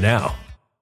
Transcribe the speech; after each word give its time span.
now. 0.00 0.34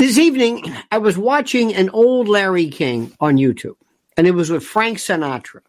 This 0.00 0.16
evening, 0.16 0.64
I 0.90 0.96
was 0.96 1.18
watching 1.18 1.74
an 1.74 1.90
old 1.90 2.26
Larry 2.26 2.70
King 2.70 3.12
on 3.20 3.36
YouTube, 3.36 3.76
and 4.16 4.26
it 4.26 4.30
was 4.30 4.48
with 4.48 4.64
Frank 4.64 4.96
Sinatra. 4.96 5.60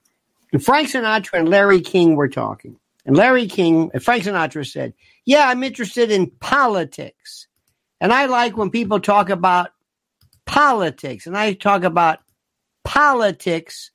And 0.53 0.63
Frank 0.63 0.87
Sinatra 0.87 1.39
and 1.39 1.49
Larry 1.49 1.81
King 1.81 2.15
were 2.15 2.29
talking. 2.29 2.77
And 3.05 3.17
Larry 3.17 3.47
King, 3.47 3.91
Frank 3.99 4.23
Sinatra 4.23 4.65
said, 4.65 4.93
Yeah, 5.25 5.49
I'm 5.49 5.65
interested 5.65 6.11
in 6.11 6.31
politics. 6.39 7.47
And 7.99 8.13
I 8.13 8.27
like 8.27 8.55
when 8.55 8.69
people 8.69 9.01
talk 9.01 9.29
about 9.29 9.71
politics. 10.45 11.27
And 11.27 11.37
I 11.37 11.51
talk 11.51 11.83
about 11.83 12.19
politics 12.85 13.91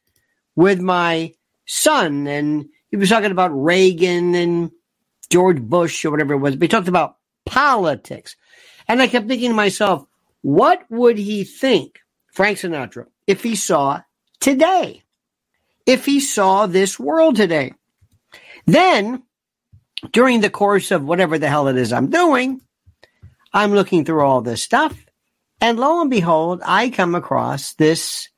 with 0.55 0.83
my 0.83 1.33
son. 1.65 2.27
And 2.27 2.67
he 2.91 2.99
was 2.99 3.09
talking 3.09 3.31
about 3.31 3.59
Reagan 3.59 4.35
and 4.35 4.71
George 5.31 5.63
Bush 5.63 6.05
or 6.05 6.11
whatever 6.11 6.35
it 6.35 6.41
was. 6.41 6.57
But 6.57 6.65
he 6.65 6.69
talked 6.69 6.89
about 6.89 7.17
politics. 7.47 8.37
And 8.87 9.01
I 9.01 9.07
kept 9.07 9.29
thinking 9.29 9.49
to 9.49 9.57
myself, 9.57 10.07
what 10.47 10.85
would 10.89 11.19
he 11.19 11.43
think, 11.43 11.99
Frank 12.33 12.59
Sinatra, 12.59 13.07
if 13.27 13.43
he 13.43 13.57
saw 13.57 14.03
today? 14.39 15.03
If 15.87 16.05
he 16.05 16.21
saw 16.21 16.67
this 16.67 17.01
world 17.01 17.35
today? 17.35 17.75
Then, 18.65 19.25
during 20.13 20.41
the 20.41 20.49
course 20.49 20.93
of 20.93 21.03
whatever 21.03 21.37
the 21.37 21.49
hell 21.49 21.67
it 21.67 21.77
is 21.77 21.93
I'm 21.93 22.11
doing, 22.11 22.61
I'm 23.53 23.73
looking 23.73 24.05
through 24.05 24.25
all 24.25 24.41
this 24.41 24.63
stuff. 24.63 24.97
And 25.61 25.81
lo 25.81 26.01
and 26.01 26.11
behold, 26.11 26.63
I 26.65 26.91
come 26.91 27.17
across 27.17 27.75
this. 27.75 28.29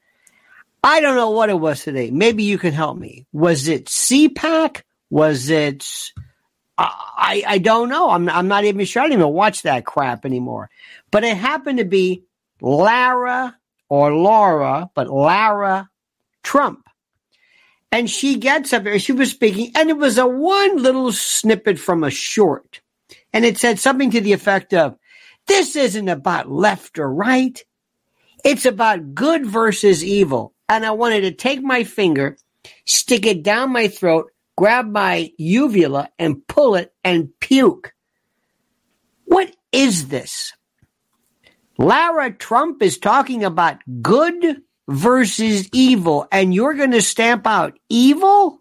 I 0.82 1.02
don't 1.02 1.16
know 1.16 1.32
what 1.32 1.50
it 1.50 1.60
was 1.60 1.84
today. 1.84 2.10
Maybe 2.10 2.42
you 2.42 2.56
can 2.56 2.72
help 2.72 2.96
me. 2.96 3.26
Was 3.34 3.68
it 3.68 3.84
CPAC? 3.84 4.80
Was 5.10 5.50
it 5.50 5.86
I, 6.78 7.42
I 7.46 7.58
don't 7.58 7.88
know. 7.88 8.10
I'm, 8.10 8.28
I'm 8.28 8.48
not 8.48 8.64
even 8.64 8.84
sure. 8.84 9.02
I 9.02 9.06
don't 9.06 9.18
even 9.18 9.32
watch 9.32 9.62
that 9.62 9.84
crap 9.84 10.24
anymore. 10.24 10.70
But 11.10 11.24
it 11.24 11.36
happened 11.36 11.78
to 11.78 11.84
be 11.84 12.24
Lara 12.60 13.56
or 13.88 14.14
Laura, 14.14 14.90
but 14.94 15.08
Lara 15.08 15.90
Trump. 16.42 16.88
And 17.90 18.08
she 18.08 18.36
gets 18.36 18.72
up 18.72 18.84
there, 18.84 18.98
she 18.98 19.12
was 19.12 19.30
speaking, 19.30 19.72
and 19.74 19.88
it 19.88 19.96
was 19.96 20.18
a 20.18 20.26
one 20.26 20.76
little 20.76 21.10
snippet 21.10 21.78
from 21.78 22.04
a 22.04 22.10
short. 22.10 22.80
And 23.32 23.44
it 23.44 23.58
said 23.58 23.78
something 23.78 24.10
to 24.10 24.20
the 24.20 24.34
effect 24.34 24.74
of, 24.74 24.96
this 25.46 25.74
isn't 25.74 26.08
about 26.08 26.50
left 26.50 26.98
or 26.98 27.12
right. 27.12 27.58
It's 28.44 28.66
about 28.66 29.14
good 29.14 29.46
versus 29.46 30.04
evil. 30.04 30.52
And 30.68 30.84
I 30.84 30.90
wanted 30.90 31.22
to 31.22 31.32
take 31.32 31.62
my 31.62 31.84
finger, 31.84 32.36
stick 32.84 33.24
it 33.24 33.42
down 33.42 33.72
my 33.72 33.88
throat, 33.88 34.30
grab 34.58 34.90
my 34.90 35.30
uvula 35.38 36.10
and 36.18 36.44
pull 36.48 36.74
it 36.74 36.92
and 37.04 37.28
puke. 37.38 37.94
What 39.24 39.54
is 39.70 40.08
this? 40.08 40.52
Lara 41.78 42.32
Trump 42.32 42.82
is 42.82 42.98
talking 42.98 43.44
about 43.44 43.76
good 44.02 44.62
versus 44.88 45.68
evil, 45.72 46.26
and 46.32 46.52
you're 46.52 46.74
going 46.74 46.90
to 46.90 47.00
stamp 47.00 47.46
out 47.46 47.78
evil? 47.88 48.60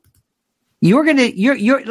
You're 0.82 1.04
going 1.04 1.18
to, 1.18 1.36
you're, 1.36 1.56
you're, 1.56 1.82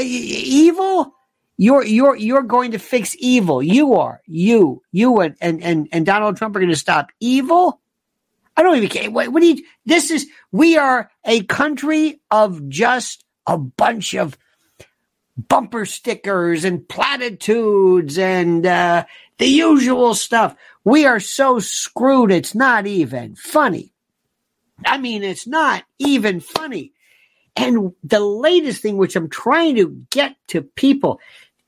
evil? 0.00 1.14
You're, 1.56 1.84
you're, 1.84 2.16
you're 2.16 2.42
going 2.42 2.72
to 2.72 2.80
fix 2.80 3.14
evil. 3.20 3.62
You 3.62 3.94
are. 3.94 4.20
You, 4.26 4.82
you 4.90 5.20
and, 5.20 5.36
and, 5.40 5.88
and, 5.92 6.04
Donald 6.04 6.38
Trump 6.38 6.56
are 6.56 6.58
going 6.58 6.72
to 6.72 6.76
stop 6.76 7.10
evil? 7.20 7.80
I 8.56 8.64
don't 8.64 8.78
even 8.78 8.88
care. 8.88 9.08
What, 9.12 9.28
what 9.28 9.42
do 9.42 9.46
you, 9.46 9.64
this 9.86 10.10
is, 10.10 10.26
we 10.50 10.76
are 10.76 11.08
a 11.24 11.44
country 11.44 12.20
of 12.32 12.68
just 12.68 13.24
a 13.48 13.58
bunch 13.58 14.14
of 14.14 14.38
bumper 15.36 15.86
stickers 15.86 16.64
and 16.64 16.88
platitudes 16.88 18.18
and 18.18 18.66
uh, 18.66 19.04
the 19.38 19.46
usual 19.46 20.14
stuff. 20.14 20.54
We 20.84 21.06
are 21.06 21.20
so 21.20 21.58
screwed, 21.58 22.30
it's 22.30 22.54
not 22.54 22.86
even 22.86 23.34
funny. 23.34 23.92
I 24.84 24.98
mean, 24.98 25.24
it's 25.24 25.46
not 25.46 25.82
even 25.98 26.40
funny. 26.40 26.92
And 27.56 27.92
the 28.04 28.20
latest 28.20 28.82
thing, 28.82 28.96
which 28.96 29.16
I'm 29.16 29.28
trying 29.28 29.76
to 29.76 29.88
get 30.10 30.36
to 30.48 30.62
people, 30.62 31.20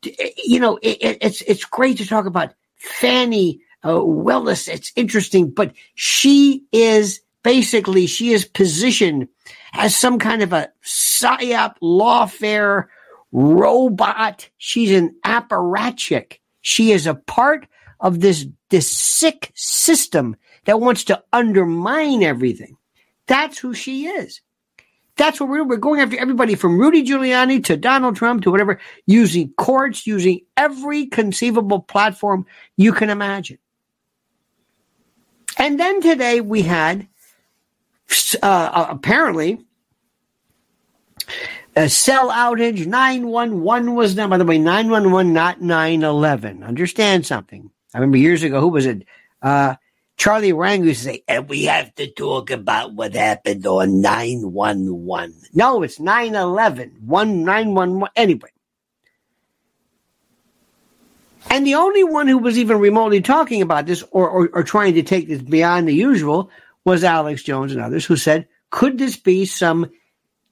you 0.04 0.60
know, 0.60 0.78
it, 0.82 1.18
it's 1.20 1.42
it's 1.42 1.64
great 1.64 1.98
to 1.98 2.06
talk 2.06 2.26
about 2.26 2.54
Fani 2.76 3.60
uh, 3.84 4.02
Willis. 4.02 4.68
It's 4.68 4.92
interesting, 4.94 5.50
but 5.50 5.72
she 5.96 6.64
is 6.70 7.20
basically 7.42 8.06
she 8.06 8.32
is 8.32 8.44
positioned 8.44 9.28
as 9.72 9.96
some 9.96 10.18
kind 10.18 10.42
of 10.42 10.52
a 10.52 10.70
psyop 10.84 11.74
lawfare 11.82 12.86
robot. 13.32 14.48
She's 14.58 14.92
an 14.92 15.16
apparatchik. 15.24 16.38
She 16.60 16.92
is 16.92 17.06
a 17.06 17.14
part 17.14 17.66
of 17.98 18.20
this, 18.20 18.46
this 18.70 18.90
sick 18.90 19.52
system 19.54 20.36
that 20.64 20.80
wants 20.80 21.04
to 21.04 21.22
undermine 21.32 22.22
everything. 22.22 22.76
That's 23.26 23.58
who 23.58 23.74
she 23.74 24.06
is. 24.06 24.40
That's 25.16 25.38
what 25.38 25.50
we're, 25.50 25.64
we're 25.64 25.76
going 25.76 26.00
after 26.00 26.18
everybody 26.18 26.54
from 26.54 26.80
Rudy 26.80 27.04
Giuliani 27.04 27.62
to 27.64 27.76
Donald 27.76 28.16
Trump 28.16 28.42
to 28.42 28.50
whatever, 28.50 28.80
using 29.06 29.52
courts, 29.52 30.06
using 30.06 30.40
every 30.56 31.06
conceivable 31.06 31.80
platform 31.80 32.46
you 32.76 32.92
can 32.92 33.10
imagine. 33.10 33.58
And 35.58 35.78
then 35.78 36.00
today 36.00 36.40
we 36.40 36.62
had 36.62 37.06
uh, 38.42 38.86
apparently 38.90 39.64
a 41.76 41.88
cell 41.88 42.30
outage 42.30 42.86
911 42.86 43.94
was 43.94 44.14
done. 44.14 44.30
By 44.30 44.38
the 44.38 44.44
way 44.44 44.58
911 44.58 45.32
not 45.32 45.60
911 45.60 46.62
understand 46.62 47.26
something. 47.26 47.70
I 47.94 47.98
remember 47.98 48.18
years 48.18 48.42
ago 48.42 48.60
who 48.60 48.68
was 48.68 48.86
it? 48.86 49.04
Uh, 49.42 49.76
charlie 50.16 50.52
rang 50.52 50.84
used 50.84 51.02
to 51.02 51.08
say 51.08 51.24
and 51.26 51.48
we 51.48 51.64
have 51.64 51.94
to 51.94 52.10
talk 52.12 52.50
about 52.50 52.92
what 52.92 53.14
happened 53.14 53.66
on 53.66 54.02
911 54.02 55.34
no 55.54 55.82
it's 55.82 55.98
911 55.98 56.98
911 57.00 58.08
anyway. 58.16 58.50
And 61.48 61.66
the 61.66 61.74
only 61.74 62.04
one 62.04 62.28
who 62.28 62.38
was 62.38 62.58
even 62.58 62.78
remotely 62.78 63.22
talking 63.22 63.62
about 63.62 63.86
this 63.86 64.04
or, 64.10 64.28
or, 64.28 64.48
or 64.52 64.62
trying 64.62 64.94
to 64.94 65.02
take 65.02 65.26
this 65.26 65.40
beyond 65.40 65.88
the 65.88 65.94
usual 65.94 66.50
was 66.84 67.04
Alex 67.04 67.42
Jones 67.42 67.72
and 67.72 67.80
others 67.80 68.04
who 68.04 68.16
said, 68.16 68.48
could 68.70 68.98
this 68.98 69.16
be 69.16 69.44
some 69.44 69.90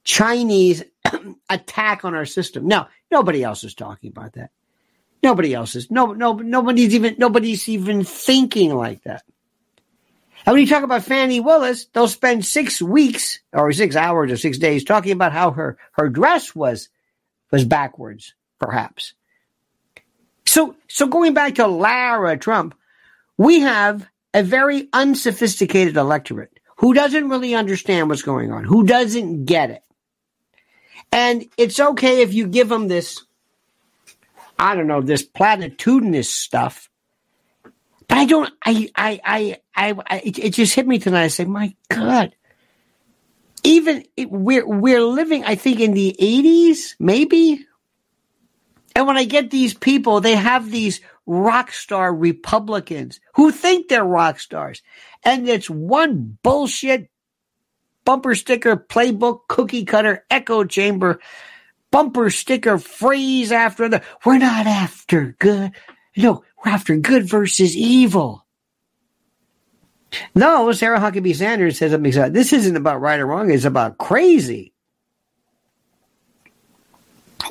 Chinese 0.03 0.83
attack 1.49 2.05
on 2.05 2.13
our 2.13 2.25
system? 2.25 2.67
Now, 2.67 2.89
nobody 3.11 3.43
else 3.43 3.63
is 3.63 3.73
talking 3.73 4.09
about 4.09 4.33
that. 4.33 4.51
Nobody 5.21 5.53
else 5.53 5.75
is. 5.75 5.91
No, 5.91 6.13
no, 6.13 6.33
nobody's 6.33 6.95
even, 6.95 7.15
nobody's 7.17 7.67
even 7.67 8.03
thinking 8.03 8.73
like 8.73 9.03
that. 9.03 9.23
And 10.45 10.53
when 10.53 10.61
you 10.61 10.67
talk 10.67 10.83
about 10.83 11.03
Fani 11.03 11.41
Willis, 11.41 11.85
they'll 11.87 12.07
spend 12.07 12.45
six 12.45 12.81
weeks 12.81 13.39
or 13.51 13.71
six 13.73 13.95
hours 13.95 14.31
or 14.31 14.37
six 14.37 14.57
days 14.57 14.85
talking 14.85 15.11
about 15.11 15.33
how 15.33 15.51
her, 15.51 15.77
her 15.93 16.07
dress 16.07 16.55
was, 16.55 16.87
was 17.51 17.65
backwards, 17.65 18.33
perhaps. 18.57 19.13
So, 20.45 20.75
so 20.87 21.07
going 21.07 21.33
back 21.33 21.55
to 21.55 21.67
Lara 21.67 22.37
Trump, 22.37 22.73
we 23.37 23.59
have 23.59 24.07
a 24.33 24.43
very 24.43 24.89
unsophisticated 24.93 25.97
electorate 25.97 26.59
who 26.77 26.93
doesn't 26.93 27.29
really 27.29 27.55
understand 27.55 28.09
what's 28.09 28.21
going 28.21 28.51
on, 28.51 28.63
who 28.63 28.85
doesn't 28.85 29.45
get 29.45 29.69
it. 29.69 29.83
And 31.11 31.45
it's 31.57 31.79
okay 31.79 32.21
if 32.21 32.33
you 32.33 32.47
give 32.47 32.69
them 32.69 32.87
this, 32.87 33.23
I 34.57 34.75
don't 34.75 34.87
know, 34.87 35.01
this 35.01 35.27
platitudinous 35.27 36.25
stuff. 36.25 36.89
But 38.07 38.17
I 38.17 38.25
don't, 38.25 38.53
I, 38.65 38.89
I, 38.95 39.19
I, 39.23 39.57
I, 39.75 39.95
I 40.07 40.17
it, 40.19 40.39
it, 40.39 40.49
just 40.51 40.73
hit 40.73 40.87
me 40.87 40.99
tonight. 40.99 41.25
I 41.25 41.27
say, 41.27 41.45
my 41.45 41.75
God, 41.89 42.35
even 43.63 44.05
it, 44.15 44.31
we're, 44.31 44.65
we're 44.65 45.03
living, 45.03 45.43
I 45.43 45.55
think 45.55 45.79
in 45.79 45.93
the 45.93 46.15
80s, 46.19 46.95
maybe. 46.99 47.65
And 48.95 49.05
when 49.05 49.17
I 49.17 49.25
get 49.25 49.51
these 49.51 49.73
people, 49.73 50.21
they 50.21 50.35
have 50.35 50.71
these 50.71 51.01
rock 51.29 51.71
star 51.71 52.13
Republicans 52.13 53.19
who 53.35 53.51
think 53.51 53.87
they're 53.87 54.03
rock 54.03 54.39
stars. 54.39 54.81
And 55.23 55.47
it's 55.47 55.69
one 55.69 56.39
bullshit 56.41 57.09
bumper 58.03 58.33
sticker 58.33 58.75
playbook 58.75 59.41
cookie 59.47 59.85
cutter 59.85 60.25
echo 60.31 60.63
chamber 60.63 61.19
bumper 61.91 62.31
sticker 62.31 62.79
phrase 62.79 63.51
after 63.51 63.87
the 63.87 64.01
we're 64.25 64.39
not 64.39 64.65
after 64.65 65.35
good. 65.37 65.71
No, 66.17 66.43
we're 66.65 66.71
after 66.71 66.97
good 66.97 67.29
versus 67.29 67.77
evil. 67.77 68.45
No, 70.33 70.71
Sarah 70.71 70.99
Huckabee 70.99 71.35
Sanders 71.35 71.77
says 71.77 71.91
something. 71.91 72.33
This 72.33 72.51
isn't 72.51 72.75
about 72.75 73.01
right 73.01 73.19
or 73.19 73.27
wrong. 73.27 73.51
It's 73.51 73.65
about 73.65 73.99
crazy, 73.99 74.73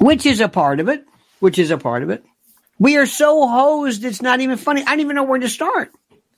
which 0.00 0.26
is 0.26 0.40
a 0.40 0.49
part 0.49 0.80
of 0.80 0.88
it. 0.88 1.04
Which 1.38 1.61
is 1.61 1.70
a 1.70 1.78
part 1.78 2.02
of 2.02 2.11
it. 2.11 2.25
We 2.78 2.97
are 2.97 3.06
so 3.06 3.47
hosed, 3.49 4.04
it's 4.04 4.23
not 4.23 4.40
even 4.40 4.56
funny. 4.56 4.82
I 4.82 4.90
don't 4.90 5.00
even 5.00 5.16
know 5.16 5.25
where 5.25 5.40
to 5.40 5.49
start. 5.49 5.92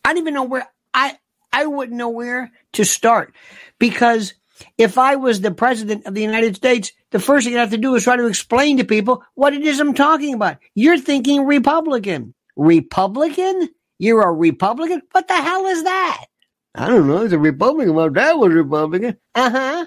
I 0.04 0.10
don't 0.10 0.18
even 0.18 0.34
know 0.34 0.44
where 0.44 0.68
I 0.94 1.18
I 1.52 1.66
wouldn't 1.66 1.98
know 1.98 2.08
where 2.08 2.50
to 2.74 2.84
start 2.84 3.34
because 3.78 4.34
if 4.78 4.98
I 4.98 5.16
was 5.16 5.40
the 5.40 5.50
president 5.50 6.06
of 6.06 6.14
the 6.14 6.22
United 6.22 6.56
States, 6.56 6.92
the 7.10 7.18
first 7.18 7.46
thing 7.46 7.56
I'd 7.56 7.60
have 7.60 7.70
to 7.70 7.76
do 7.76 7.94
is 7.94 8.04
try 8.04 8.16
to 8.16 8.26
explain 8.26 8.78
to 8.78 8.84
people 8.84 9.22
what 9.34 9.52
it 9.54 9.62
is 9.62 9.80
I'm 9.80 9.94
talking 9.94 10.34
about. 10.34 10.58
You're 10.74 10.98
thinking 10.98 11.44
Republican. 11.44 12.34
Republican? 12.56 13.68
You're 13.98 14.22
a 14.22 14.32
Republican? 14.32 15.02
What 15.12 15.28
the 15.28 15.34
hell 15.34 15.66
is 15.66 15.84
that? 15.84 16.26
I 16.74 16.88
don't 16.88 17.08
know. 17.08 17.22
It's 17.22 17.32
a 17.32 17.38
Republican. 17.38 17.94
My 17.94 18.08
dad 18.08 18.34
was 18.34 18.52
Republican. 18.52 19.16
Uh 19.34 19.50
huh. 19.50 19.86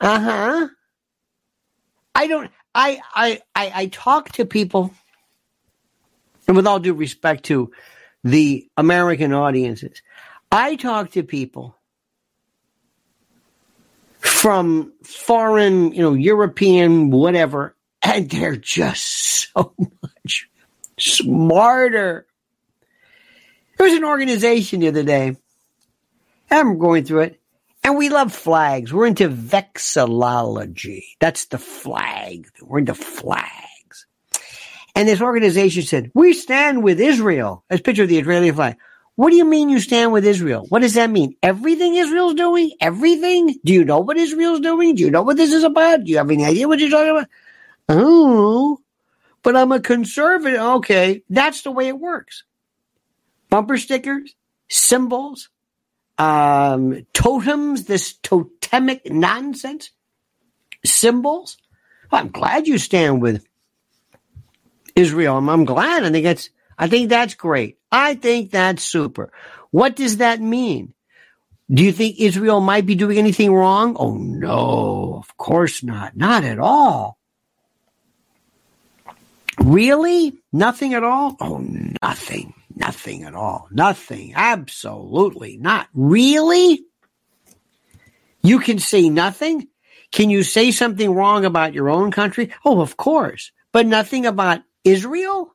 Uh 0.00 0.20
huh. 0.20 0.68
I 2.14 2.26
don't. 2.26 2.50
I, 2.74 3.00
I, 3.14 3.40
I, 3.54 3.72
I 3.74 3.86
talk 3.86 4.32
to 4.32 4.44
people, 4.44 4.92
and 6.48 6.56
with 6.56 6.66
all 6.66 6.80
due 6.80 6.94
respect 6.94 7.44
to 7.44 7.70
the 8.24 8.68
American 8.76 9.32
audiences, 9.32 10.02
I 10.50 10.76
talk 10.76 11.12
to 11.12 11.22
people 11.22 11.76
from 14.18 14.92
foreign, 15.02 15.92
you 15.92 16.02
know, 16.02 16.14
European, 16.14 17.10
whatever, 17.10 17.76
and 18.02 18.28
they're 18.28 18.56
just 18.56 19.52
so 19.54 19.74
much 19.78 20.48
smarter. 20.98 22.26
There 23.76 23.86
was 23.86 23.96
an 23.96 24.04
organization 24.04 24.80
the 24.80 24.88
other 24.88 25.02
day, 25.02 25.36
I'm 26.50 26.78
going 26.78 27.04
through 27.04 27.20
it, 27.20 27.40
and 27.84 27.98
we 27.98 28.08
love 28.08 28.32
flags. 28.32 28.92
We're 28.92 29.06
into 29.06 29.28
vexillology. 29.28 31.04
That's 31.20 31.44
the 31.46 31.58
flag. 31.58 32.48
We're 32.62 32.78
into 32.78 32.94
flags. 32.94 34.06
And 34.96 35.06
this 35.06 35.20
organization 35.20 35.82
said, 35.82 36.10
we 36.14 36.32
stand 36.32 36.82
with 36.82 37.00
Israel. 37.00 37.62
Let's 37.70 37.82
picture 37.82 38.06
the 38.06 38.18
Israeli 38.18 38.50
flag. 38.50 38.76
What 39.16 39.30
do 39.30 39.36
you 39.36 39.44
mean 39.44 39.68
you 39.68 39.80
stand 39.80 40.12
with 40.12 40.24
Israel? 40.24 40.66
What 40.70 40.80
does 40.80 40.94
that 40.94 41.10
mean? 41.10 41.36
Everything 41.42 41.94
Israel's 41.94 42.34
doing? 42.34 42.72
Everything? 42.80 43.58
Do 43.64 43.72
you 43.72 43.84
know 43.84 44.00
what 44.00 44.16
Israel's 44.16 44.60
doing? 44.60 44.94
Do 44.94 45.02
you 45.02 45.10
know 45.10 45.22
what 45.22 45.36
this 45.36 45.52
is 45.52 45.62
about? 45.62 46.04
Do 46.04 46.10
you 46.10 46.16
have 46.16 46.30
any 46.30 46.44
idea 46.44 46.66
what 46.66 46.80
you're 46.80 46.90
talking 46.90 47.10
about? 47.10 47.28
Oh, 47.88 48.78
but 49.42 49.56
I'm 49.56 49.70
a 49.72 49.78
conservative. 49.78 50.60
Okay, 50.60 51.22
that's 51.28 51.62
the 51.62 51.70
way 51.70 51.88
it 51.88 51.98
works. 51.98 52.44
Bumper 53.50 53.76
stickers, 53.76 54.34
symbols, 54.68 55.48
um, 56.18 57.06
totems, 57.12 57.84
this 57.84 58.14
totemic 58.14 59.10
nonsense, 59.10 59.90
symbols. 60.84 61.56
I'm 62.12 62.28
glad 62.28 62.68
you 62.68 62.78
stand 62.78 63.20
with 63.20 63.44
Israel. 64.94 65.36
I'm, 65.36 65.48
I'm 65.48 65.64
glad. 65.64 66.04
I 66.04 66.10
think 66.10 66.24
that's, 66.24 66.50
I 66.78 66.88
think 66.88 67.08
that's 67.08 67.34
great. 67.34 67.78
I 67.90 68.14
think 68.14 68.50
that's 68.50 68.82
super. 68.82 69.32
What 69.70 69.96
does 69.96 70.18
that 70.18 70.40
mean? 70.40 70.94
Do 71.70 71.82
you 71.82 71.92
think 71.92 72.20
Israel 72.20 72.60
might 72.60 72.86
be 72.86 72.94
doing 72.94 73.18
anything 73.18 73.52
wrong? 73.52 73.96
Oh 73.98 74.16
no, 74.16 75.14
of 75.18 75.36
course 75.36 75.82
not. 75.82 76.16
Not 76.16 76.44
at 76.44 76.58
all. 76.58 77.18
Really? 79.58 80.38
Nothing 80.52 80.94
at 80.94 81.02
all? 81.02 81.36
Oh, 81.40 81.64
nothing. 82.02 82.54
Nothing 82.74 83.22
at 83.24 83.34
all. 83.34 83.68
Nothing. 83.70 84.32
Absolutely 84.34 85.56
not. 85.56 85.88
Really? 85.94 86.84
You 88.42 88.58
can 88.58 88.78
say 88.78 89.08
nothing? 89.08 89.68
Can 90.10 90.30
you 90.30 90.42
say 90.42 90.70
something 90.70 91.12
wrong 91.12 91.44
about 91.44 91.74
your 91.74 91.88
own 91.88 92.10
country? 92.10 92.52
Oh, 92.64 92.80
of 92.80 92.96
course. 92.96 93.52
But 93.72 93.86
nothing 93.86 94.26
about 94.26 94.62
Israel? 94.84 95.54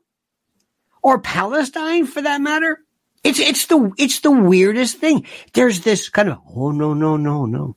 Or 1.02 1.20
Palestine 1.20 2.06
for 2.06 2.22
that 2.22 2.42
matter? 2.42 2.80
It's 3.24 3.40
it's 3.40 3.66
the 3.68 3.92
it's 3.98 4.22
the 4.22 4.32
weirdest 4.32 4.98
thing. 4.98 5.26
There's 5.54 5.82
this 5.82 6.10
kind 6.10 6.30
of 6.30 6.40
oh 6.56 6.72
no 6.72 6.94
no 6.94 7.18
no 7.18 7.46
no. 7.46 7.76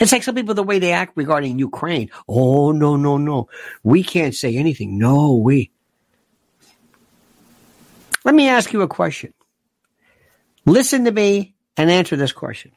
It's 0.00 0.12
like 0.12 0.22
some 0.22 0.34
people 0.34 0.54
the 0.54 0.62
way 0.62 0.78
they 0.78 0.92
act 0.92 1.16
regarding 1.16 1.58
Ukraine. 1.58 2.10
Oh 2.28 2.72
no 2.72 2.96
no 2.96 3.16
no. 3.16 3.48
We 3.82 4.02
can't 4.02 4.34
say 4.34 4.56
anything. 4.56 4.98
No, 4.98 5.34
we 5.34 5.70
let 8.24 8.34
me 8.34 8.48
ask 8.48 8.72
you 8.72 8.82
a 8.82 8.88
question. 8.88 9.32
Listen 10.64 11.04
to 11.04 11.12
me 11.12 11.54
and 11.76 11.90
answer 11.90 12.16
this 12.16 12.32
question. 12.32 12.72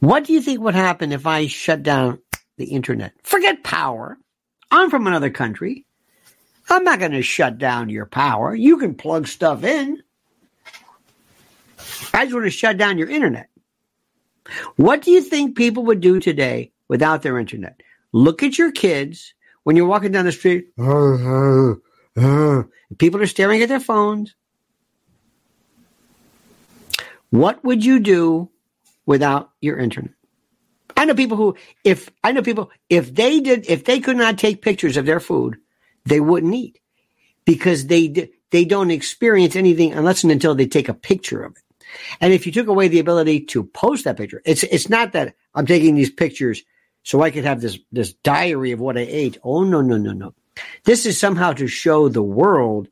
What 0.00 0.24
do 0.24 0.32
you 0.32 0.40
think 0.40 0.60
would 0.60 0.74
happen 0.74 1.12
if 1.12 1.26
I 1.26 1.46
shut 1.46 1.82
down 1.82 2.20
the 2.56 2.64
internet? 2.66 3.12
Forget 3.22 3.62
power. 3.62 4.18
I'm 4.70 4.90
from 4.90 5.06
another 5.06 5.30
country. 5.30 5.84
I'm 6.68 6.84
not 6.84 6.98
going 6.98 7.12
to 7.12 7.22
shut 7.22 7.58
down 7.58 7.88
your 7.88 8.06
power. 8.06 8.54
You 8.54 8.78
can 8.78 8.94
plug 8.94 9.28
stuff 9.28 9.62
in. 9.62 10.02
I 12.14 12.24
just 12.24 12.34
want 12.34 12.46
to 12.46 12.50
shut 12.50 12.78
down 12.78 12.98
your 12.98 13.10
internet. 13.10 13.48
What 14.76 15.02
do 15.02 15.10
you 15.10 15.20
think 15.20 15.56
people 15.56 15.84
would 15.84 16.00
do 16.00 16.20
today 16.20 16.72
without 16.88 17.22
their 17.22 17.38
internet? 17.38 17.80
Look 18.12 18.42
at 18.42 18.58
your 18.58 18.72
kids 18.72 19.34
when 19.64 19.76
you're 19.76 19.86
walking 19.86 20.12
down 20.12 20.24
the 20.24 20.32
street. 20.32 20.68
People 22.16 23.22
are 23.22 23.26
staring 23.26 23.62
at 23.62 23.68
their 23.68 23.80
phones. 23.80 24.34
What 27.30 27.64
would 27.64 27.84
you 27.84 27.98
do 27.98 28.50
without 29.06 29.50
your 29.60 29.78
internet? 29.78 30.12
I 30.96 31.06
know 31.06 31.14
people 31.14 31.36
who, 31.36 31.56
if 31.84 32.10
I 32.22 32.32
know 32.32 32.42
people, 32.42 32.70
if 32.90 33.14
they 33.14 33.40
did, 33.40 33.66
if 33.68 33.84
they 33.84 34.00
could 34.00 34.16
not 34.16 34.38
take 34.38 34.62
pictures 34.62 34.96
of 34.96 35.06
their 35.06 35.20
food, 35.20 35.56
they 36.04 36.20
wouldn't 36.20 36.54
eat 36.54 36.78
because 37.44 37.86
they 37.86 38.30
they 38.50 38.64
don't 38.64 38.90
experience 38.90 39.56
anything 39.56 39.94
unless 39.94 40.22
and 40.22 40.32
until 40.32 40.54
they 40.54 40.66
take 40.66 40.88
a 40.88 40.94
picture 40.94 41.42
of 41.42 41.52
it. 41.52 41.86
And 42.20 42.32
if 42.32 42.46
you 42.46 42.52
took 42.52 42.68
away 42.68 42.88
the 42.88 42.98
ability 42.98 43.40
to 43.46 43.64
post 43.64 44.04
that 44.04 44.18
picture, 44.18 44.42
it's 44.44 44.62
it's 44.64 44.88
not 44.88 45.12
that 45.12 45.34
I'm 45.54 45.66
taking 45.66 45.94
these 45.94 46.10
pictures 46.10 46.62
so 47.02 47.22
I 47.22 47.30
could 47.30 47.44
have 47.44 47.60
this 47.60 47.78
this 47.90 48.12
diary 48.12 48.72
of 48.72 48.80
what 48.80 48.98
I 48.98 49.06
ate. 49.08 49.38
Oh 49.42 49.64
no 49.64 49.80
no 49.80 49.96
no 49.96 50.12
no. 50.12 50.34
This 50.84 51.06
is 51.06 51.18
somehow 51.18 51.52
to 51.54 51.66
show 51.66 52.08
the 52.08 52.22
world 52.22 52.88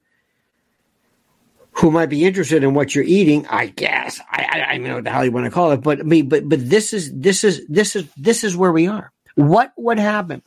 who 1.73 1.91
might 1.91 2.07
be 2.07 2.25
interested 2.25 2.63
in 2.63 2.75
what 2.75 2.95
you're 2.95 3.05
eating. 3.05 3.47
I 3.47 3.67
guess 3.67 4.21
I, 4.31 4.47
I, 4.51 4.71
I 4.71 4.79
don't 4.79 4.87
know 4.87 4.95
what 4.97 5.05
the 5.05 5.11
hell 5.11 5.25
you 5.25 5.33
want 5.33 5.47
to 5.47 5.51
call 5.51 5.73
it, 5.73 5.83
but 5.83 6.01
I 6.01 6.03
mean, 6.03 6.29
but 6.29 6.49
but 6.49 6.69
this 6.69 6.93
is 6.93 7.13
this 7.15 7.45
is 7.45 7.67
this 7.69 7.97
is 7.97 8.09
this 8.17 8.45
is 8.45 8.57
where 8.57 8.73
we 8.73 8.87
are. 8.87 9.13
What 9.35 9.73
would 9.77 9.99
happen? 9.99 10.43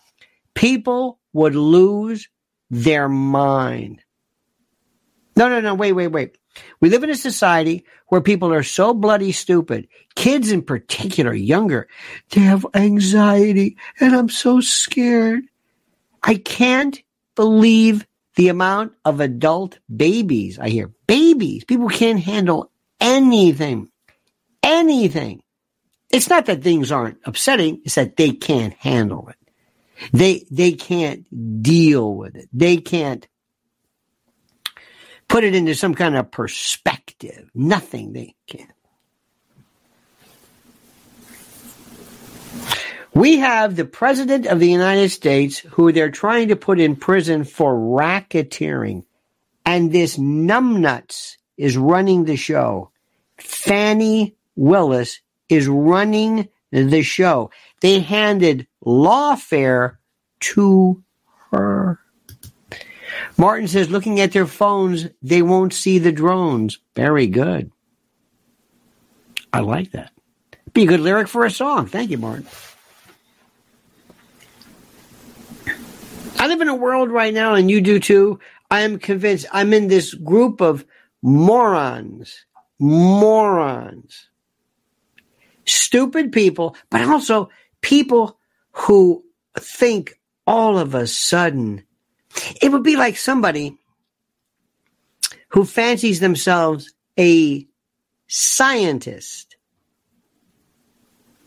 People 0.54 1.20
would 1.34 1.56
lose 1.56 2.30
their 2.70 3.10
mind. 3.10 4.04
No, 5.36 5.50
no, 5.50 5.62
no. 5.62 5.74
Wait, 5.74 5.94
wait, 5.94 6.08
wait. 6.08 6.38
We 6.80 6.90
live 6.90 7.04
in 7.04 7.10
a 7.10 7.16
society 7.16 7.86
where 8.08 8.22
people 8.22 8.54
are 8.54 8.64
so 8.64 8.94
bloody 8.94 9.32
stupid. 9.32 9.88
Kids 10.16 10.52
in 10.52 10.62
particular, 10.62 11.34
younger, 11.34 11.88
they 12.30 12.42
have 12.42 12.66
anxiety 12.76 13.78
and 14.00 14.16
I'm 14.16 14.30
so 14.30 14.62
scared. 14.62 15.44
I 16.24 16.36
can't 16.36 17.02
believe 17.36 18.08
the 18.36 18.50
amount 18.50 18.94
of 19.06 19.20
adult 19.20 19.80
babies 19.96 20.58
I 20.58 20.70
hear. 20.70 20.92
Babies. 21.08 21.66
People 21.66 21.90
can't 21.90 22.20
handle 22.20 22.72
anything. 23.00 23.90
Anything. 24.64 25.44
It's 26.12 26.30
not 26.30 26.46
that 26.46 26.64
things 26.64 26.92
aren't 26.92 27.20
upsetting, 27.26 27.82
it's 27.84 27.96
that 27.96 28.18
they 28.18 28.32
can't 28.32 28.74
handle 28.76 29.30
it. 29.30 29.36
They 30.12 30.46
they 30.52 30.74
can't 30.74 31.26
deal 31.64 32.16
with 32.16 32.36
it. 32.36 32.50
They 32.54 32.78
can't 32.78 33.28
put 35.28 35.44
it 35.44 35.56
into 35.56 35.76
some 35.76 35.96
kind 35.96 36.16
of 36.16 36.32
perspective. 36.32 37.50
Nothing 37.54 38.14
they 38.14 38.36
can. 38.48 38.68
We 43.14 43.38
have 43.38 43.76
the 43.76 43.86
president 43.86 44.48
of 44.48 44.60
the 44.60 44.70
United 44.70 45.10
States 45.10 45.60
who 45.60 45.92
they're 45.92 46.10
trying 46.10 46.48
to 46.48 46.56
put 46.56 46.80
in 46.80 46.96
prison 46.96 47.44
for 47.44 47.76
racketeering. 47.76 49.06
And 49.66 49.92
this 49.92 50.18
numbnuts 50.18 51.38
is 51.58 51.78
running 51.78 52.26
the 52.26 52.36
show. 52.36 52.92
Fani 53.38 54.36
Willis 54.56 55.20
is 55.48 55.68
running 55.68 56.50
the 56.72 57.04
show. 57.04 57.52
They 57.82 58.00
handed 58.00 58.68
lawfare 58.84 59.98
to 60.40 61.04
her. 61.52 62.00
Martin 63.38 63.68
says, 63.68 63.90
looking 63.90 64.20
at 64.20 64.32
their 64.32 64.48
phones, 64.48 65.08
they 65.22 65.42
won't 65.42 65.74
see 65.74 66.00
the 66.00 66.12
drones. 66.12 66.80
Very 66.96 67.28
good. 67.28 67.72
I 69.52 69.60
like 69.60 69.92
that. 69.92 70.12
Be 70.74 70.84
a 70.84 70.88
good 70.88 71.00
lyric 71.00 71.28
for 71.28 71.46
a 71.46 71.52
song. 71.52 71.86
Thank 71.86 72.10
you, 72.10 72.18
Martin. 72.18 72.48
I 76.44 76.48
live 76.48 76.60
in 76.60 76.68
a 76.68 76.76
world 76.76 77.10
right 77.10 77.34
now, 77.34 77.54
and 77.54 77.72
you 77.72 77.80
do 77.80 78.02
too. 78.02 78.38
I 78.70 78.82
am 78.82 79.00
convinced 79.00 79.46
I'm 79.54 79.72
in 79.72 79.88
this 79.88 80.14
group 80.14 80.60
of 80.60 80.84
morons, 81.22 82.46
morons, 82.82 84.28
stupid 85.66 86.34
people, 86.34 86.76
but 86.90 87.00
also 87.00 87.50
people 87.80 88.38
who 88.74 89.24
think 89.58 90.20
all 90.46 90.78
of 90.78 90.94
a 90.96 91.08
sudden 91.08 91.82
it 92.62 92.74
would 92.74 92.84
be 92.84 92.98
like 92.98 93.16
somebody 93.16 93.78
who 95.48 95.64
fancies 95.64 96.20
themselves 96.20 96.94
a 97.18 97.66
scientist 98.28 99.53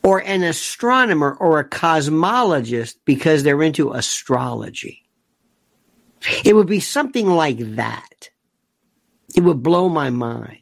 or 0.07 0.23
an 0.23 0.45
astronomer 0.45 1.35
or 1.35 1.59
a 1.59 1.69
cosmologist 1.69 2.95
because 3.05 3.43
they're 3.43 3.61
into 3.61 3.91
astrology. 3.91 5.03
It 6.45 6.55
would 6.55 6.69
be 6.69 6.79
something 6.79 7.27
like 7.27 7.59
that. 7.75 8.31
It 9.35 9.41
would 9.41 9.65
blow 9.65 9.89
my 9.89 10.11
mind. 10.11 10.59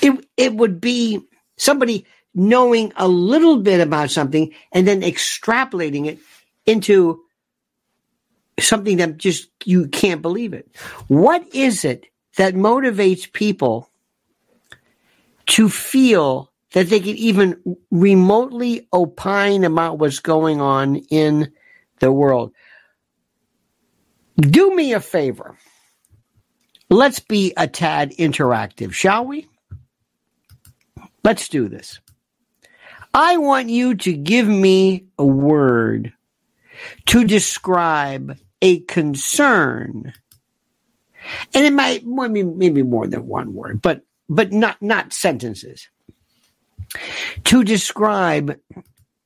It, 0.00 0.26
it 0.38 0.54
would 0.54 0.80
be 0.80 1.20
somebody 1.58 2.06
knowing 2.34 2.90
a 2.96 3.06
little 3.06 3.58
bit 3.58 3.82
about 3.82 4.10
something 4.10 4.54
and 4.72 4.88
then 4.88 5.02
extrapolating 5.02 6.06
it 6.06 6.18
into 6.64 7.20
something 8.58 8.96
that 8.96 9.18
just 9.18 9.50
you 9.66 9.88
can't 9.88 10.22
believe 10.22 10.54
it. 10.54 10.74
What 11.06 11.46
is 11.54 11.84
it 11.84 12.06
that 12.38 12.54
motivates 12.54 13.30
people 13.30 13.90
to 15.48 15.68
feel 15.68 16.50
that 16.76 16.90
they 16.90 17.00
can 17.00 17.16
even 17.16 17.78
remotely 17.90 18.86
opine 18.92 19.64
about 19.64 19.98
what's 19.98 20.18
going 20.18 20.60
on 20.60 20.96
in 20.96 21.50
the 22.00 22.12
world. 22.12 22.52
Do 24.38 24.76
me 24.76 24.92
a 24.92 25.00
favor. 25.00 25.56
Let's 26.90 27.18
be 27.18 27.54
a 27.56 27.66
tad 27.66 28.10
interactive, 28.18 28.92
shall 28.92 29.24
we? 29.24 29.48
Let's 31.24 31.48
do 31.48 31.70
this. 31.70 31.98
I 33.14 33.38
want 33.38 33.70
you 33.70 33.94
to 33.94 34.12
give 34.12 34.46
me 34.46 35.06
a 35.18 35.24
word 35.24 36.12
to 37.06 37.24
describe 37.24 38.36
a 38.60 38.80
concern. 38.80 40.12
And 41.54 41.64
it 41.64 41.72
might 41.72 42.04
maybe 42.04 42.82
more 42.82 43.06
than 43.06 43.26
one 43.26 43.54
word, 43.54 43.80
but 43.80 44.02
but 44.28 44.52
not 44.52 44.76
not 44.82 45.14
sentences 45.14 45.88
to 47.44 47.64
describe 47.64 48.58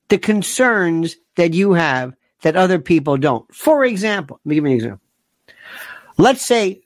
the 0.09 0.17
concerns 0.17 1.15
that 1.35 1.53
you 1.53 1.73
have 1.73 2.13
that 2.41 2.55
other 2.55 2.79
people 2.79 3.17
don't. 3.17 3.53
For 3.53 3.85
example, 3.85 4.39
let 4.43 4.49
me 4.49 4.55
give 4.55 4.63
you 4.65 4.69
an 4.69 4.75
example. 4.75 5.01
Let's 6.17 6.45
say 6.45 6.81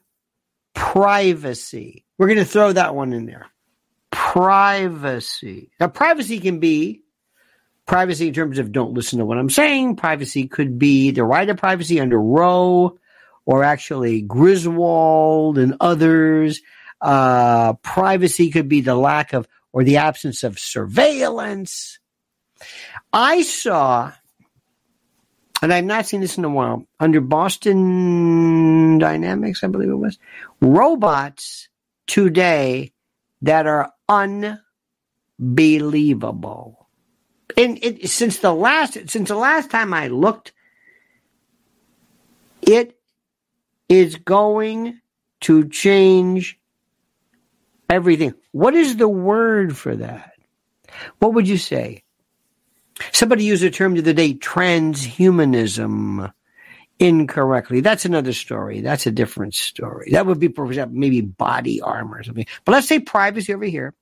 privacy. 0.73 2.05
We're 2.17 2.27
going 2.27 2.39
to 2.39 2.45
throw 2.45 2.71
that 2.73 2.95
one 2.95 3.13
in 3.13 3.25
there. 3.25 3.47
Privacy. 4.11 5.71
Now, 5.79 5.87
privacy 5.87 6.39
can 6.39 6.59
be 6.59 7.01
privacy 7.85 8.27
in 8.27 8.33
terms 8.33 8.59
of 8.59 8.71
don't 8.71 8.93
listen 8.93 9.19
to 9.19 9.25
what 9.25 9.37
I'm 9.37 9.49
saying. 9.49 9.95
Privacy 9.95 10.47
could 10.47 10.79
be 10.79 11.11
the 11.11 11.23
right 11.23 11.49
of 11.49 11.57
privacy 11.57 11.99
under 11.99 12.19
Roe 12.19 12.97
or 13.45 13.63
actually 13.63 14.21
Griswold 14.21 15.57
and 15.57 15.75
others. 15.79 16.61
Uh, 17.01 17.73
privacy 17.73 18.49
could 18.49 18.67
be 18.67 18.81
the 18.81 18.95
lack 18.95 19.33
of 19.33 19.47
or 19.75 19.83
the 19.83 19.97
absence 19.97 20.41
of 20.41 20.57
surveillance. 20.57 21.99
I 23.11 23.41
saw, 23.41 24.13
and 25.61 25.73
I've 25.73 25.83
not 25.83 26.05
seen 26.05 26.21
this 26.21 26.37
in 26.37 26.45
a 26.45 26.49
while, 26.49 26.87
under 27.01 27.19
Boston 27.19 28.97
Dynamics, 28.97 29.65
I 29.65 29.67
believe 29.67 29.89
it 29.89 29.95
was, 29.95 30.17
robots 30.61 31.67
today 32.07 32.93
that 33.41 33.67
are 33.67 33.91
unbelievable. 34.07 36.87
And 37.57 37.77
it, 37.83 38.09
since 38.09 38.37
the 38.37 38.53
last 38.53 38.93
since 39.09 39.27
the 39.27 39.35
last 39.35 39.69
time 39.69 39.93
I 39.93 40.07
looked, 40.07 40.53
it 42.61 42.97
is 43.89 44.15
going 44.15 45.01
to 45.41 45.67
change 45.67 46.57
everything. 47.89 48.33
What 48.51 48.75
is 48.75 48.97
the 48.97 49.07
word 49.07 49.77
for 49.77 49.95
that? 49.95 50.33
What 51.19 51.33
would 51.33 51.47
you 51.47 51.57
say? 51.57 52.03
Somebody 53.11 53.43
used 53.43 53.63
a 53.63 53.71
term 53.71 53.95
to 53.95 54.01
the 54.01 54.13
day, 54.13 54.33
transhumanism, 54.33 56.31
incorrectly. 56.99 57.81
That's 57.81 58.05
another 58.05 58.33
story. 58.33 58.81
That's 58.81 59.05
a 59.05 59.11
different 59.11 59.53
story. 59.53 60.11
That 60.11 60.25
would 60.25 60.39
be, 60.39 60.47
for 60.47 60.65
example, 60.65 60.97
maybe 60.97 61.21
body 61.21 61.81
armor 61.81 62.19
or 62.19 62.23
something. 62.23 62.45
But 62.63 62.71
let's 62.73 62.87
say 62.87 62.99
privacy 62.99 63.53
over 63.53 63.65
here. 63.65 63.93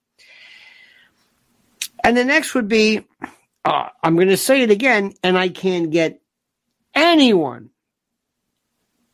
And 2.03 2.15
the 2.15 2.25
next 2.25 2.53
would 2.53 2.67
be, 2.67 3.05
uh, 3.65 3.89
I'm 4.03 4.15
going 4.15 4.27
to 4.27 4.37
say 4.37 4.61
it 4.61 4.71
again, 4.71 5.13
and 5.23 5.37
I 5.37 5.49
can't 5.49 5.89
get 5.89 6.21
anyone 6.93 7.69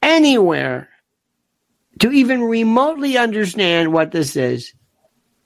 anywhere 0.01 0.89
to 1.99 2.11
even 2.11 2.43
remotely 2.43 3.17
understand 3.17 3.93
what 3.93 4.11
this 4.11 4.35
is, 4.35 4.73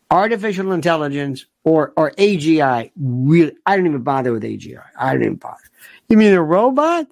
artificial 0.10 0.72
intelligence 0.72 1.46
or 1.64 1.94
or 1.98 2.12
AGI, 2.12 2.92
really, 2.96 3.56
I 3.66 3.76
don't 3.76 3.88
even 3.88 4.04
bother 4.04 4.32
with 4.32 4.44
AGI. 4.44 4.84
I 4.98 5.14
don't 5.14 5.24
even 5.24 5.36
bother. 5.36 5.64
You 6.10 6.18
mean 6.18 6.34
a 6.34 6.42
robot? 6.42 7.08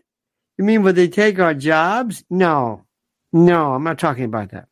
You 0.57 0.65
mean 0.65 0.83
would 0.83 0.95
they 0.95 1.07
take 1.07 1.39
our 1.39 1.53
jobs? 1.53 2.24
No, 2.29 2.86
no, 3.33 3.74
I'm 3.74 3.83
not 3.83 4.00
talking 4.00 4.25
about 4.25 4.51
that. 4.51 4.67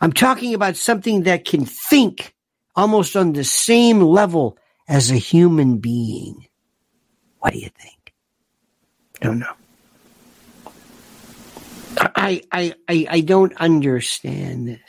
I'm 0.00 0.12
talking 0.12 0.54
about 0.54 0.76
something 0.76 1.22
that 1.24 1.44
can 1.44 1.64
think 1.64 2.34
almost 2.74 3.16
on 3.16 3.32
the 3.32 3.44
same 3.44 4.00
level 4.00 4.56
as 4.88 5.10
a 5.10 5.16
human 5.16 5.78
being. 5.78 6.46
What 7.40 7.52
do 7.52 7.58
you 7.58 7.68
think? 7.68 8.14
Don't 9.20 9.40
know. 9.40 9.54
I, 11.96 12.42
I, 12.52 12.74
I, 12.88 13.06
I 13.10 13.20
don't 13.20 13.56
understand 13.56 14.68
this. 14.68 14.80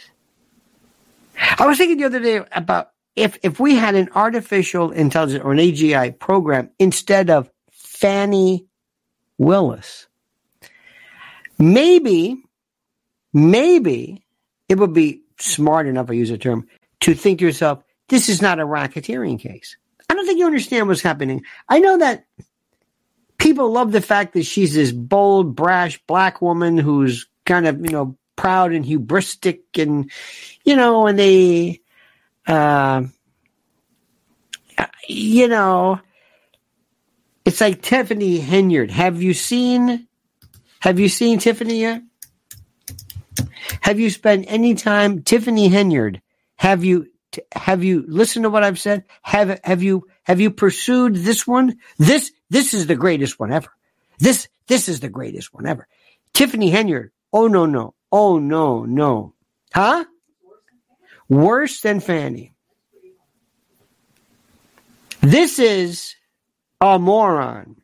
I 1.57 1.65
was 1.65 1.77
thinking 1.77 1.97
the 1.97 2.05
other 2.05 2.19
day 2.19 2.41
about 2.51 2.91
if, 3.15 3.37
if 3.43 3.59
we 3.59 3.75
had 3.75 3.95
an 3.95 4.09
artificial 4.15 4.91
intelligence 4.91 5.43
or 5.43 5.51
an 5.51 5.57
AGI 5.57 6.17
program 6.17 6.69
instead 6.79 7.29
of 7.29 7.49
Fani 7.71 8.65
Willis, 9.37 10.07
maybe, 11.57 12.43
maybe 13.33 14.25
it 14.67 14.77
would 14.77 14.93
be 14.93 15.21
smart 15.39 15.87
enough, 15.87 16.09
I 16.09 16.13
use 16.13 16.29
a 16.29 16.37
term, 16.37 16.67
to 17.01 17.13
think 17.13 17.39
to 17.39 17.45
yourself, 17.45 17.83
this 18.09 18.29
is 18.29 18.41
not 18.41 18.59
a 18.59 18.65
racketeering 18.65 19.39
case. 19.39 19.77
I 20.09 20.15
don't 20.15 20.25
think 20.25 20.39
you 20.39 20.45
understand 20.45 20.87
what's 20.87 21.01
happening. 21.01 21.43
I 21.67 21.79
know 21.79 21.97
that 21.99 22.25
people 23.39 23.71
love 23.71 23.91
the 23.91 24.01
fact 24.01 24.33
that 24.33 24.45
she's 24.45 24.75
this 24.75 24.91
bold, 24.91 25.55
brash 25.55 25.99
black 26.05 26.41
woman 26.41 26.77
who's 26.77 27.27
kind 27.45 27.65
of, 27.65 27.79
you 27.83 27.91
know, 27.91 28.17
proud 28.35 28.73
and 28.73 28.85
hubristic 28.85 29.61
and, 29.77 30.11
you 30.63 30.75
know, 30.75 31.07
and 31.07 31.17
they, 31.17 31.81
uh, 32.45 33.03
you 35.07 35.47
know, 35.47 35.99
it's 37.43 37.61
like 37.61 37.81
Tiffany 37.81 38.39
Henyard. 38.39 38.91
Have 38.91 39.21
you 39.21 39.33
seen, 39.33 40.07
have 40.79 40.99
you 40.99 41.09
seen 41.09 41.39
Tiffany 41.39 41.81
yet? 41.81 42.03
Have 43.81 43.99
you 43.99 44.09
spent 44.09 44.45
any 44.47 44.75
time, 44.75 45.23
Tiffany 45.23 45.69
Henyard? 45.69 46.21
Have 46.57 46.83
you, 46.83 47.07
have 47.53 47.83
you 47.83 48.03
listened 48.07 48.43
to 48.43 48.49
what 48.49 48.63
I've 48.63 48.79
said? 48.79 49.05
Have, 49.21 49.59
have 49.63 49.81
you, 49.81 50.07
have 50.23 50.39
you 50.39 50.51
pursued 50.51 51.15
this 51.15 51.47
one? 51.47 51.77
This, 51.97 52.31
this 52.49 52.73
is 52.73 52.87
the 52.87 52.95
greatest 52.95 53.39
one 53.39 53.51
ever. 53.51 53.69
This, 54.19 54.47
this 54.67 54.89
is 54.89 54.99
the 54.99 55.09
greatest 55.09 55.53
one 55.53 55.65
ever. 55.65 55.87
Tiffany 56.33 56.71
Henyard. 56.71 57.09
Oh, 57.31 57.47
no, 57.47 57.65
no. 57.65 57.93
Oh, 58.11 58.39
no, 58.39 58.85
no. 58.85 59.33
Huh? 59.73 60.05
Worse 61.27 61.81
than 61.81 61.99
Fani. 61.99 62.53
This 65.21 65.59
is 65.59 66.15
a 66.81 66.97
moron. 66.97 67.75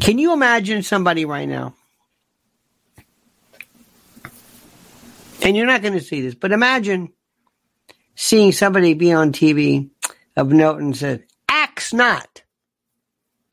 Can 0.00 0.18
you 0.18 0.32
imagine 0.32 0.82
somebody 0.82 1.24
right 1.24 1.48
now? 1.48 1.74
And 5.42 5.56
you're 5.56 5.66
not 5.66 5.82
going 5.82 5.94
to 5.94 6.00
see 6.00 6.20
this, 6.20 6.34
but 6.34 6.52
imagine 6.52 7.12
seeing 8.20 8.52
somebody 8.52 8.92
be 8.92 9.10
on 9.12 9.32
TV 9.32 9.88
of 10.36 10.52
note 10.52 10.78
and 10.78 10.94
said, 10.94 11.24
"Axe 11.48 11.94
not 11.94 12.42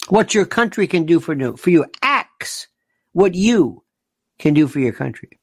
what 0.09 0.33
your 0.33 0.45
country 0.45 0.87
can 0.87 1.05
do 1.05 1.21
for 1.21 1.33
you. 1.33 1.55
For 1.55 1.69
you, 1.69 1.85
axe 2.01 2.67
what 3.13 3.33
you 3.33 3.83
can 4.37 4.53
do 4.53 4.67
for 4.67 4.79
your 4.79 4.91
country." 4.91 5.39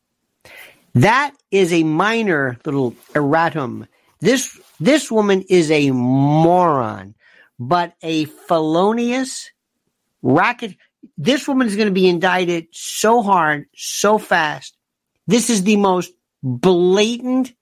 That 0.93 1.35
is 1.51 1.73
a 1.73 1.85
minor 1.85 2.59
little 2.67 2.91
erratum. 3.15 3.89
This 4.21 4.61
this 4.79 5.11
woman 5.11 5.43
is 5.49 5.71
a 5.71 5.91
moron, 5.91 7.15
but 7.59 7.95
a 8.03 8.27
felonious 8.27 9.51
racket. 10.21 10.77
This 11.17 11.49
woman 11.49 11.67
is 11.67 11.77
going 11.77 11.89
to 11.89 12.01
be 12.03 12.09
indicted 12.09 12.69
so 12.73 13.23
hard, 13.23 13.69
so 13.75 14.19
fast. 14.19 14.77
This 15.27 15.49
is 15.49 15.63
the 15.63 15.77
most 15.77 16.13
blatant 16.43 17.55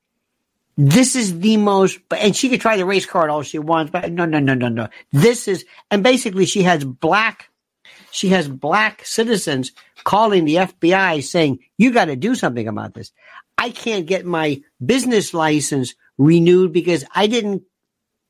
this 0.76 1.16
is 1.16 1.40
the 1.40 1.56
most, 1.58 1.98
and 2.16 2.34
she 2.34 2.48
could 2.48 2.60
try 2.60 2.76
the 2.76 2.86
race 2.86 3.06
card 3.06 3.30
all 3.30 3.42
she 3.42 3.58
wants, 3.58 3.90
but 3.90 4.10
no, 4.10 4.24
no, 4.24 4.38
no, 4.38 4.54
no, 4.54 4.68
no. 4.68 4.88
This 5.12 5.48
is, 5.48 5.64
and 5.90 6.02
basically 6.02 6.46
she 6.46 6.62
has 6.62 6.84
black, 6.84 7.50
she 8.10 8.28
has 8.28 8.48
black 8.48 9.04
citizens 9.04 9.72
calling 10.04 10.44
the 10.44 10.56
FBI 10.56 11.22
saying, 11.22 11.58
you 11.76 11.92
got 11.92 12.06
to 12.06 12.16
do 12.16 12.34
something 12.34 12.68
about 12.68 12.94
this. 12.94 13.12
I 13.58 13.70
can't 13.70 14.06
get 14.06 14.24
my 14.24 14.62
business 14.84 15.34
license 15.34 15.94
renewed 16.18 16.72
because 16.72 17.04
I 17.14 17.26
didn't 17.26 17.62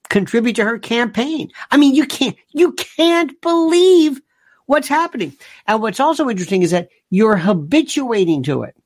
contribute 0.08 0.56
to 0.56 0.64
her 0.64 0.78
campaign. 0.78 1.50
I 1.70 1.76
mean, 1.76 1.94
you 1.94 2.06
can't, 2.06 2.36
you 2.50 2.72
can't 2.72 3.40
believe 3.40 4.20
what's 4.66 4.88
happening. 4.88 5.36
And 5.66 5.80
what's 5.80 6.00
also 6.00 6.28
interesting 6.28 6.62
is 6.62 6.72
that 6.72 6.88
you're 7.10 7.36
habituating 7.36 8.42
to 8.44 8.64
it. 8.64 8.76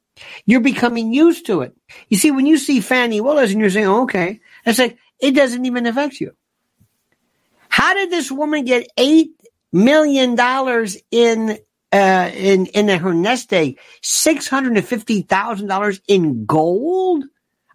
You're 0.45 0.61
becoming 0.61 1.13
used 1.13 1.47
to 1.47 1.61
it. 1.63 1.77
You 2.09 2.17
see, 2.17 2.31
when 2.31 2.47
you 2.47 2.59
see 2.59 2.81
Fani 2.81 3.21
Willis 3.21 3.51
and 3.53 3.61
you're 3.61 3.71
saying, 3.71 3.87
oh, 3.87 4.03
okay, 4.03 4.41
it's 4.65 4.79
like, 4.79 4.99
it 5.21 5.33
doesn't 5.33 5.65
even 5.65 5.87
affect 5.87 6.21
you. 6.21 6.33
How 7.69 7.95
did 7.95 8.11
this 8.11 8.31
woman 8.31 8.65
get 8.65 8.89
$8 8.97 9.29
million 9.73 10.37
in, 11.11 11.59
uh, 11.93 12.31
in, 12.35 12.67
in 12.67 12.89
her 12.89 13.15
nest 13.15 13.53
egg? 13.53 13.79
$650,000 14.03 16.01
in 16.09 16.47
gold? 16.47 17.25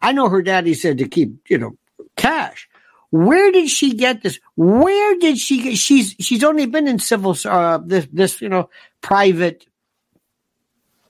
I 0.02 0.12
know 0.12 0.30
her 0.30 0.42
daddy 0.42 0.74
said 0.74 0.98
to 0.98 1.08
keep, 1.08 1.48
you 1.50 1.58
know, 1.58 1.78
cash. 2.16 2.68
Where 3.12 3.52
did 3.52 3.70
she 3.70 3.94
get 3.94 4.24
this? 4.24 4.40
Where 4.56 5.18
did 5.20 5.38
she 5.38 5.62
get? 5.62 5.78
She's 5.78 6.16
she's 6.20 6.46
only 6.46 6.66
been 6.66 6.88
in 6.88 6.98
civil 6.98 7.36
uh, 7.44 7.80
this 7.86 8.08
this 8.12 8.42
you 8.42 8.48
know 8.48 8.70
private 9.02 9.66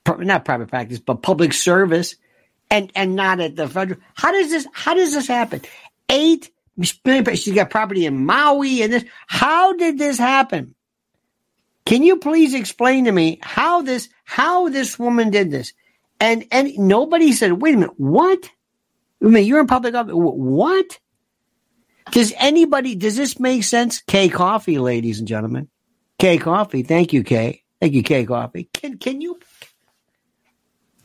not 0.05 0.45
private 0.45 0.69
practice, 0.69 0.99
but 0.99 1.21
public 1.21 1.53
service, 1.53 2.15
and 2.69 2.91
and 2.95 3.15
not 3.15 3.39
at 3.39 3.55
the 3.55 3.67
federal. 3.67 3.99
How 4.13 4.31
does 4.31 4.49
this? 4.49 4.67
How 4.73 4.93
does 4.93 5.13
this 5.13 5.27
happen? 5.27 5.61
Eight. 6.09 6.51
She's 6.81 7.53
got 7.53 7.69
property 7.69 8.05
in 8.05 8.25
Maui 8.25 8.81
and 8.81 8.93
this. 8.93 9.05
How 9.27 9.73
did 9.73 9.97
this 9.97 10.17
happen? 10.17 10.73
Can 11.85 12.01
you 12.03 12.17
please 12.17 12.53
explain 12.53 13.05
to 13.05 13.11
me 13.11 13.39
how 13.41 13.81
this 13.81 14.09
how 14.23 14.69
this 14.69 14.97
woman 14.97 15.29
did 15.29 15.51
this? 15.51 15.73
And 16.19 16.45
and 16.51 16.77
nobody 16.77 17.33
said, 17.33 17.53
wait 17.53 17.75
a 17.75 17.77
minute, 17.77 17.99
what? 17.99 18.49
I 19.23 19.27
mean, 19.27 19.45
you're 19.45 19.59
in 19.59 19.67
public 19.67 19.93
office. 19.93 20.13
What? 20.15 20.99
Does 22.11 22.33
anybody, 22.37 22.95
does 22.95 23.15
this 23.15 23.39
make 23.39 23.63
sense? 23.63 24.01
K 24.01 24.29
Coffee, 24.29 24.79
ladies 24.79 25.19
and 25.19 25.27
gentlemen. 25.27 25.69
K 26.19 26.37
Coffee. 26.37 26.83
Thank 26.83 27.13
you, 27.13 27.23
K. 27.23 27.63
Thank 27.79 27.93
you, 27.93 28.03
K 28.03 28.25
Coffee. 28.25 28.69
Can, 28.73 28.97
can 28.97 29.21
you? 29.21 29.39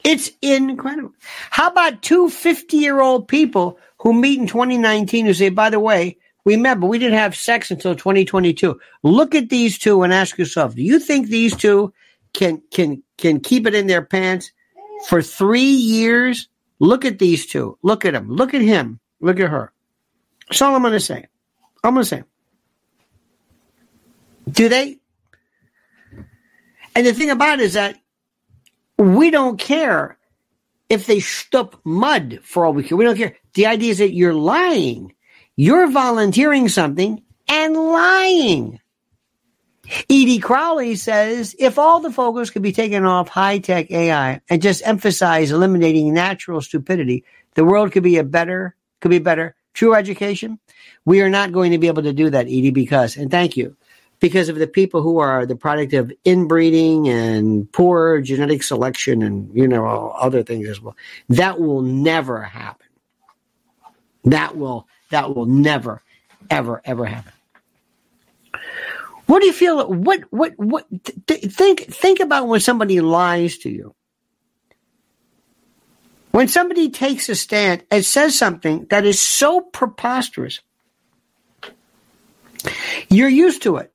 It's 0.06 0.30
incredible. 0.40 1.14
How 1.50 1.66
about 1.68 2.00
two 2.00 2.30
50 2.30 2.76
year 2.76 3.00
old 3.00 3.26
people 3.26 3.76
who 3.98 4.12
meet 4.12 4.38
in 4.38 4.46
2019 4.46 5.26
who 5.26 5.34
say, 5.34 5.48
by 5.48 5.68
the 5.68 5.80
way, 5.80 6.16
remember, 6.44 6.86
we 6.86 7.00
didn't 7.00 7.18
have 7.18 7.34
sex 7.34 7.72
until 7.72 7.96
2022. 7.96 8.78
Look 9.02 9.34
at 9.34 9.48
these 9.48 9.78
two 9.78 10.04
and 10.04 10.12
ask 10.12 10.38
yourself, 10.38 10.76
do 10.76 10.82
you 10.82 11.00
think 11.00 11.26
these 11.26 11.56
two 11.56 11.92
can, 12.34 12.62
can, 12.70 13.02
can 13.18 13.40
keep 13.40 13.66
it 13.66 13.74
in 13.74 13.88
their 13.88 14.00
pants 14.00 14.52
for 15.08 15.22
three 15.22 15.60
years? 15.60 16.48
Look 16.78 17.04
at 17.04 17.18
these 17.18 17.44
two. 17.46 17.76
Look 17.82 18.04
at 18.04 18.12
them. 18.12 18.30
Look 18.30 18.54
at 18.54 18.62
him. 18.62 19.00
Look 19.20 19.40
at 19.40 19.50
her. 19.50 19.72
That's 20.48 20.62
all 20.62 20.76
I'm 20.76 20.82
going 20.82 20.92
to 20.92 21.00
say. 21.00 21.26
I'm 21.82 21.94
going 21.94 22.04
to 22.04 22.08
say. 22.08 22.22
Do 24.48 24.68
they? 24.68 25.00
And 26.94 27.04
the 27.04 27.12
thing 27.12 27.30
about 27.30 27.58
it 27.58 27.64
is 27.64 27.72
that 27.72 27.98
we 28.98 29.30
don't 29.30 29.58
care 29.58 30.18
if 30.88 31.06
they 31.06 31.18
stup 31.18 31.74
mud 31.84 32.40
for 32.42 32.64
all 32.64 32.72
we 32.72 32.84
care. 32.84 32.96
We 32.96 33.04
don't 33.04 33.16
care. 33.16 33.36
The 33.54 33.66
idea 33.66 33.90
is 33.90 33.98
that 33.98 34.14
you're 34.14 34.34
lying. 34.34 35.14
You're 35.56 35.90
volunteering 35.90 36.68
something 36.68 37.22
and 37.48 37.74
lying. 37.74 38.80
Edie 40.10 40.40
Crowley 40.40 40.96
says 40.96 41.54
if 41.58 41.78
all 41.78 42.00
the 42.00 42.10
focus 42.10 42.50
could 42.50 42.62
be 42.62 42.72
taken 42.72 43.04
off 43.04 43.28
high 43.28 43.58
tech 43.58 43.90
AI 43.90 44.40
and 44.48 44.60
just 44.62 44.86
emphasize 44.86 45.52
eliminating 45.52 46.12
natural 46.12 46.60
stupidity, 46.60 47.24
the 47.54 47.64
world 47.64 47.92
could 47.92 48.02
be 48.02 48.18
a 48.18 48.24
better, 48.24 48.74
could 49.00 49.10
be 49.10 49.18
better. 49.18 49.54
True 49.74 49.94
education. 49.94 50.58
We 51.04 51.20
are 51.20 51.28
not 51.28 51.52
going 51.52 51.72
to 51.72 51.78
be 51.78 51.86
able 51.86 52.02
to 52.02 52.12
do 52.12 52.30
that, 52.30 52.46
Edie, 52.46 52.70
because, 52.70 53.16
and 53.16 53.30
thank 53.30 53.56
you, 53.56 53.76
because 54.20 54.48
of 54.48 54.56
the 54.56 54.66
people 54.66 55.02
who 55.02 55.18
are 55.18 55.46
the 55.46 55.56
product 55.56 55.92
of 55.92 56.12
inbreeding 56.24 57.08
and 57.08 57.70
poor 57.72 58.20
genetic 58.20 58.62
selection 58.62 59.22
and, 59.22 59.50
you 59.54 59.68
know, 59.68 60.14
other 60.18 60.42
things 60.42 60.68
as 60.68 60.80
well. 60.80 60.96
That 61.28 61.60
will 61.60 61.82
never 61.82 62.42
happen. 62.42 62.86
That 64.24 64.56
will, 64.56 64.88
that 65.10 65.34
will 65.34 65.46
never, 65.46 66.02
ever, 66.50 66.80
ever 66.84 67.04
happen. 67.04 67.32
What 69.26 69.40
do 69.40 69.46
you 69.46 69.52
feel? 69.52 69.92
What, 69.92 70.20
what, 70.30 70.52
what, 70.56 70.86
th- 71.26 71.52
think, 71.52 71.80
think 71.80 72.20
about 72.20 72.48
when 72.48 72.60
somebody 72.60 73.00
lies 73.00 73.58
to 73.58 73.70
you. 73.70 73.94
When 76.30 76.48
somebody 76.48 76.90
takes 76.90 77.28
a 77.28 77.34
stand 77.34 77.84
and 77.90 78.04
says 78.04 78.36
something 78.38 78.86
that 78.90 79.04
is 79.04 79.20
so 79.20 79.60
preposterous, 79.60 80.60
you're 83.08 83.28
used 83.28 83.62
to 83.62 83.76
it. 83.76 83.92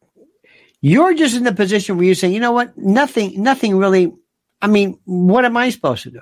You're 0.81 1.13
just 1.13 1.37
in 1.37 1.43
the 1.43 1.53
position 1.53 1.97
where 1.97 2.07
you 2.07 2.15
say, 2.15 2.29
you 2.29 2.39
know 2.39 2.51
what? 2.51 2.75
Nothing, 2.77 3.41
nothing 3.41 3.77
really. 3.77 4.13
I 4.61 4.67
mean, 4.67 4.99
what 5.05 5.45
am 5.45 5.55
I 5.55 5.69
supposed 5.69 6.03
to 6.03 6.11
do? 6.11 6.21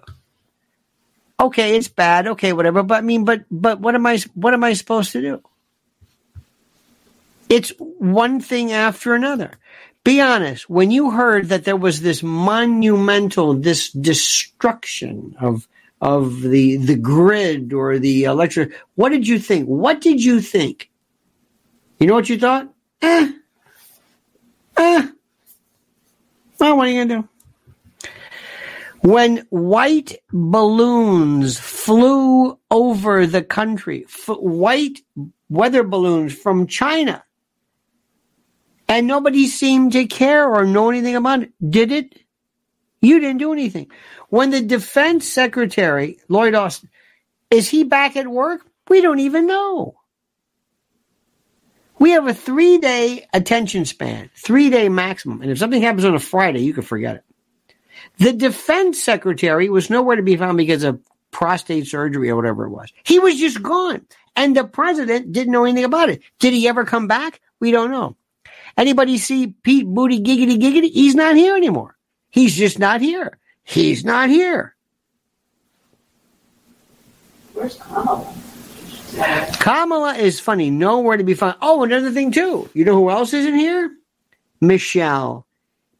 Okay, 1.39 1.77
it's 1.77 1.87
bad. 1.87 2.27
Okay, 2.27 2.51
whatever. 2.51 2.83
But 2.83 2.95
I 2.95 3.01
mean, 3.01 3.23
but 3.23 3.45
but 3.49 3.79
what 3.79 3.95
am 3.95 4.05
I? 4.05 4.19
What 4.33 4.53
am 4.53 4.63
I 4.63 4.73
supposed 4.73 5.13
to 5.13 5.21
do? 5.21 5.41
It's 7.47 7.71
one 7.79 8.41
thing 8.41 8.73
after 8.73 9.15
another. 9.15 9.51
Be 10.03 10.19
honest. 10.21 10.69
When 10.69 10.91
you 10.91 11.11
heard 11.11 11.49
that 11.49 11.63
there 11.63 11.77
was 11.77 12.01
this 12.01 12.21
monumental, 12.21 13.53
this 13.53 13.89
destruction 13.91 15.35
of 15.39 15.67
of 16.01 16.41
the 16.41 16.75
the 16.75 16.95
grid 16.95 17.71
or 17.71 17.99
the 17.99 18.25
electric, 18.25 18.73
what 18.95 19.09
did 19.09 19.25
you 19.25 19.39
think? 19.39 19.67
What 19.67 20.01
did 20.01 20.21
you 20.21 20.41
think? 20.41 20.89
You 21.99 22.07
know 22.07 22.15
what 22.15 22.29
you 22.29 22.37
thought? 22.37 22.69
Eh, 23.01 23.31
Eh, 24.79 25.07
well, 26.57 26.77
what 26.77 26.87
are 26.87 26.91
you 26.91 27.05
going 27.05 27.09
to 27.09 27.15
do? 27.15 27.29
When 29.01 29.37
white 29.49 30.15
balloons 30.31 31.59
flew 31.59 32.57
over 32.71 33.27
the 33.27 33.43
country, 33.43 34.05
f- 34.05 34.37
white 34.39 35.01
weather 35.49 35.83
balloons 35.83 36.33
from 36.33 36.65
China, 36.67 37.23
and 38.87 39.05
nobody 39.05 39.47
seemed 39.47 39.91
to 39.93 40.05
care 40.05 40.49
or 40.49 40.65
know 40.65 40.89
anything 40.89 41.17
about 41.17 41.43
it, 41.43 41.51
did 41.69 41.91
it? 41.91 42.21
You 43.01 43.19
didn't 43.19 43.39
do 43.39 43.51
anything. 43.51 43.91
When 44.29 44.51
the 44.51 44.61
defense 44.61 45.27
secretary, 45.27 46.19
Lloyd 46.29 46.55
Austin, 46.55 46.89
is 47.51 47.69
he 47.69 47.83
back 47.83 48.15
at 48.15 48.27
work? 48.29 48.61
We 48.89 49.01
don't 49.01 49.19
even 49.19 49.45
know. 49.45 49.98
We 51.99 52.11
have 52.11 52.27
a 52.27 52.33
three 52.33 52.77
day 52.77 53.27
attention 53.33 53.85
span, 53.85 54.29
three 54.35 54.69
day 54.69 54.89
maximum. 54.89 55.41
And 55.41 55.51
if 55.51 55.59
something 55.59 55.81
happens 55.81 56.05
on 56.05 56.15
a 56.15 56.19
Friday, 56.19 56.61
you 56.61 56.73
can 56.73 56.83
forget 56.83 57.17
it. 57.17 57.23
The 58.17 58.33
defense 58.33 59.03
secretary 59.03 59.69
was 59.69 59.89
nowhere 59.89 60.15
to 60.15 60.23
be 60.23 60.37
found 60.37 60.57
because 60.57 60.83
of 60.83 61.01
prostate 61.31 61.87
surgery 61.87 62.29
or 62.29 62.35
whatever 62.35 62.65
it 62.65 62.69
was. 62.69 62.91
He 63.03 63.19
was 63.19 63.37
just 63.37 63.61
gone. 63.61 64.05
And 64.35 64.55
the 64.55 64.63
president 64.63 65.33
didn't 65.33 65.51
know 65.51 65.65
anything 65.65 65.83
about 65.83 66.09
it. 66.09 66.21
Did 66.39 66.53
he 66.53 66.67
ever 66.67 66.85
come 66.85 67.07
back? 67.07 67.41
We 67.59 67.71
don't 67.71 67.91
know. 67.91 68.15
Anybody 68.77 69.17
see 69.17 69.47
Pete 69.47 69.85
Booty 69.85 70.21
Giggity 70.21 70.57
Giggity? 70.57 70.91
He's 70.91 71.15
not 71.15 71.35
here 71.35 71.55
anymore. 71.55 71.97
He's 72.29 72.55
just 72.55 72.79
not 72.79 73.01
here. 73.01 73.37
He's 73.63 74.05
not 74.05 74.29
here. 74.29 74.75
Where's 77.53 77.75
Kamala? 77.75 78.33
Kamala 79.59 80.15
is 80.15 80.39
funny, 80.39 80.69
nowhere 80.69 81.17
to 81.17 81.23
be 81.23 81.33
found. 81.33 81.55
Oh, 81.61 81.83
another 81.83 82.11
thing 82.11 82.31
too. 82.31 82.69
You 82.73 82.85
know 82.85 82.95
who 82.95 83.09
else 83.09 83.33
isn't 83.33 83.55
here? 83.55 83.91
Michelle. 84.61 85.45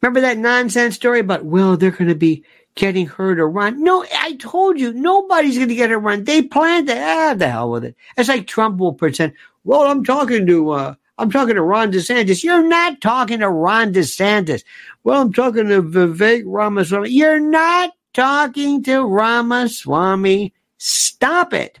Remember 0.00 0.20
that 0.20 0.38
nonsense 0.38 0.94
story 0.94 1.20
about, 1.20 1.44
well, 1.44 1.76
they're 1.76 1.90
going 1.90 2.08
to 2.08 2.14
be 2.14 2.44
getting 2.74 3.06
her 3.06 3.34
to 3.34 3.44
run. 3.46 3.82
No, 3.82 4.04
I 4.16 4.34
told 4.36 4.78
you, 4.78 4.92
nobody's 4.92 5.56
going 5.56 5.68
to 5.68 5.74
get 5.74 5.90
her 5.90 5.96
to 5.96 6.00
run. 6.00 6.24
They 6.24 6.42
planned 6.42 6.88
it. 6.88 6.98
Ah, 6.98 7.34
the 7.34 7.48
hell 7.48 7.70
with 7.70 7.84
it. 7.84 7.96
It's 8.16 8.28
like 8.28 8.46
Trump 8.46 8.78
will 8.78 8.94
pretend, 8.94 9.34
well, 9.64 9.82
I'm 9.82 10.04
talking 10.04 10.46
to, 10.46 10.70
uh, 10.70 10.94
I'm 11.18 11.30
talking 11.30 11.56
to 11.56 11.62
Ron 11.62 11.92
DeSantis. 11.92 12.42
You're 12.42 12.66
not 12.66 13.00
talking 13.02 13.40
to 13.40 13.50
Ron 13.50 13.92
DeSantis. 13.92 14.64
Well, 15.04 15.20
I'm 15.20 15.32
talking 15.32 15.68
to 15.68 15.82
Vivek 15.82 16.44
Ramaswamy. 16.46 17.10
You're 17.10 17.40
not 17.40 17.90
talking 18.14 18.82
to 18.84 19.04
Ramaswamy. 19.04 20.54
Stop 20.78 21.52
it 21.52 21.78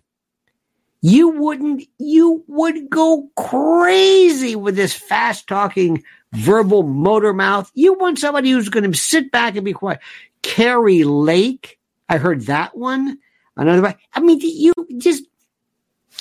you 1.02 1.30
wouldn't, 1.30 1.84
you 1.98 2.44
would 2.46 2.90
go 2.90 3.28
crazy 3.36 4.54
with 4.56 4.76
this 4.76 4.92
fast 4.92 5.46
talking 5.46 6.04
verbal 6.32 6.82
motor 6.82 7.32
mouth. 7.32 7.70
You 7.74 7.94
want 7.94 8.18
somebody 8.18 8.50
who's 8.50 8.68
going 8.68 8.90
to 8.90 8.96
sit 8.96 9.30
back 9.30 9.56
and 9.56 9.64
be 9.64 9.72
quiet. 9.72 10.00
Kari 10.42 11.04
Lake. 11.04 11.78
I 12.08 12.18
heard 12.18 12.42
that 12.42 12.76
one. 12.76 13.18
Another 13.56 13.82
one 13.82 13.94
I 14.12 14.20
mean, 14.20 14.40
you 14.40 14.72
just, 14.98 15.24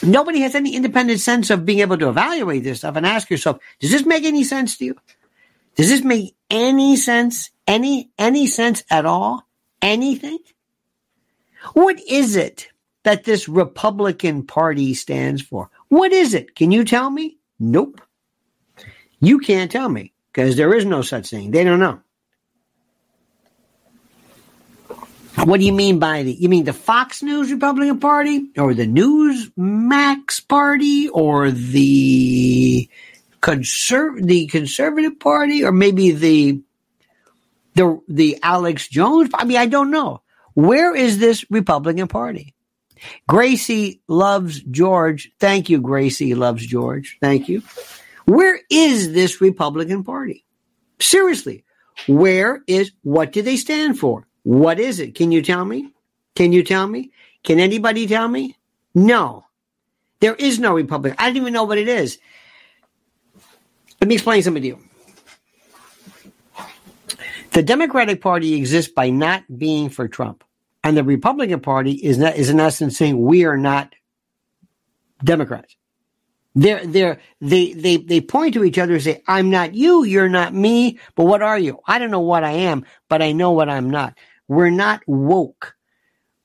nobody 0.03 0.41
has 0.41 0.55
any 0.55 0.75
independent 0.75 1.19
sense 1.19 1.49
of 1.49 1.65
being 1.65 1.79
able 1.79 1.97
to 1.97 2.09
evaluate 2.09 2.63
this 2.63 2.79
stuff 2.79 2.95
and 2.95 3.05
ask 3.05 3.29
yourself, 3.29 3.59
does 3.79 3.91
this 3.91 4.05
make 4.05 4.23
any 4.23 4.43
sense 4.43 4.77
to 4.77 4.85
you? 4.85 4.95
Does 5.75 5.89
this 5.89 6.03
make 6.03 6.35
any 6.49 6.95
sense? 6.95 7.51
Any, 7.67 8.09
any 8.17 8.47
sense 8.47 8.83
at 8.89 9.05
all? 9.05 9.47
Anything? 9.81 10.39
What 11.73 11.99
is 12.07 12.35
it 12.35 12.69
that 13.03 13.23
this 13.23 13.47
Republican 13.47 14.45
Party 14.45 14.93
stands 14.93 15.41
for. 15.41 15.69
What 15.87 16.11
is 16.11 16.33
it? 16.33 16.55
Can 16.55 16.71
you 16.71 16.83
tell 16.83 17.09
me? 17.09 17.37
Nope. 17.59 18.01
You 19.19 19.39
can't 19.39 19.71
tell 19.71 19.89
me 19.89 20.13
because 20.31 20.55
there 20.55 20.73
is 20.73 20.85
no 20.85 21.01
such 21.01 21.29
thing. 21.29 21.51
They 21.51 21.63
don't 21.63 21.79
know. 21.79 22.01
What 25.45 25.59
do 25.59 25.65
you 25.65 25.73
mean 25.73 25.99
by 25.99 26.23
the? 26.23 26.33
You 26.33 26.49
mean 26.49 26.65
the 26.65 26.73
Fox 26.73 27.23
News 27.23 27.51
Republican 27.51 27.99
Party, 27.99 28.49
or 28.57 28.73
the 28.73 28.87
Newsmax 28.87 30.45
Party, 30.45 31.07
or 31.07 31.49
the 31.49 32.89
conserv 33.41 34.25
the 34.25 34.47
Conservative 34.47 35.17
Party, 35.17 35.63
or 35.63 35.71
maybe 35.71 36.11
the 36.11 36.61
the 37.75 38.01
the 38.09 38.37
Alex 38.43 38.89
Jones? 38.89 39.29
I 39.33 39.45
mean, 39.45 39.57
I 39.57 39.67
don't 39.67 39.91
know. 39.91 40.21
Where 40.55 40.93
is 40.93 41.19
this 41.19 41.45
Republican 41.49 42.09
Party? 42.09 42.53
Gracie 43.27 44.01
loves 44.07 44.61
George. 44.63 45.31
Thank 45.39 45.69
you, 45.69 45.79
Gracie 45.79 46.35
loves 46.35 46.65
George. 46.65 47.17
Thank 47.21 47.49
you. 47.49 47.61
Where 48.25 48.59
is 48.69 49.13
this 49.13 49.41
Republican 49.41 50.03
Party? 50.03 50.45
Seriously, 50.99 51.63
where 52.07 52.61
is, 52.67 52.91
what 53.03 53.31
do 53.31 53.41
they 53.41 53.57
stand 53.57 53.99
for? 53.99 54.27
What 54.43 54.79
is 54.79 54.99
it? 54.99 55.15
Can 55.15 55.31
you 55.31 55.41
tell 55.41 55.65
me? 55.65 55.93
Can 56.35 56.53
you 56.53 56.63
tell 56.63 56.87
me? 56.87 57.11
Can 57.43 57.59
anybody 57.59 58.07
tell 58.07 58.27
me? 58.27 58.57
No. 58.93 59.45
There 60.19 60.35
is 60.35 60.59
no 60.59 60.73
Republican. 60.73 61.17
I 61.19 61.27
don't 61.27 61.37
even 61.37 61.53
know 61.53 61.63
what 61.63 61.77
it 61.77 61.87
is. 61.87 62.19
Let 64.01 64.07
me 64.07 64.15
explain 64.15 64.43
something 64.43 64.61
to 64.61 64.67
you. 64.67 64.79
The 67.51 67.63
Democratic 67.63 68.21
Party 68.21 68.53
exists 68.53 68.91
by 68.91 69.09
not 69.09 69.43
being 69.57 69.89
for 69.89 70.07
Trump. 70.07 70.43
And 70.83 70.95
the 70.95 71.03
Republican 71.03 71.59
Party 71.59 71.91
is 71.91 72.17
not, 72.17 72.35
is 72.35 72.49
in 72.49 72.59
essence 72.59 72.97
saying 72.97 73.21
we 73.21 73.45
are 73.45 73.57
not 73.57 73.93
Democrats. 75.23 75.75
They're, 76.55 76.85
they're, 76.85 77.19
they, 77.41 77.73
they, 77.73 77.97
they 77.97 78.21
point 78.21 78.55
to 78.55 78.63
each 78.63 78.79
other 78.79 78.93
and 78.93 79.03
say, 79.03 79.21
I'm 79.27 79.49
not 79.49 79.75
you, 79.75 80.03
you're 80.03 80.29
not 80.29 80.53
me, 80.53 80.99
but 81.15 81.25
what 81.25 81.41
are 81.41 81.59
you? 81.59 81.79
I 81.85 81.99
don't 81.99 82.11
know 82.11 82.21
what 82.21 82.43
I 82.43 82.51
am, 82.51 82.85
but 83.07 83.21
I 83.21 83.33
know 83.33 83.51
what 83.51 83.69
I'm 83.69 83.89
not. 83.89 84.17
We're 84.47 84.71
not 84.71 85.01
woke. 85.05 85.75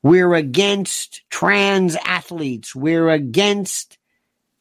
We're 0.03 0.35
against 0.35 1.23
trans 1.31 1.97
athletes. 1.97 2.75
We're 2.75 3.09
against, 3.09 3.99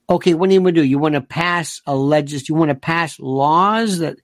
okay, 0.09 0.33
what 0.33 0.49
do 0.49 0.55
you 0.55 0.61
want 0.61 0.75
to 0.75 0.81
do? 0.81 0.87
You 0.87 0.99
want 0.99 1.15
to 1.15 1.21
pass 1.21 1.81
a 1.85 1.95
legis, 1.95 2.47
you 2.47 2.55
want 2.55 2.69
to 2.69 2.75
pass 2.75 3.19
laws 3.19 3.99
that, 3.99 4.17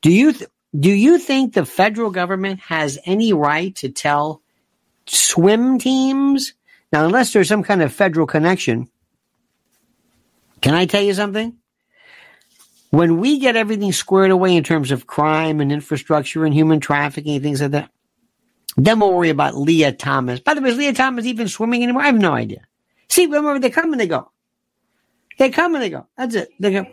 do 0.00 0.10
you, 0.10 0.32
th- 0.32 0.50
do 0.76 0.90
you 0.90 1.18
think 1.18 1.52
the 1.52 1.66
federal 1.66 2.10
government 2.10 2.60
has 2.60 2.98
any 3.04 3.32
right 3.32 3.74
to 3.76 3.90
tell 3.90 4.40
swim 5.06 5.78
teams? 5.78 6.54
Now, 6.92 7.04
unless 7.04 7.32
there's 7.32 7.48
some 7.48 7.62
kind 7.62 7.82
of 7.82 7.92
federal 7.92 8.26
connection, 8.26 8.88
can 10.60 10.74
I 10.74 10.86
tell 10.86 11.02
you 11.02 11.14
something? 11.14 11.56
When 12.90 13.18
we 13.18 13.40
get 13.40 13.56
everything 13.56 13.92
squared 13.92 14.30
away 14.30 14.56
in 14.56 14.62
terms 14.62 14.92
of 14.92 15.06
crime 15.06 15.60
and 15.60 15.72
infrastructure 15.72 16.44
and 16.44 16.54
human 16.54 16.78
trafficking 16.78 17.34
and 17.34 17.42
things 17.42 17.60
like 17.60 17.72
that, 17.72 17.90
then 18.76 19.00
we'll 19.00 19.12
worry 19.12 19.30
about 19.30 19.56
Lia 19.56 19.92
Thomas. 19.92 20.40
By 20.40 20.54
the 20.54 20.60
way, 20.60 20.70
is 20.70 20.76
Lia 20.76 20.92
Thomas 20.92 21.26
even 21.26 21.48
swimming 21.48 21.82
anymore? 21.82 22.02
I 22.02 22.06
have 22.06 22.18
no 22.18 22.32
idea. 22.32 22.62
See, 23.08 23.26
remember, 23.26 23.58
they 23.58 23.70
come 23.70 23.92
and 23.92 24.00
they 24.00 24.06
go. 24.06 24.30
They 25.38 25.50
come 25.50 25.74
and 25.74 25.82
they 25.82 25.90
go. 25.90 26.06
That's 26.16 26.34
it. 26.34 26.50
They 26.60 26.72
go. 26.72 26.86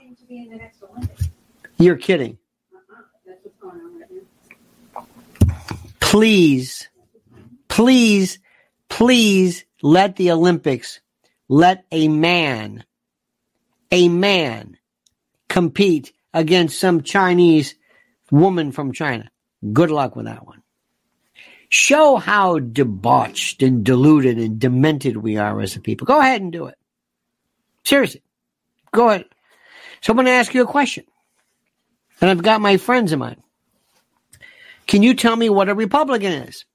You're 1.77 1.97
kidding. 1.97 2.37
Please, 5.99 6.89
please, 7.71 8.37
please 8.89 9.65
let 9.81 10.17
the 10.17 10.31
Olympics, 10.31 10.99
let 11.47 11.85
a 11.91 12.09
man, 12.09 12.83
a 13.91 14.09
man 14.09 14.77
compete 15.47 16.13
against 16.33 16.79
some 16.79 17.01
Chinese 17.01 17.75
woman 18.29 18.71
from 18.73 18.91
China. 18.91 19.31
Good 19.71 19.89
luck 19.89 20.15
with 20.15 20.25
that 20.25 20.45
one. 20.45 20.61
Show 21.69 22.17
how 22.17 22.59
debauched 22.59 23.63
and 23.63 23.85
deluded 23.85 24.37
and 24.37 24.59
demented 24.59 25.15
we 25.15 25.37
are 25.37 25.61
as 25.61 25.77
a 25.77 25.79
people. 25.79 26.05
Go 26.05 26.19
ahead 26.19 26.41
and 26.41 26.51
do 26.51 26.65
it. 26.65 26.77
Seriously. 27.85 28.21
Go 28.91 29.09
ahead. 29.09 29.25
So 30.01 30.11
I'm 30.11 30.17
going 30.17 30.25
to 30.25 30.33
ask 30.33 30.53
you 30.53 30.63
a 30.63 30.67
question. 30.67 31.05
And 32.19 32.29
I've 32.29 32.43
got 32.43 32.59
my 32.59 32.75
friends 32.75 33.13
of 33.13 33.19
mine. 33.19 33.41
Can 34.87 35.03
you 35.03 35.13
tell 35.13 35.37
me 35.37 35.49
what 35.49 35.69
a 35.69 35.75
Republican 35.75 36.33
is? 36.33 36.65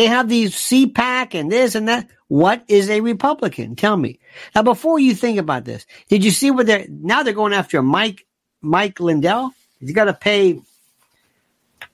They 0.00 0.06
have 0.06 0.30
these 0.30 0.54
CPAC 0.54 1.34
and 1.34 1.52
this 1.52 1.74
and 1.74 1.88
that. 1.88 2.08
What 2.26 2.64
is 2.68 2.88
a 2.88 3.02
Republican? 3.02 3.76
Tell 3.76 3.94
me. 3.94 4.18
Now, 4.54 4.62
before 4.62 4.98
you 4.98 5.14
think 5.14 5.38
about 5.38 5.66
this, 5.66 5.84
did 6.08 6.24
you 6.24 6.30
see 6.30 6.50
what 6.50 6.64
they're 6.64 6.86
now 6.88 7.22
they're 7.22 7.34
going 7.34 7.52
after 7.52 7.82
Mike 7.82 8.26
Mike 8.62 8.98
Lindell? 8.98 9.52
He's 9.78 9.92
got 9.92 10.04
to 10.04 10.14
pay. 10.14 10.58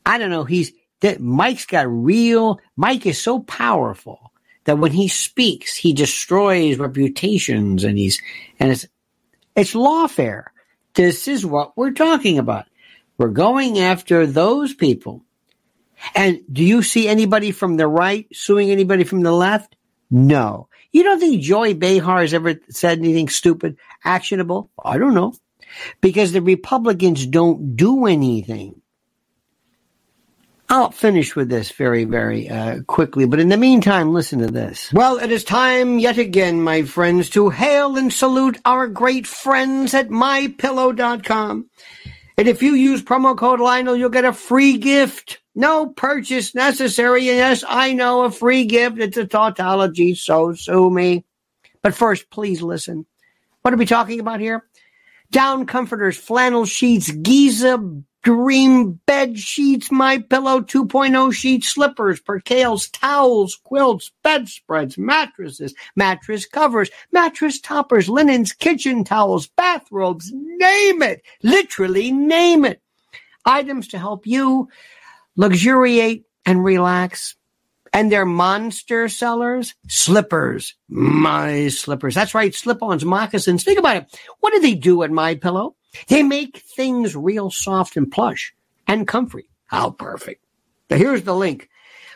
I 0.05 0.19
don't 0.19 0.31
know. 0.31 0.45
He's 0.45 0.71
that 1.01 1.21
Mike's 1.21 1.67
got 1.67 1.89
real. 1.89 2.61
Mike 2.77 3.07
is 3.07 3.21
so 3.21 3.41
powerful 3.41 4.31
that 4.67 4.79
when 4.79 4.93
he 4.93 5.09
speaks, 5.09 5.75
he 5.75 5.93
destroys 5.93 6.79
reputations, 6.79 7.83
and 7.83 7.99
he's 7.99 8.23
and 8.61 8.71
it's 8.71 8.87
it's 9.57 9.75
lawfare. 9.75 10.45
This 10.95 11.27
is 11.27 11.45
what 11.45 11.77
we're 11.77 11.91
talking 11.91 12.39
about. 12.39 12.67
We're 13.19 13.31
going 13.31 13.81
after 13.81 14.29
those 14.29 14.75
people. 14.75 15.26
And 16.15 16.41
do 16.51 16.65
you 16.65 16.83
see 16.83 17.09
anybody 17.09 17.51
from 17.51 17.77
the 17.77 17.89
right 17.89 18.27
suing 18.33 18.71
anybody 18.71 19.05
from 19.05 19.23
the 19.23 19.33
left? 19.33 19.77
No. 20.11 20.69
You 20.93 21.03
don't 21.03 21.21
think 21.21 21.43
Joy 21.43 21.75
Behar 21.75 22.21
has 22.21 22.33
ever 22.33 22.55
said 22.71 22.99
anything 22.99 23.29
stupid, 23.29 23.77
actionable? 24.05 24.71
I 24.83 24.99
don't 24.99 25.15
know. 25.15 25.35
Because 26.01 26.33
the 26.33 26.41
Republicans 26.41 27.27
don't 27.27 27.77
do 27.77 28.07
anything. 28.07 28.81
I'll 30.69 30.91
finish 30.91 31.37
with 31.37 31.49
this 31.49 31.71
very, 31.71 32.05
very 32.05 32.49
uh, 32.49 32.83
quickly, 32.83 33.25
but 33.25 33.39
in 33.39 33.51
the 33.51 33.57
meantime, 33.57 34.13
listen 34.13 34.41
to 34.41 34.49
this. 34.49 34.93
Well, 34.93 35.19
it 35.19 35.31
is 35.31 35.45
time 35.45 36.01
yet 36.01 36.19
again, 36.19 36.61
my 36.61 36.83
friends, 36.83 37.31
to 37.31 37.51
hail 37.51 37.97
and 37.97 38.13
salute 38.13 38.59
our 38.65 38.89
great 38.89 39.29
friends 39.29 39.95
at 39.95 40.09
mypillow.com. 40.09 41.71
And 42.39 42.49
if 42.49 42.63
you 42.63 42.75
use 42.75 43.03
promo 43.03 43.37
code 43.37 43.61
Lionel, 43.61 43.97
you'll 43.97 44.09
get 44.09 44.25
a 44.25 44.33
free 44.33 44.77
gift. 44.77 45.39
No 45.57 45.87
purchase 45.89 46.55
necessary. 46.55 47.29
And 47.29 47.39
yes, 47.39 47.65
I 47.67 47.95
know 47.95 48.25
a 48.25 48.31
free 48.31 48.67
gift. 48.67 48.99
It's 48.99 49.17
a 49.17 49.27
tautology, 49.27 50.15
so 50.15 50.53
sue 50.53 50.91
me. 50.91 51.25
But 51.83 51.95
first, 51.95 52.31
please 52.31 52.63
listen. 52.63 53.07
What 53.63 53.73
are 53.73 53.79
we 53.79 53.87
talking 53.87 54.21
about 54.21 54.41
here? 54.41 54.65
Down 55.33 55.67
comforters, 55.67 56.17
flannel 56.17 56.67
sheets, 56.67 57.11
Giza 57.11 57.83
dream 58.27 59.01
bed 59.07 59.39
sheets, 59.39 59.93
my 59.93 60.19
pillow 60.19 60.61
2.0 60.61 61.33
sheets, 61.33 61.69
slippers, 61.69 62.21
percales, 62.21 62.91
towels, 62.93 63.55
quilts, 63.63 64.11
bedspreads, 64.25 64.99
mattresses, 64.99 65.73
mattress 65.95 66.45
covers, 66.45 66.91
mattress 67.13 67.61
toppers, 67.61 68.09
linens, 68.09 68.53
kitchen 68.53 69.05
towels, 69.05 69.47
bathrobes, 69.47 70.33
name 70.35 71.03
it. 71.03 71.23
Literally 71.45 72.11
name 72.11 72.65
it. 72.65 72.83
Items 73.45 73.87
to 73.87 73.99
help 73.99 74.27
you 74.27 74.69
luxuriate 75.37 76.25
and 76.45 76.65
relax. 76.65 77.37
And 77.93 78.13
they're 78.13 78.27
monster 78.27 79.09
sellers, 79.09 79.75
slippers, 79.89 80.75
my 80.89 81.69
slippers. 81.69 82.15
That's 82.15 82.35
right, 82.35 82.55
slip-ons, 82.55 83.05
moccasins. 83.05 83.65
Think 83.65 83.79
about 83.79 83.97
it. 83.97 84.21
What 84.41 84.53
do 84.53 84.61
they 84.61 84.75
do 84.75 85.03
at 85.03 85.11
My 85.11 85.35
Pillow? 85.35 85.77
They 86.09 86.23
make 86.23 86.59
things 86.59 87.17
real 87.17 87.51
soft 87.51 87.97
and 87.97 88.11
plush 88.11 88.55
and 88.87 89.09
comfy. 89.09 89.49
How 89.67 89.91
perfect. 89.91 90.45
Here's 90.89 91.23
the 91.23 91.35
link. 91.35 91.69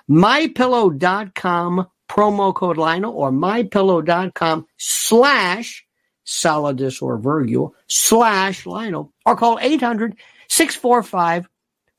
MyPillow.com 0.09 1.87
promo 2.09 2.55
code 2.55 2.77
Lionel 2.77 3.15
or 3.15 3.31
MyPillow.com 3.31 4.67
slash 4.77 5.87
Solidus 6.27 7.01
or 7.01 7.17
Virgil 7.19 7.75
slash 7.87 8.67
Lionel 8.67 9.13
or 9.25 9.37
call 9.37 9.59
800 9.61 10.17
645 10.49 11.49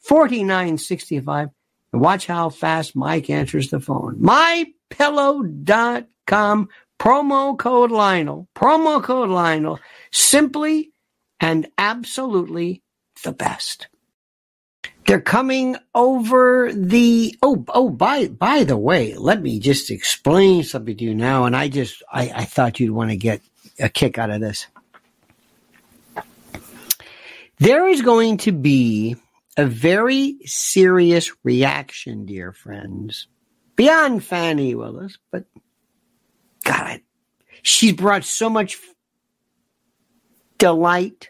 4965 0.02 1.50
and 1.94 2.02
watch 2.02 2.28
how 2.28 2.50
fast 2.50 2.96
Mike 2.96 3.30
answers 3.30 3.70
the 3.70 3.80
phone. 3.80 4.18
MyPillow.com 4.20 6.70
promo 7.00 7.58
code 7.58 7.92
Lionel. 7.92 8.48
Promo 8.56 9.04
code 9.04 9.30
Lionel. 9.30 9.80
Simply 10.12 10.92
and 11.40 11.68
absolutely 11.78 12.82
the 13.24 13.32
best. 13.32 13.88
They're 15.08 15.20
coming 15.20 15.78
over 15.96 16.72
the 16.74 17.36
oh 17.42 17.66
oh 17.70 17.90
by 17.90 18.28
by 18.28 18.64
the 18.64 18.78
way, 18.78 19.16
let 19.16 19.42
me 19.42 19.60
just 19.60 19.90
explain 19.90 20.64
something 20.64 20.96
to 20.96 21.04
you 21.04 21.16
now, 21.16 21.46
and 21.46 21.56
I 21.56 21.68
just 21.68 22.04
I, 22.12 22.32
I 22.34 22.46
thought 22.46 22.80
you'd 22.80 22.92
want 22.92 23.10
to 23.10 23.18
get 23.18 23.42
a 23.80 23.90
kick 23.90 24.18
out 24.18 24.30
of 24.30 24.42
this. 24.42 24.68
There 27.58 27.88
is 27.88 28.02
going 28.02 28.38
to 28.38 28.52
be 28.52 29.16
a 29.62 29.66
very 29.68 30.38
serious 30.44 31.32
reaction, 31.44 32.26
dear 32.26 32.52
friends, 32.52 33.28
beyond 33.76 34.24
Fani 34.24 34.74
Willis, 34.74 35.20
but 35.32 35.46
God, 36.64 37.02
she's 37.62 37.94
brought 37.94 38.24
so 38.24 38.50
much 38.50 38.80
delight. 40.58 41.30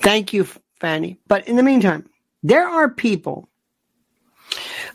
Thank 0.00 0.34
you, 0.34 0.46
Fani. 0.78 1.18
But 1.26 1.48
in 1.48 1.56
the 1.56 1.62
meantime, 1.62 2.06
there 2.42 2.68
are 2.68 2.90
people 2.90 3.48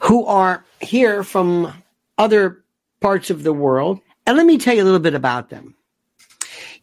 who 0.03 0.25
are 0.25 0.63
here 0.79 1.23
from 1.23 1.73
other 2.19 2.63
parts 2.99 3.31
of 3.31 3.41
the 3.41 3.53
world. 3.53 3.99
And 4.27 4.37
let 4.37 4.45
me 4.45 4.59
tell 4.59 4.75
you 4.75 4.83
a 4.83 4.85
little 4.85 4.99
bit 4.99 5.15
about 5.15 5.49
them. 5.49 5.73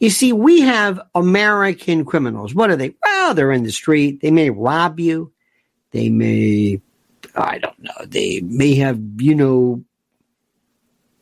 You 0.01 0.11
see, 0.11 0.33
we 0.33 0.63
have 0.63 1.01
American 1.15 2.05
criminals. 2.05 2.55
What 2.55 2.71
are 2.71 2.77
they? 2.77 2.95
Well, 3.25 3.33
they're 3.33 3.53
in 3.53 3.63
the 3.63 3.73
street. 3.73 4.21
They 4.21 4.31
may 4.31 4.51
rob 4.51 5.01
you. 5.01 5.33
They 5.93 6.11
may, 6.11 6.83
I 7.35 7.57
don't 7.57 7.83
know, 7.83 8.05
they 8.05 8.43
may 8.43 8.75
have, 8.75 9.01
you 9.17 9.35
know, 9.35 9.83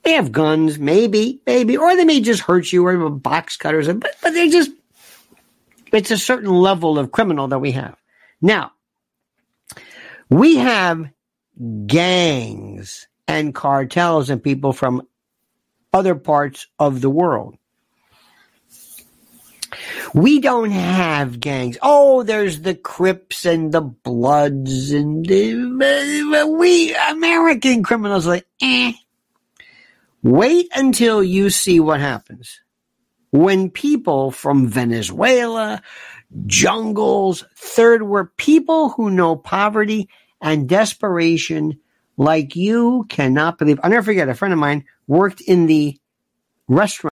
they 0.03 0.15
have 0.15 0.33
guns, 0.33 0.81
maybe, 0.81 1.41
maybe, 1.47 1.77
or 1.77 1.95
they 1.95 2.05
may 2.05 2.21
just 2.21 2.43
hurt 2.43 2.73
you 2.73 2.85
or 2.85 3.09
box 3.09 3.57
cutters, 3.57 3.87
but, 3.87 4.17
but 4.21 4.33
they 4.33 4.49
just, 4.49 4.73
it's 5.93 6.11
a 6.11 6.19
certain 6.19 6.51
level 6.51 6.99
of 6.99 7.13
criminal 7.13 7.47
that 7.47 7.61
we 7.61 7.71
have. 7.71 7.95
Now, 8.41 8.73
we 10.29 10.57
have 10.57 11.09
gangs 11.87 13.07
and 13.29 13.55
cartels 13.55 14.29
and 14.29 14.43
people 14.43 14.73
from 14.73 15.07
other 15.93 16.17
parts 16.17 16.67
of 16.81 17.01
the 17.01 17.11
world. 17.11 17.57
We 20.15 20.41
don't 20.41 20.71
have 20.71 21.41
gangs. 21.41 21.79
Oh, 21.83 22.23
there's 22.23 22.61
the 22.63 22.75
Crips 22.75 23.45
and 23.45 23.73
the 23.73 23.81
Bloods 23.81 24.93
and 24.93 25.27
we 25.27 26.95
American 26.95 27.83
criminals 27.83 28.27
like, 28.27 28.47
eh. 28.61 28.93
Wait 30.23 30.69
until 30.75 31.23
you 31.23 31.51
see 31.51 31.81
what 31.81 32.01
happens 32.01 32.61
when 33.33 33.71
people 33.71 34.31
from 34.31 34.69
Venezuela, 34.69 35.83
jungles, 36.47 37.45
third 37.57 38.03
world, 38.03 38.29
people 38.37 38.91
who 38.91 39.11
know 39.11 39.35
poverty 39.35 40.09
and 40.41 40.69
desperation 40.69 41.81
like 42.17 42.55
you 42.55 43.07
cannot 43.09 43.59
believe. 43.59 43.81
I'll 43.83 43.91
never 43.91 44.05
forget 44.05 44.29
a 44.29 44.35
friend 44.35 44.53
of 44.53 44.61
mine 44.61 44.85
worked 45.07 45.41
in 45.41 45.67
the 45.67 45.99
restaurant. 46.69 47.12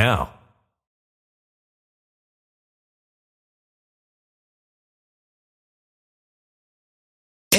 now. 0.01 0.40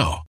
now. 0.00 0.29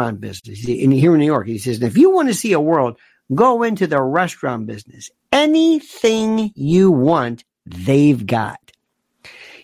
restaurant 0.00 0.20
business. 0.20 0.66
In 0.66 0.90
here 0.90 1.14
in 1.14 1.20
New 1.20 1.26
York, 1.26 1.46
he 1.46 1.58
says, 1.58 1.82
if 1.82 1.96
you 1.96 2.10
want 2.10 2.28
to 2.28 2.34
see 2.34 2.52
a 2.52 2.60
world, 2.60 2.98
go 3.34 3.62
into 3.62 3.86
the 3.86 4.00
restaurant 4.00 4.66
business. 4.66 5.10
Anything 5.32 6.52
you 6.54 6.90
want, 6.90 7.44
they've 7.66 8.26
got. 8.26 8.58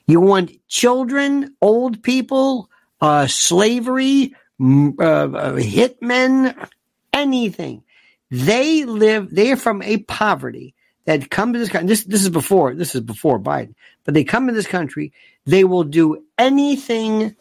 You 0.06 0.20
want 0.20 0.52
children, 0.68 1.56
old 1.61 2.02
people, 2.02 2.70
uh, 3.00 3.26
slavery, 3.26 4.35
uh, 4.61 4.64
uh, 4.64 5.56
hitmen, 5.56 6.68
anything. 7.12 7.82
They 8.30 8.85
live. 8.85 9.35
They 9.35 9.52
are 9.52 9.56
from 9.56 9.82
a 9.82 9.98
poverty 9.98 10.75
that 11.06 11.30
come 11.30 11.52
to 11.52 11.58
this 11.58 11.70
country. 11.70 11.88
This 11.88 12.04
this 12.04 12.22
is 12.22 12.30
before 12.30 12.74
this 12.74 12.94
is 12.94 13.00
before 13.00 13.40
Biden, 13.40 13.74
but 14.04 14.14
they 14.14 14.24
come 14.24 14.46
to 14.46 14.52
this 14.52 14.66
country. 14.66 15.12
They 15.46 15.64
will 15.64 15.84
do 15.84 16.24
anything 16.36 17.34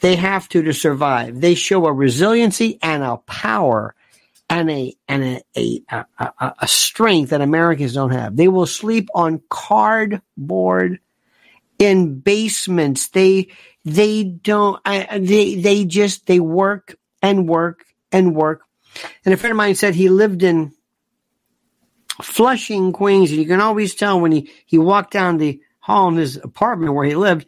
they 0.00 0.16
have 0.16 0.48
to 0.48 0.62
to 0.62 0.72
survive. 0.72 1.40
They 1.40 1.54
show 1.54 1.86
a 1.86 1.92
resiliency 1.92 2.78
and 2.82 3.02
a 3.02 3.18
power 3.18 3.94
and 4.48 4.70
a 4.70 4.94
and 5.08 5.22
a 5.24 5.42
a, 5.56 5.82
a, 5.90 6.06
a, 6.18 6.54
a 6.60 6.68
strength 6.68 7.30
that 7.30 7.42
Americans 7.42 7.94
don't 7.94 8.10
have. 8.10 8.36
They 8.36 8.48
will 8.48 8.66
sleep 8.66 9.08
on 9.14 9.42
cardboard 9.48 11.00
in 11.78 12.18
basements. 12.20 13.08
They 13.08 13.48
they 13.84 14.24
don't. 14.24 14.80
I, 14.84 15.18
they 15.18 15.56
they 15.56 15.84
just 15.84 16.26
they 16.26 16.40
work 16.40 16.96
and 17.22 17.48
work 17.48 17.84
and 18.10 18.34
work. 18.34 18.62
And 19.24 19.34
a 19.34 19.36
friend 19.36 19.52
of 19.52 19.56
mine 19.56 19.74
said 19.74 19.94
he 19.94 20.08
lived 20.08 20.42
in 20.42 20.72
Flushing, 22.22 22.92
Queens, 22.92 23.30
and 23.30 23.40
you 23.40 23.46
can 23.46 23.60
always 23.60 23.94
tell 23.94 24.20
when 24.20 24.32
he 24.32 24.50
he 24.66 24.78
walked 24.78 25.12
down 25.12 25.38
the 25.38 25.60
hall 25.78 26.08
in 26.08 26.16
his 26.16 26.36
apartment 26.36 26.94
where 26.94 27.06
he 27.06 27.14
lived 27.14 27.46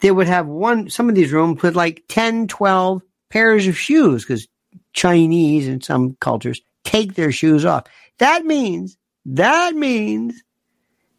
they 0.00 0.10
would 0.10 0.26
have 0.26 0.46
one, 0.46 0.90
some 0.90 1.08
of 1.08 1.14
these 1.14 1.32
rooms 1.32 1.62
with 1.62 1.76
like 1.76 2.04
10, 2.08 2.48
12 2.48 3.02
pairs 3.28 3.66
of 3.66 3.78
shoes 3.78 4.24
because 4.24 4.48
Chinese 4.92 5.68
and 5.68 5.84
some 5.84 6.16
cultures 6.20 6.60
take 6.84 7.14
their 7.14 7.32
shoes 7.32 7.64
off. 7.64 7.84
That 8.18 8.44
means, 8.44 8.96
that 9.26 9.74
means 9.74 10.42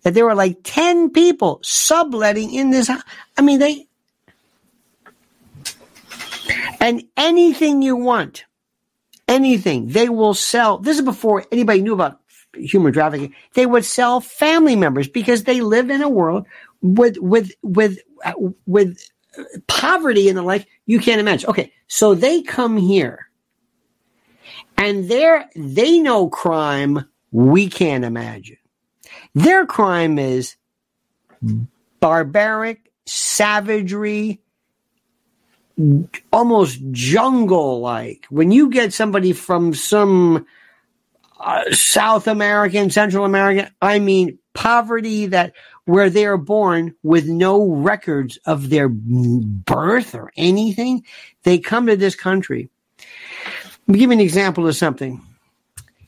that 0.02 0.14
there 0.14 0.26
were 0.26 0.36
like 0.36 0.58
10 0.64 1.12
people 1.12 1.60
subletting 1.64 2.54
in 2.54 2.72
this. 2.72 2.89
I 3.38 3.41
mean, 3.41 3.60
they, 3.60 3.88
and 6.80 7.04
anything 7.16 7.84
you 7.84 7.95
want, 7.95 8.45
anything 9.28 9.89
they 9.89 10.10
will 10.10 10.34
sell. 10.34 10.80
This 10.80 10.97
is 10.97 11.06
before 11.06 11.45
anybody 11.52 11.82
knew 11.82 11.93
about 11.93 12.20
human 12.56 12.93
trafficking. 12.93 13.36
They 13.54 13.66
would 13.66 13.86
sell 13.86 14.22
family 14.22 14.76
members 14.76 15.08
because 15.08 15.43
they 15.43 15.62
live 15.62 15.89
in 15.89 16.02
a 16.02 16.10
world 16.10 16.45
with, 16.82 17.18
with, 17.20 17.52
with, 17.64 17.99
uh, 18.26 18.34
with 18.66 18.99
poverty 19.68 20.30
in 20.30 20.36
the 20.36 20.43
life 20.43 20.66
you 20.86 20.99
can't 20.99 21.22
imagine. 21.22 21.49
Okay. 21.49 21.72
So 21.88 22.16
they 22.16 22.41
come 22.41 22.78
here 22.78 23.28
And 24.78 25.08
their 25.10 25.49
they 25.56 25.99
know 25.99 26.28
crime 26.30 27.06
we 27.32 27.68
can't 27.70 28.04
imagine. 28.04 28.58
Their 29.36 29.66
crime 29.68 30.18
is 30.18 30.56
barbaric, 31.99 32.91
savagery, 33.06 34.41
almost 36.34 36.80
jungle 36.91 37.80
like. 37.80 38.26
When 38.30 38.52
you 38.52 38.70
get 38.72 38.91
somebody 38.91 39.34
from 39.34 39.74
some 39.76 40.47
uh, 41.42 41.64
South 41.72 42.28
American, 42.28 42.89
Central 42.89 43.26
American, 43.26 43.70
I 43.82 44.00
mean, 44.00 44.38
poverty 44.54 45.28
that 45.28 45.54
where 45.86 46.10
they 46.10 46.26
are 46.26 46.38
born 46.38 46.96
with 47.04 47.28
no 47.28 47.72
records 47.72 48.38
of 48.46 48.70
their 48.70 48.89
birth 48.89 50.14
or 50.16 50.32
anything, 50.38 51.04
they 51.44 51.58
come 51.58 51.88
to 51.88 51.98
this 51.98 52.16
country. 52.16 52.70
Give 53.88 54.02
you 54.02 54.12
an 54.12 54.20
example 54.20 54.68
of 54.68 54.76
something. 54.76 55.22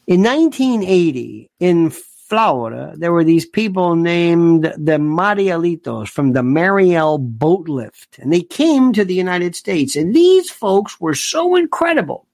In 0.05 0.21
1980, 0.21 1.49
in 1.59 1.89
Florida, 1.89 2.93
there 2.97 3.11
were 3.11 3.23
these 3.23 3.45
people 3.45 3.95
named 3.95 4.63
the 4.63 4.97
Marielitos 4.97 6.09
from 6.09 6.33
the 6.33 6.43
Mariel 6.43 7.17
boat 7.17 7.67
lift, 7.67 8.19
and 8.19 8.31
they 8.31 8.41
came 8.41 8.93
to 8.93 9.05
the 9.05 9.13
United 9.13 9.55
States. 9.55 9.95
And 9.95 10.15
these 10.15 10.49
folks 10.49 10.99
were 10.99 11.15
so 11.15 11.55
incredible, 11.55 12.25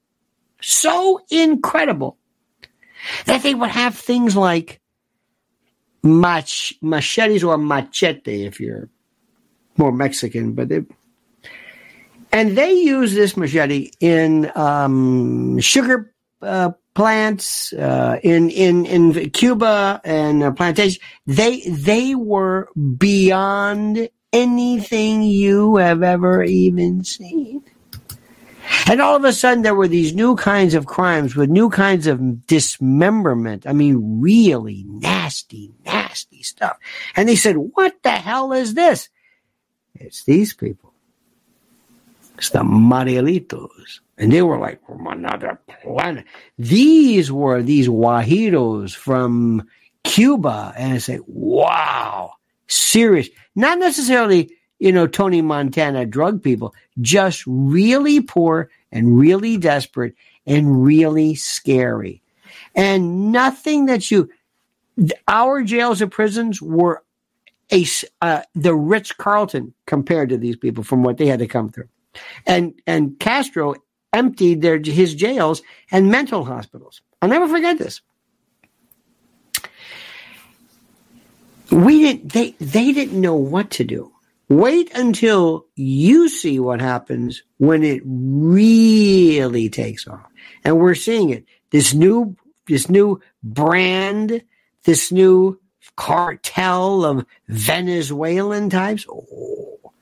so 0.60 1.20
incredible, 1.30 2.16
that 3.26 3.42
they 3.42 3.54
would 3.54 3.70
have 3.70 3.96
things 3.96 4.36
like 4.36 4.80
mach- 6.02 6.74
machetes 6.82 7.44
or 7.44 7.58
machete 7.58 8.44
if 8.44 8.60
you're 8.60 8.88
more 9.76 9.92
Mexican, 9.92 10.52
but 10.52 10.68
they, 10.68 10.82
and 12.32 12.56
they 12.56 12.72
use 12.72 13.14
this 13.14 13.36
machete 13.36 13.90
in 14.00 14.50
um, 14.54 15.58
sugar 15.58 16.12
uh, 16.42 16.70
plants 16.94 17.72
uh, 17.72 18.18
in 18.22 18.50
in 18.50 18.86
in 18.86 19.30
Cuba 19.30 20.00
and 20.04 20.42
uh, 20.42 20.50
plantation. 20.52 21.00
They 21.26 21.60
they 21.62 22.14
were 22.14 22.68
beyond 22.98 24.08
anything 24.32 25.22
you 25.22 25.76
have 25.76 26.02
ever 26.02 26.42
even 26.44 27.04
seen. 27.04 27.64
And 28.86 29.00
all 29.00 29.16
of 29.16 29.24
a 29.24 29.32
sudden, 29.32 29.62
there 29.62 29.74
were 29.74 29.88
these 29.88 30.14
new 30.14 30.36
kinds 30.36 30.74
of 30.74 30.86
crimes 30.86 31.36
with 31.36 31.50
new 31.50 31.70
kinds 31.70 32.06
of 32.06 32.46
dismemberment. 32.46 33.66
I 33.66 33.72
mean, 33.72 34.20
really 34.20 34.84
nasty, 34.86 35.72
nasty 35.84 36.42
stuff. 36.42 36.78
And 37.16 37.28
they 37.28 37.36
said, 37.36 37.56
What 37.56 38.02
the 38.02 38.10
hell 38.10 38.52
is 38.52 38.74
this? 38.74 39.08
It's 39.94 40.24
these 40.24 40.54
people. 40.54 40.92
It's 42.38 42.50
the 42.50 42.60
Marielitos. 42.60 44.00
And 44.16 44.32
they 44.32 44.42
were 44.42 44.58
like 44.58 44.84
from 44.86 45.06
another 45.06 45.60
planet. 45.82 46.24
These 46.58 47.30
were 47.30 47.62
these 47.62 47.88
Guajiros 47.88 48.94
from 48.94 49.68
Cuba. 50.04 50.72
And 50.76 50.94
I 50.94 50.98
say, 50.98 51.20
wow, 51.26 52.32
serious. 52.66 53.28
Not 53.54 53.78
necessarily, 53.78 54.56
you 54.80 54.90
know, 54.90 55.06
Tony 55.06 55.42
Montana 55.42 56.06
drug 56.06 56.42
people, 56.42 56.74
just 57.00 57.44
really 57.46 58.20
poor 58.20 58.70
and 58.90 59.18
really 59.18 59.56
desperate 59.58 60.14
and 60.46 60.82
really 60.82 61.34
scary. 61.34 62.22
And 62.74 63.30
nothing 63.30 63.86
that 63.86 64.10
you, 64.10 64.30
our 65.28 65.62
jails 65.62 66.00
and 66.02 66.10
prisons 66.10 66.60
were 66.60 67.04
a, 67.70 67.86
uh, 68.22 68.42
the 68.54 68.74
Ritz 68.74 69.12
Carlton 69.12 69.74
compared 69.86 70.30
to 70.30 70.38
these 70.38 70.56
people 70.56 70.82
from 70.82 71.02
what 71.04 71.18
they 71.18 71.26
had 71.26 71.38
to 71.38 71.46
come 71.46 71.68
through. 71.68 71.88
And, 72.46 72.74
and 72.86 73.20
Castro 73.20 73.74
emptied 74.12 74.62
their, 74.62 74.78
his 74.78 75.14
jails 75.14 75.62
and 75.92 76.10
mental 76.10 76.44
hospitals. 76.44 77.02
I'll 77.22 77.28
never 77.28 77.46
forget 77.46 77.78
this. 77.78 78.00
We 81.70 82.00
didn't, 82.00 82.32
they, 82.32 82.50
they 82.58 82.92
didn't 82.92 83.20
know 83.20 83.36
what 83.36 83.70
to 83.72 83.84
do. 83.84 84.12
Wait 84.50 84.90
until 84.96 85.66
you 85.76 86.28
see 86.28 86.58
what 86.58 86.80
happens 86.80 87.44
when 87.58 87.84
it 87.84 88.02
really 88.04 89.68
takes 89.68 90.08
off. 90.08 90.26
And 90.64 90.76
we're 90.76 90.96
seeing 90.96 91.30
it. 91.30 91.44
This 91.70 91.94
new, 91.94 92.36
this 92.66 92.90
new 92.90 93.20
brand, 93.44 94.42
this 94.82 95.12
new 95.12 95.60
cartel 95.94 97.04
of 97.04 97.24
Venezuelan 97.46 98.70
types. 98.70 99.06
Oh, 99.08 99.92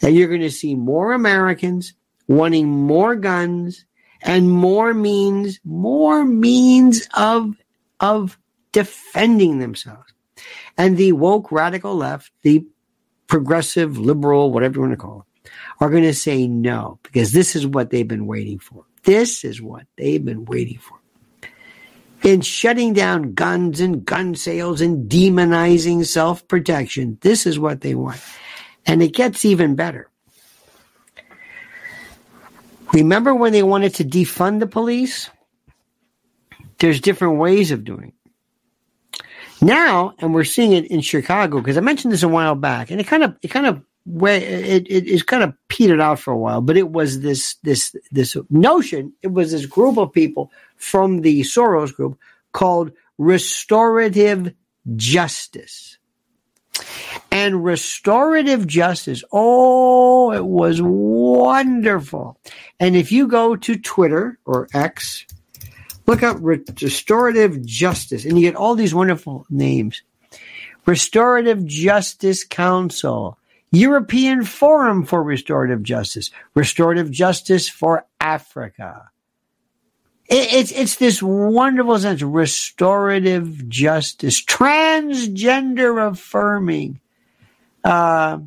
and 0.00 0.16
you're 0.16 0.28
going 0.28 0.40
to 0.40 0.50
see 0.50 0.74
more 0.74 1.12
Americans 1.12 1.92
wanting 2.26 2.68
more 2.68 3.14
guns 3.14 3.84
and 4.22 4.50
more 4.50 4.94
means, 4.94 5.60
more 5.66 6.24
means 6.24 7.08
of, 7.14 7.56
of 8.00 8.38
defending 8.72 9.58
themselves. 9.58 10.14
And 10.78 10.96
the 10.96 11.12
woke 11.12 11.52
radical 11.52 11.94
left, 11.94 12.32
the 12.40 12.64
progressive 13.32 13.96
liberal, 13.96 14.52
whatever 14.52 14.74
you 14.74 14.80
want 14.82 14.92
to 14.92 14.96
call 14.98 15.24
it, 15.24 15.50
are 15.80 15.88
going 15.88 16.02
to 16.02 16.12
say 16.12 16.46
no, 16.46 16.98
because 17.02 17.32
this 17.32 17.56
is 17.56 17.66
what 17.66 17.88
they've 17.88 18.06
been 18.06 18.26
waiting 18.26 18.58
for. 18.58 18.84
This 19.04 19.42
is 19.42 19.62
what 19.62 19.86
they've 19.96 20.22
been 20.22 20.44
waiting 20.44 20.78
for. 20.78 20.98
In 22.22 22.42
shutting 22.42 22.92
down 22.92 23.32
guns 23.32 23.80
and 23.80 24.04
gun 24.04 24.34
sales 24.34 24.82
and 24.82 25.10
demonizing 25.10 26.04
self 26.04 26.46
protection, 26.46 27.16
this 27.22 27.46
is 27.46 27.58
what 27.58 27.80
they 27.80 27.94
want. 27.94 28.20
And 28.84 29.02
it 29.02 29.14
gets 29.14 29.46
even 29.46 29.76
better. 29.76 30.10
Remember 32.92 33.34
when 33.34 33.52
they 33.52 33.62
wanted 33.62 33.94
to 33.94 34.04
defund 34.04 34.60
the 34.60 34.66
police? 34.66 35.30
There's 36.80 37.00
different 37.00 37.38
ways 37.38 37.70
of 37.70 37.82
doing 37.82 38.08
it. 38.08 38.21
Now, 39.62 40.14
and 40.18 40.34
we're 40.34 40.44
seeing 40.44 40.72
it 40.72 40.90
in 40.90 41.00
Chicago, 41.00 41.58
because 41.60 41.78
I 41.78 41.80
mentioned 41.80 42.12
this 42.12 42.24
a 42.24 42.28
while 42.28 42.56
back, 42.56 42.90
and 42.90 43.00
it 43.00 43.06
kind 43.06 43.22
of, 43.22 43.36
it 43.42 43.48
kind 43.48 43.66
of, 43.66 43.80
way 44.04 44.38
it, 44.38 44.88
it 44.88 44.90
it 44.90 45.06
is 45.06 45.22
kind 45.22 45.44
of 45.44 45.54
petered 45.68 46.00
out 46.00 46.18
for 46.18 46.32
a 46.32 46.36
while, 46.36 46.60
but 46.60 46.76
it 46.76 46.90
was 46.90 47.20
this, 47.20 47.54
this, 47.62 47.94
this 48.10 48.36
notion, 48.50 49.12
it 49.22 49.32
was 49.32 49.52
this 49.52 49.64
group 49.64 49.96
of 49.96 50.12
people 50.12 50.50
from 50.74 51.20
the 51.20 51.42
Soros 51.42 51.94
group 51.94 52.18
called 52.52 52.90
restorative 53.18 54.52
justice. 54.96 55.98
And 57.30 57.64
restorative 57.64 58.66
justice, 58.66 59.22
oh, 59.30 60.32
it 60.32 60.44
was 60.44 60.80
wonderful. 60.82 62.38
And 62.80 62.96
if 62.96 63.12
you 63.12 63.28
go 63.28 63.54
to 63.54 63.78
Twitter 63.78 64.38
or 64.44 64.68
X, 64.74 65.24
look 66.06 66.22
up 66.22 66.38
restorative 66.40 67.64
justice, 67.64 68.24
and 68.24 68.38
you 68.38 68.48
get 68.50 68.56
all 68.56 68.74
these 68.74 68.94
wonderful 68.94 69.46
names. 69.50 70.02
Restorative 70.84 71.64
Justice 71.64 72.44
Council, 72.44 73.38
European 73.70 74.44
Forum 74.44 75.04
for 75.04 75.22
Restorative 75.22 75.82
Justice, 75.82 76.30
Restorative 76.54 77.10
Justice 77.10 77.68
for 77.68 78.04
Africa. 78.20 79.10
It's 80.26 80.72
it's 80.72 80.96
this 80.96 81.22
wonderful 81.22 81.98
sense, 81.98 82.22
restorative 82.22 83.68
justice, 83.68 84.42
transgender 84.42 86.10
affirming. 86.10 87.00
Uh, 87.84 88.38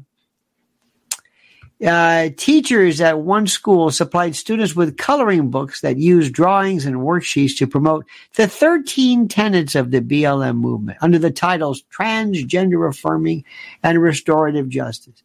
uh, 1.85 2.29
teachers 2.35 2.99
at 2.99 3.19
one 3.19 3.45
school 3.47 3.91
supplied 3.91 4.35
students 4.35 4.75
with 4.75 4.97
coloring 4.97 5.49
books 5.49 5.81
that 5.81 5.97
used 5.97 6.33
drawings 6.33 6.85
and 6.85 6.97
worksheets 6.97 7.57
to 7.57 7.67
promote 7.67 8.05
the 8.35 8.47
13 8.47 9.27
tenets 9.27 9.75
of 9.75 9.91
the 9.91 10.01
BLM 10.01 10.57
movement 10.57 10.97
under 11.01 11.19
the 11.19 11.31
titles 11.31 11.83
Transgender 11.95 12.89
Affirming 12.89 13.43
and 13.83 14.01
Restorative 14.01 14.67
Justice. 14.67 15.21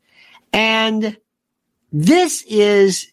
And 0.52 1.16
this 1.92 2.42
is, 2.42 3.10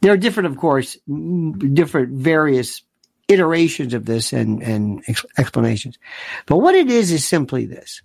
there 0.00 0.12
are 0.12 0.16
different, 0.16 0.46
of 0.46 0.56
course, 0.56 0.96
different 1.04 2.10
various 2.12 2.82
iterations 3.28 3.92
of 3.92 4.06
this 4.06 4.32
and, 4.32 4.62
and 4.62 5.02
ex- 5.06 5.26
explanations. 5.36 5.98
But 6.46 6.58
what 6.58 6.74
it 6.74 6.90
is 6.90 7.12
is 7.12 7.26
simply 7.26 7.66
this. 7.66 8.00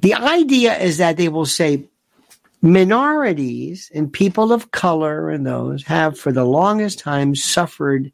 The 0.00 0.14
idea 0.14 0.78
is 0.78 0.98
that 0.98 1.16
they 1.16 1.28
will 1.28 1.46
say 1.46 1.88
minorities 2.60 3.90
and 3.94 4.12
people 4.12 4.52
of 4.52 4.70
color 4.70 5.30
and 5.30 5.46
those 5.46 5.84
have 5.84 6.18
for 6.18 6.32
the 6.32 6.44
longest 6.44 6.98
time 6.98 7.34
suffered 7.34 8.12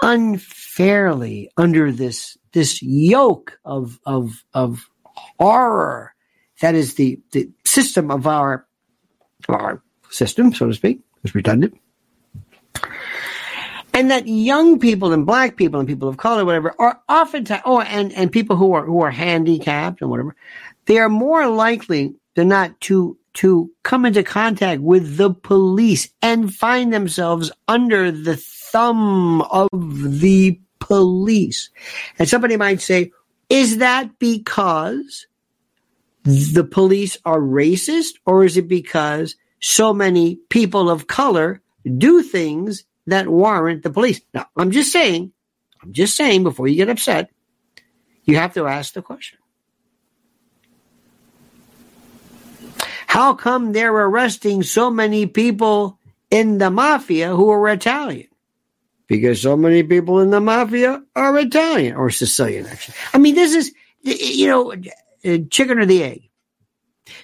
unfairly 0.00 1.50
under 1.56 1.90
this 1.90 2.36
this 2.52 2.82
yoke 2.82 3.58
of 3.64 3.98
of 4.06 4.44
of 4.54 4.88
horror 5.04 6.14
that 6.60 6.74
is 6.74 6.94
the 6.94 7.20
the 7.32 7.48
system 7.64 8.10
of 8.10 8.26
our 8.26 8.66
our 9.48 9.82
system 10.10 10.52
so 10.52 10.66
to 10.66 10.74
speak 10.74 11.00
is 11.24 11.34
redundant. 11.34 11.78
And 13.92 14.10
that 14.10 14.26
young 14.26 14.80
people 14.80 15.12
and 15.12 15.24
black 15.24 15.56
people 15.56 15.78
and 15.78 15.88
people 15.88 16.08
of 16.08 16.16
color 16.16 16.44
whatever 16.44 16.74
are 16.78 17.00
oftentimes 17.08 17.62
oh 17.64 17.80
and 17.80 18.12
and 18.12 18.30
people 18.30 18.56
who 18.56 18.72
are 18.72 18.84
who 18.84 19.00
are 19.00 19.10
handicapped 19.10 20.00
and 20.00 20.10
whatever 20.10 20.34
they 20.86 20.98
are 20.98 21.08
more 21.08 21.48
likely 21.48 22.14
than 22.34 22.48
not 22.48 22.80
to 22.82 23.16
to 23.34 23.70
come 23.82 24.04
into 24.04 24.22
contact 24.22 24.80
with 24.80 25.16
the 25.16 25.30
police 25.34 26.08
and 26.22 26.54
find 26.54 26.92
themselves 26.92 27.50
under 27.68 28.10
the 28.10 28.36
thumb 28.36 29.42
of 29.42 29.68
the 29.72 30.58
police. 30.78 31.70
And 32.18 32.28
somebody 32.28 32.56
might 32.56 32.80
say, 32.80 33.12
is 33.48 33.78
that 33.78 34.18
because 34.18 35.26
the 36.22 36.64
police 36.64 37.18
are 37.24 37.40
racist 37.40 38.14
or 38.24 38.44
is 38.44 38.56
it 38.56 38.68
because 38.68 39.36
so 39.60 39.92
many 39.92 40.36
people 40.48 40.88
of 40.88 41.06
color 41.06 41.60
do 41.98 42.22
things 42.22 42.84
that 43.06 43.28
warrant 43.28 43.82
the 43.82 43.90
police? 43.90 44.20
Now, 44.32 44.46
I'm 44.56 44.70
just 44.70 44.92
saying, 44.92 45.32
I'm 45.82 45.92
just 45.92 46.16
saying 46.16 46.42
before 46.44 46.68
you 46.68 46.76
get 46.76 46.88
upset, 46.88 47.30
you 48.24 48.36
have 48.36 48.54
to 48.54 48.66
ask 48.66 48.94
the 48.94 49.02
question. 49.02 49.38
How 53.14 53.32
come 53.32 53.70
they're 53.70 53.92
arresting 53.92 54.64
so 54.64 54.90
many 54.90 55.26
people 55.26 56.00
in 56.32 56.58
the 56.58 56.68
mafia 56.68 57.32
who 57.36 57.48
are 57.48 57.68
Italian? 57.68 58.26
Because 59.06 59.40
so 59.40 59.56
many 59.56 59.84
people 59.84 60.18
in 60.18 60.30
the 60.30 60.40
mafia 60.40 61.00
are 61.14 61.38
Italian 61.38 61.94
or 61.94 62.10
Sicilian, 62.10 62.66
actually. 62.66 62.96
I 63.12 63.18
mean, 63.18 63.36
this 63.36 63.54
is, 63.54 63.72
you 64.02 64.48
know, 64.48 64.74
chicken 65.48 65.78
or 65.78 65.86
the 65.86 66.02
egg. 66.02 66.28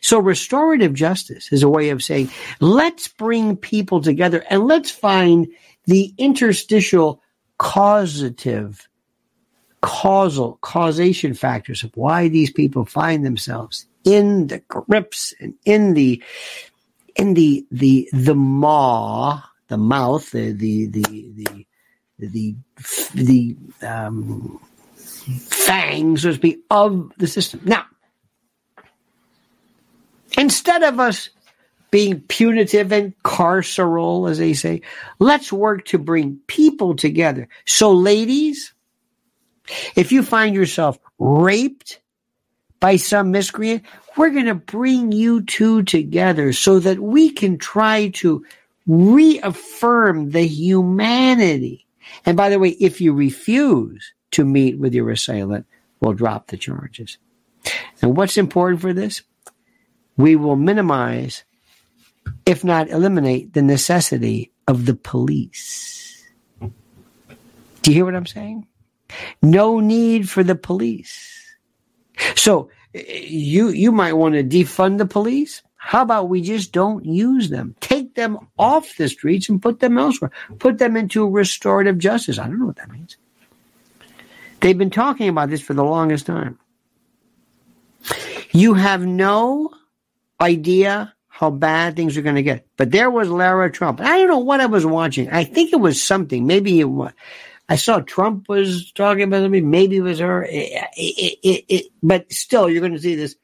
So 0.00 0.20
restorative 0.20 0.94
justice 0.94 1.50
is 1.50 1.64
a 1.64 1.68
way 1.68 1.90
of 1.90 2.04
saying, 2.04 2.30
let's 2.60 3.08
bring 3.08 3.56
people 3.56 4.00
together 4.00 4.44
and 4.48 4.68
let's 4.68 4.92
find 4.92 5.48
the 5.86 6.14
interstitial 6.18 7.20
causative, 7.58 8.88
causal, 9.80 10.56
causation 10.60 11.34
factors 11.34 11.82
of 11.82 11.90
why 11.96 12.28
these 12.28 12.52
people 12.52 12.84
find 12.84 13.26
themselves 13.26 13.86
in 14.04 14.46
the 14.46 14.58
grips 14.60 15.34
and 15.40 15.54
in 15.64 15.94
the, 15.94 16.22
in 17.16 17.34
the, 17.34 17.66
the, 17.70 18.08
the 18.12 18.34
maw, 18.34 19.42
the 19.68 19.78
mouth, 19.78 20.30
the, 20.30 20.52
the, 20.52 20.86
the, 20.86 21.04
the, 21.34 21.66
the, 22.18 22.54
the, 23.14 23.56
um, 23.86 24.60
fangs, 25.48 26.22
so 26.22 26.30
to 26.30 26.34
speak, 26.34 26.60
of 26.70 27.12
the 27.18 27.26
system. 27.26 27.60
Now, 27.64 27.84
Instead 30.38 30.82
of 30.82 31.00
us 31.00 31.30
being 31.90 32.20
punitive 32.20 32.92
and 32.92 33.20
carceral, 33.22 34.30
as 34.30 34.38
they 34.38 34.54
say, 34.54 34.82
let's 35.18 35.52
work 35.52 35.84
to 35.86 35.98
bring 35.98 36.38
people 36.46 36.94
together. 36.94 37.48
So, 37.66 37.92
ladies, 37.92 38.72
if 39.96 40.12
you 40.12 40.22
find 40.22 40.54
yourself 40.54 40.98
raped 41.18 41.99
by 42.80 42.96
some 42.96 43.30
miscreant, 43.30 43.84
we're 44.16 44.30
going 44.30 44.46
to 44.46 44.54
bring 44.54 45.12
you 45.12 45.42
two 45.42 45.82
together 45.82 46.52
so 46.52 46.78
that 46.80 46.98
we 46.98 47.30
can 47.30 47.58
try 47.58 48.08
to 48.08 48.44
reaffirm 48.86 50.30
the 50.30 50.46
humanity. 50.46 51.86
And 52.26 52.36
by 52.36 52.48
the 52.48 52.58
way, 52.58 52.70
if 52.70 53.00
you 53.00 53.12
refuse 53.12 54.12
to 54.32 54.44
meet 54.44 54.78
with 54.78 54.94
your 54.94 55.10
assailant, 55.10 55.66
we'll 56.00 56.14
drop 56.14 56.48
the 56.48 56.56
charges. 56.56 57.18
And 58.02 58.16
what's 58.16 58.38
important 58.38 58.80
for 58.80 58.92
this? 58.92 59.22
we 60.20 60.36
will 60.36 60.56
minimize, 60.56 61.44
if 62.44 62.62
not 62.62 62.90
eliminate, 62.90 63.54
the 63.54 63.62
necessity 63.62 64.52
of 64.68 64.86
the 64.86 64.94
police. 64.94 66.22
Do 66.60 67.90
you 67.90 67.94
hear 67.94 68.04
what 68.04 68.14
I'm 68.14 68.26
saying? 68.26 68.66
No 69.42 69.80
need 69.80 70.28
for 70.28 70.44
the 70.44 70.54
police. 70.54 71.39
So 72.36 72.70
you 72.92 73.68
you 73.68 73.92
might 73.92 74.14
want 74.14 74.34
to 74.34 74.44
defund 74.44 74.98
the 74.98 75.06
police. 75.06 75.62
How 75.76 76.02
about 76.02 76.28
we 76.28 76.42
just 76.42 76.72
don't 76.72 77.04
use 77.04 77.48
them? 77.48 77.74
Take 77.80 78.14
them 78.14 78.38
off 78.58 78.96
the 78.96 79.08
streets 79.08 79.48
and 79.48 79.62
put 79.62 79.80
them 79.80 79.96
elsewhere. 79.96 80.30
Put 80.58 80.78
them 80.78 80.96
into 80.96 81.28
restorative 81.28 81.98
justice. 81.98 82.38
I 82.38 82.46
don't 82.46 82.58
know 82.58 82.66
what 82.66 82.76
that 82.76 82.90
means. 82.90 83.16
They've 84.60 84.76
been 84.76 84.90
talking 84.90 85.28
about 85.28 85.48
this 85.48 85.62
for 85.62 85.72
the 85.72 85.84
longest 85.84 86.26
time. 86.26 86.58
You 88.52 88.74
have 88.74 89.06
no 89.06 89.70
idea 90.40 91.14
how 91.28 91.50
bad 91.50 91.96
things 91.96 92.18
are 92.18 92.22
going 92.22 92.34
to 92.34 92.42
get. 92.42 92.66
But 92.76 92.90
there 92.90 93.10
was 93.10 93.30
Lara 93.30 93.72
Trump. 93.72 94.00
I 94.00 94.18
don't 94.18 94.28
know 94.28 94.38
what 94.38 94.60
I 94.60 94.66
was 94.66 94.84
watching. 94.84 95.30
I 95.30 95.44
think 95.44 95.72
it 95.72 95.80
was 95.80 96.02
something. 96.02 96.46
Maybe 96.46 96.80
it 96.80 96.84
was. 96.84 97.12
I 97.70 97.76
saw 97.76 98.00
Trump 98.00 98.48
was 98.48 98.90
talking 98.92 99.22
about 99.22 99.42
something. 99.42 99.70
Maybe 99.70 99.98
it 99.98 100.02
was 100.02 100.18
her. 100.18 100.44
It, 100.44 100.72
it, 100.96 101.64
it, 101.68 101.86
but 102.02 102.30
still, 102.32 102.68
you're 102.68 102.80
going 102.80 102.94
to 102.94 102.98
see 102.98 103.14
this. 103.14 103.36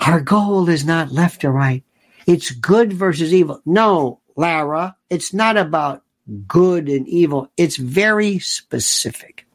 Our 0.00 0.20
goal 0.20 0.68
is 0.68 0.84
not 0.84 1.12
left 1.12 1.44
or 1.44 1.52
right. 1.52 1.84
It's 2.26 2.50
good 2.50 2.92
versus 2.92 3.32
evil. 3.32 3.62
No, 3.64 4.20
Lara, 4.34 4.96
it's 5.08 5.32
not 5.32 5.56
about 5.56 6.02
good 6.48 6.88
and 6.88 7.06
evil. 7.08 7.50
It's 7.56 7.76
very 7.76 8.40
specific. 8.40 9.46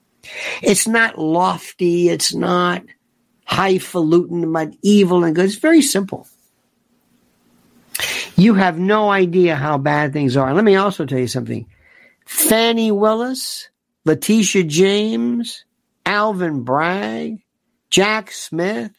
It's 0.61 0.87
not 0.87 1.19
lofty. 1.19 2.07
It's 2.07 2.33
not 2.33 2.83
highfalutin 3.45 4.45
about 4.45 4.73
evil 4.81 5.25
and 5.25 5.35
good. 5.35 5.45
It's 5.45 5.55
very 5.55 5.81
simple. 5.81 6.27
You 8.37 8.53
have 8.53 8.79
no 8.79 9.09
idea 9.09 9.55
how 9.57 9.77
bad 9.77 10.13
things 10.13 10.37
are. 10.37 10.53
Let 10.53 10.63
me 10.63 10.77
also 10.77 11.05
tell 11.05 11.19
you 11.19 11.27
something. 11.27 11.67
Fani 12.25 12.89
Willis, 12.91 13.69
Letitia 14.05 14.63
James, 14.63 15.65
Alvin 16.05 16.63
Bragg, 16.63 17.43
Jack 17.89 18.31
Smith. 18.31 18.91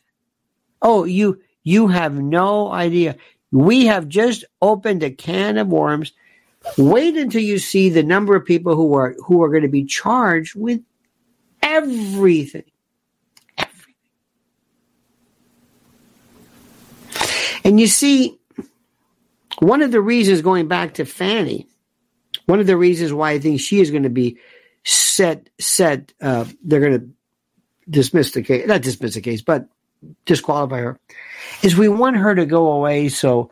Oh, 0.80 1.04
you 1.04 1.40
you 1.62 1.88
have 1.88 2.14
no 2.14 2.70
idea. 2.70 3.16
We 3.50 3.86
have 3.86 4.08
just 4.08 4.44
opened 4.60 5.02
a 5.02 5.10
can 5.10 5.58
of 5.58 5.68
worms. 5.68 6.12
Wait 6.78 7.16
until 7.16 7.42
you 7.42 7.58
see 7.58 7.90
the 7.90 8.02
number 8.02 8.34
of 8.34 8.44
people 8.44 8.74
who 8.74 8.94
are 8.94 9.14
who 9.26 9.42
are 9.42 9.48
going 9.50 9.62
to 9.62 9.68
be 9.68 9.84
charged 9.84 10.54
with 10.54 10.80
everything. 11.62 12.64
Everything. 13.58 13.94
And 17.64 17.78
you 17.80 17.86
see, 17.86 18.38
one 19.58 19.82
of 19.82 19.92
the 19.92 20.00
reasons, 20.00 20.42
going 20.42 20.68
back 20.68 20.94
to 20.94 21.04
Fani, 21.04 21.66
one 22.46 22.60
of 22.60 22.66
the 22.66 22.76
reasons 22.76 23.12
why 23.12 23.32
I 23.32 23.38
think 23.38 23.60
she 23.60 23.80
is 23.80 23.90
going 23.90 24.02
to 24.02 24.10
be 24.10 24.38
set, 24.84 25.48
set, 25.58 26.12
uh, 26.20 26.44
they're 26.62 26.80
going 26.80 27.00
to 27.00 27.08
dismiss 27.88 28.32
the 28.32 28.42
case, 28.42 28.66
not 28.66 28.82
dismiss 28.82 29.14
the 29.14 29.20
case, 29.20 29.42
but 29.42 29.66
disqualify 30.26 30.80
her, 30.80 30.98
is 31.62 31.76
we 31.76 31.88
want 31.88 32.16
her 32.16 32.34
to 32.34 32.46
go 32.46 32.72
away 32.72 33.08
so 33.08 33.50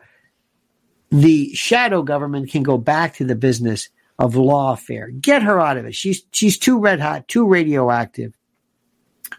the 1.09 1.53
shadow 1.53 2.01
government 2.01 2.49
can 2.49 2.63
go 2.63 2.77
back 2.77 3.15
to 3.15 3.25
the 3.25 3.35
business 3.35 3.89
of 4.19 4.33
lawfare. 4.33 5.19
Get 5.19 5.43
her 5.43 5.59
out 5.59 5.77
of 5.77 5.85
it. 5.85 5.95
She's 5.95 6.23
she's 6.31 6.57
too 6.57 6.79
red 6.79 6.99
hot, 6.99 7.27
too 7.27 7.47
radioactive, 7.47 8.33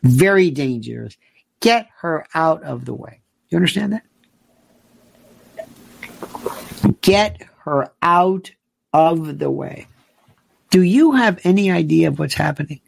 very 0.03 0.51
dangerous. 0.51 1.17
Get 1.61 1.89
her 2.01 2.27
out 2.35 2.63
of 2.63 2.85
the 2.85 2.95
way. 2.95 3.21
You 3.49 3.57
understand 3.57 3.93
that? 3.93 4.03
Get 7.01 7.43
her 7.65 7.93
out 8.03 8.51
of 8.93 9.39
the 9.39 9.51
way. 9.51 9.87
Do 10.75 10.83
you 10.83 11.13
have 11.13 11.39
any 11.45 11.71
idea 11.71 12.09
of 12.09 12.19
what's 12.19 12.35
happening? 12.35 12.81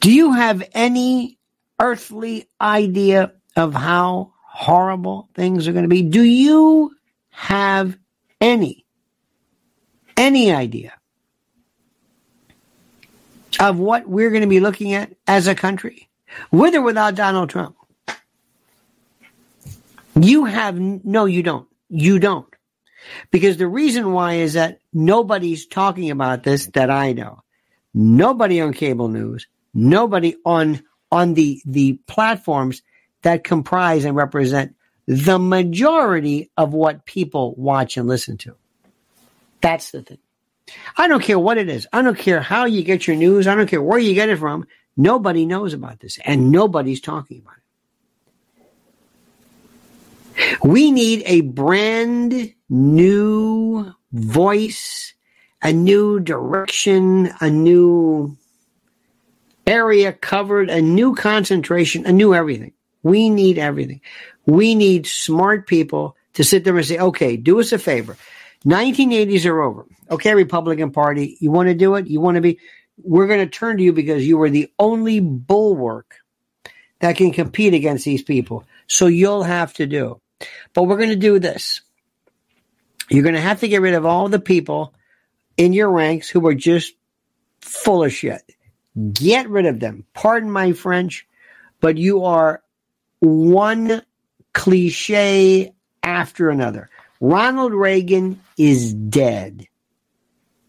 Do 0.00 0.10
you 0.10 0.32
have 0.32 0.68
any 0.72 1.38
earthly 1.78 2.48
idea 2.60 3.34
of 3.54 3.72
how 3.72 4.32
horrible 4.42 5.28
things 5.36 5.68
are 5.68 5.72
going 5.72 5.84
to 5.84 5.88
be? 5.88 6.02
Do 6.02 6.24
you 6.24 6.90
have 7.30 7.96
any, 8.40 8.84
any 10.16 10.52
idea 10.52 10.94
of 13.60 13.78
what 13.78 14.08
we're 14.08 14.30
going 14.30 14.42
to 14.42 14.48
be 14.48 14.58
looking 14.58 14.92
at 14.92 15.14
as 15.28 15.46
a 15.46 15.54
country, 15.54 16.08
with 16.50 16.74
or 16.74 16.82
without 16.82 17.14
Donald 17.14 17.48
Trump? 17.48 17.76
You 20.20 20.46
have, 20.46 20.80
no, 20.80 21.26
you 21.26 21.44
don't. 21.44 21.68
You 21.90 22.18
don't. 22.18 22.52
Because 23.30 23.56
the 23.56 23.68
reason 23.68 24.12
why 24.12 24.34
is 24.34 24.54
that 24.54 24.80
nobody's 24.92 25.66
talking 25.66 26.10
about 26.10 26.42
this 26.42 26.66
that 26.68 26.90
I 26.90 27.12
know. 27.12 27.42
Nobody 27.92 28.60
on 28.60 28.72
cable 28.72 29.08
news, 29.08 29.46
nobody 29.72 30.34
on 30.44 30.82
on 31.12 31.34
the 31.34 31.62
the 31.64 31.94
platforms 32.08 32.82
that 33.22 33.44
comprise 33.44 34.04
and 34.04 34.16
represent 34.16 34.74
the 35.06 35.38
majority 35.38 36.50
of 36.56 36.72
what 36.72 37.04
people 37.04 37.54
watch 37.56 37.96
and 37.96 38.08
listen 38.08 38.36
to. 38.38 38.56
That's 39.60 39.90
the 39.92 40.02
thing. 40.02 40.18
I 40.96 41.08
don't 41.08 41.22
care 41.22 41.38
what 41.38 41.58
it 41.58 41.68
is. 41.68 41.86
I 41.92 42.02
don't 42.02 42.18
care 42.18 42.40
how 42.40 42.64
you 42.64 42.82
get 42.82 43.06
your 43.06 43.16
news. 43.16 43.46
I 43.46 43.54
don't 43.54 43.68
care 43.68 43.82
where 43.82 43.98
you 43.98 44.14
get 44.14 44.28
it 44.28 44.38
from. 44.38 44.66
Nobody 44.96 45.44
knows 45.46 45.74
about 45.74 46.00
this 46.00 46.18
and 46.24 46.50
nobody's 46.50 47.00
talking 47.00 47.42
about 47.42 47.54
it. 47.56 47.60
We 50.62 50.90
need 50.90 51.22
a 51.26 51.42
brand 51.42 52.54
new 52.74 53.94
voice, 54.12 55.14
a 55.62 55.72
new 55.72 56.20
direction, 56.20 57.32
a 57.40 57.48
new 57.48 58.36
area 59.66 60.12
covered, 60.12 60.68
a 60.70 60.82
new 60.82 61.14
concentration, 61.14 62.04
a 62.04 62.12
new 62.12 62.34
everything. 62.34 62.72
We 63.02 63.30
need 63.30 63.58
everything. 63.58 64.00
We 64.46 64.74
need 64.74 65.06
smart 65.06 65.66
people 65.66 66.16
to 66.34 66.44
sit 66.44 66.64
there 66.64 66.76
and 66.76 66.84
say, 66.84 66.98
okay, 66.98 67.36
do 67.36 67.60
us 67.60 67.72
a 67.72 67.78
favor. 67.78 68.16
1980s 68.66 69.46
are 69.46 69.62
over. 69.62 69.86
Okay, 70.10 70.34
Republican 70.34 70.90
Party, 70.90 71.36
you 71.40 71.50
want 71.50 71.68
to 71.68 71.74
do 71.74 71.94
it? 71.94 72.08
You 72.08 72.20
want 72.20 72.34
to 72.36 72.40
be? 72.40 72.58
We're 73.02 73.26
going 73.26 73.40
to 73.40 73.46
turn 73.46 73.76
to 73.76 73.82
you 73.82 73.92
because 73.92 74.26
you 74.26 74.40
are 74.42 74.50
the 74.50 74.70
only 74.78 75.20
bulwark 75.20 76.16
that 77.00 77.16
can 77.16 77.32
compete 77.32 77.74
against 77.74 78.04
these 78.04 78.22
people. 78.22 78.64
So 78.86 79.06
you'll 79.06 79.42
have 79.42 79.72
to 79.74 79.86
do. 79.86 80.20
But 80.74 80.84
we're 80.84 80.96
going 80.96 81.10
to 81.10 81.16
do 81.16 81.38
this. 81.38 81.80
You're 83.10 83.22
going 83.22 83.34
to 83.34 83.40
have 83.40 83.60
to 83.60 83.68
get 83.68 83.82
rid 83.82 83.94
of 83.94 84.06
all 84.06 84.28
the 84.28 84.40
people 84.40 84.94
in 85.56 85.72
your 85.72 85.90
ranks 85.90 86.28
who 86.28 86.46
are 86.46 86.54
just 86.54 86.94
full 87.60 88.04
of 88.04 88.12
shit. 88.12 88.42
Get 89.12 89.48
rid 89.48 89.66
of 89.66 89.80
them. 89.80 90.04
Pardon 90.14 90.50
my 90.50 90.72
French, 90.72 91.26
but 91.80 91.98
you 91.98 92.24
are 92.24 92.62
one 93.20 94.02
cliche 94.52 95.74
after 96.02 96.50
another. 96.50 96.90
Ronald 97.20 97.72
Reagan 97.72 98.40
is 98.56 98.92
dead. 98.92 99.66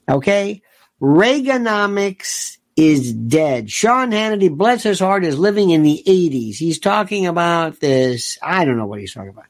Okay? 0.10 0.62
Reaganomics 1.02 2.58
is 2.76 3.14
dead. 3.14 3.70
Sean 3.70 4.12
Hannity, 4.12 4.56
bless 4.56 4.84
his 4.84 5.00
heart, 5.00 5.26
is 5.26 5.38
living 5.38 5.70
in 5.70 5.84
the 5.84 6.04
80s. 6.06 6.56
He's 6.56 6.80
talking 6.80 7.28
about 7.28 7.80
this. 7.80 8.38
I 8.42 8.66
don't 8.66 8.78
know 8.78 8.86
what 8.86 9.00
he's 9.00 9.14
talking 9.14 9.30
about. 9.30 9.46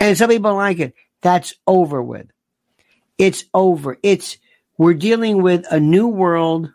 And 0.00 0.16
some 0.16 0.30
people 0.30 0.54
like 0.54 0.80
it. 0.80 0.94
That's 1.24 1.54
over 1.66 2.02
with. 2.02 2.26
It's 3.16 3.46
over. 3.54 3.96
It's, 4.02 4.36
we're 4.76 4.92
dealing 4.92 5.42
with 5.42 5.64
a 5.70 5.80
new 5.80 6.06
world, 6.06 6.70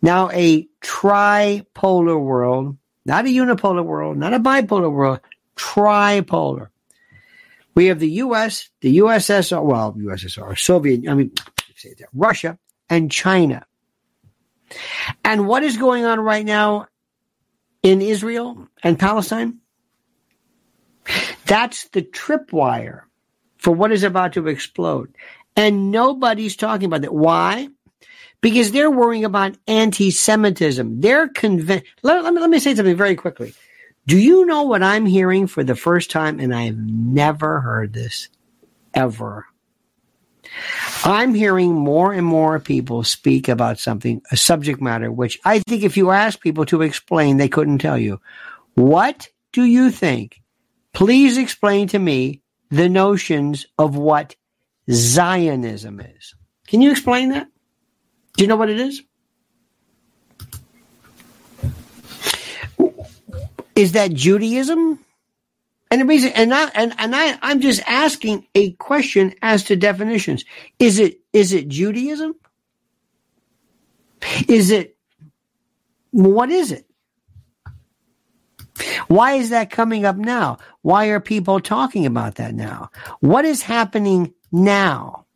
now 0.00 0.30
a 0.30 0.66
tripolar 0.80 2.18
world, 2.18 2.78
not 3.04 3.26
a 3.26 3.28
unipolar 3.28 3.84
world, 3.84 4.16
not 4.16 4.32
a 4.32 4.40
bipolar 4.40 4.90
world, 4.90 5.20
tripolar. 5.56 6.68
We 7.74 7.86
have 7.86 7.98
the 7.98 8.10
U.S., 8.12 8.70
the 8.80 8.96
USSR, 8.96 9.62
well, 9.62 9.92
USSR, 9.92 10.58
Soviet, 10.58 11.06
I 11.06 11.12
mean, 11.12 11.30
Russia, 12.14 12.58
and 12.88 13.12
China. 13.12 13.66
And 15.22 15.46
what 15.46 15.62
is 15.62 15.76
going 15.76 16.06
on 16.06 16.18
right 16.18 16.46
now 16.46 16.86
in 17.82 18.00
Israel 18.00 18.68
and 18.82 18.98
Palestine? 18.98 19.58
That's 21.44 21.88
the 21.88 22.00
tripwire 22.00 23.02
for 23.64 23.74
what 23.74 23.92
is 23.92 24.04
about 24.04 24.34
to 24.34 24.46
explode. 24.46 25.16
And 25.56 25.90
nobody's 25.90 26.54
talking 26.54 26.86
about 26.86 27.00
that. 27.00 27.14
Why? 27.14 27.68
Because 28.42 28.72
they're 28.72 28.90
worrying 28.90 29.24
about 29.24 29.56
anti 29.66 30.10
Semitism. 30.10 31.00
They're 31.00 31.28
convinced. 31.28 31.86
Let, 32.02 32.22
let, 32.22 32.34
me, 32.34 32.40
let 32.40 32.50
me 32.50 32.58
say 32.58 32.74
something 32.74 32.96
very 32.96 33.16
quickly. 33.16 33.54
Do 34.06 34.18
you 34.18 34.44
know 34.44 34.64
what 34.64 34.82
I'm 34.82 35.06
hearing 35.06 35.46
for 35.46 35.64
the 35.64 35.74
first 35.74 36.10
time? 36.10 36.38
And 36.40 36.54
I've 36.54 36.76
never 36.76 37.60
heard 37.60 37.94
this 37.94 38.28
ever. 38.92 39.46
I'm 41.04 41.32
hearing 41.32 41.72
more 41.72 42.12
and 42.12 42.26
more 42.26 42.60
people 42.60 43.02
speak 43.02 43.48
about 43.48 43.78
something, 43.78 44.20
a 44.30 44.36
subject 44.36 44.82
matter, 44.82 45.10
which 45.10 45.40
I 45.42 45.60
think 45.60 45.84
if 45.84 45.96
you 45.96 46.10
ask 46.10 46.38
people 46.38 46.66
to 46.66 46.82
explain, 46.82 47.38
they 47.38 47.48
couldn't 47.48 47.78
tell 47.78 47.96
you. 47.96 48.20
What 48.74 49.28
do 49.52 49.64
you 49.64 49.90
think? 49.90 50.42
Please 50.92 51.38
explain 51.38 51.88
to 51.88 51.98
me 51.98 52.42
the 52.70 52.88
notions 52.88 53.66
of 53.78 53.96
what 53.96 54.36
Zionism 54.90 56.00
is. 56.00 56.34
Can 56.66 56.82
you 56.82 56.90
explain 56.90 57.30
that? 57.30 57.46
Do 58.36 58.44
you 58.44 58.48
know 58.48 58.56
what 58.56 58.70
it 58.70 58.80
is? 58.80 59.02
Is 63.74 63.92
that 63.92 64.12
Judaism? 64.12 64.98
And 65.90 66.00
the 66.00 66.06
reason, 66.06 66.32
and 66.34 66.52
I, 66.52 66.70
and, 66.74 66.94
and 66.98 67.14
I, 67.14 67.38
I'm 67.42 67.60
just 67.60 67.80
asking 67.86 68.46
a 68.54 68.72
question 68.72 69.34
as 69.42 69.64
to 69.64 69.76
definitions. 69.76 70.44
Is 70.78 70.98
it, 70.98 71.20
is 71.32 71.52
it 71.52 71.68
Judaism? 71.68 72.34
Is 74.48 74.70
it, 74.70 74.96
what 76.10 76.50
is 76.50 76.72
it? 76.72 76.86
Why 79.08 79.34
is 79.34 79.50
that 79.50 79.70
coming 79.70 80.04
up 80.04 80.16
now? 80.16 80.58
Why 80.82 81.06
are 81.06 81.20
people 81.20 81.60
talking 81.60 82.06
about 82.06 82.36
that 82.36 82.54
now? 82.54 82.90
What 83.20 83.44
is 83.44 83.62
happening 83.62 84.34
now? 84.52 85.26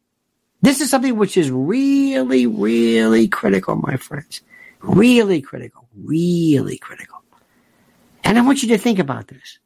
This 0.60 0.80
is 0.80 0.90
something 0.90 1.16
which 1.16 1.36
is 1.36 1.50
really, 1.50 2.46
really 2.46 3.28
critical, 3.28 3.76
my 3.76 3.96
friends. 3.96 4.42
Really 4.80 5.40
critical. 5.40 5.88
Really 5.94 6.78
critical. 6.78 7.22
And 8.24 8.38
I 8.38 8.42
want 8.42 8.62
you 8.62 8.68
to 8.70 8.78
think 8.78 8.98
about 8.98 9.28
this. 9.28 9.58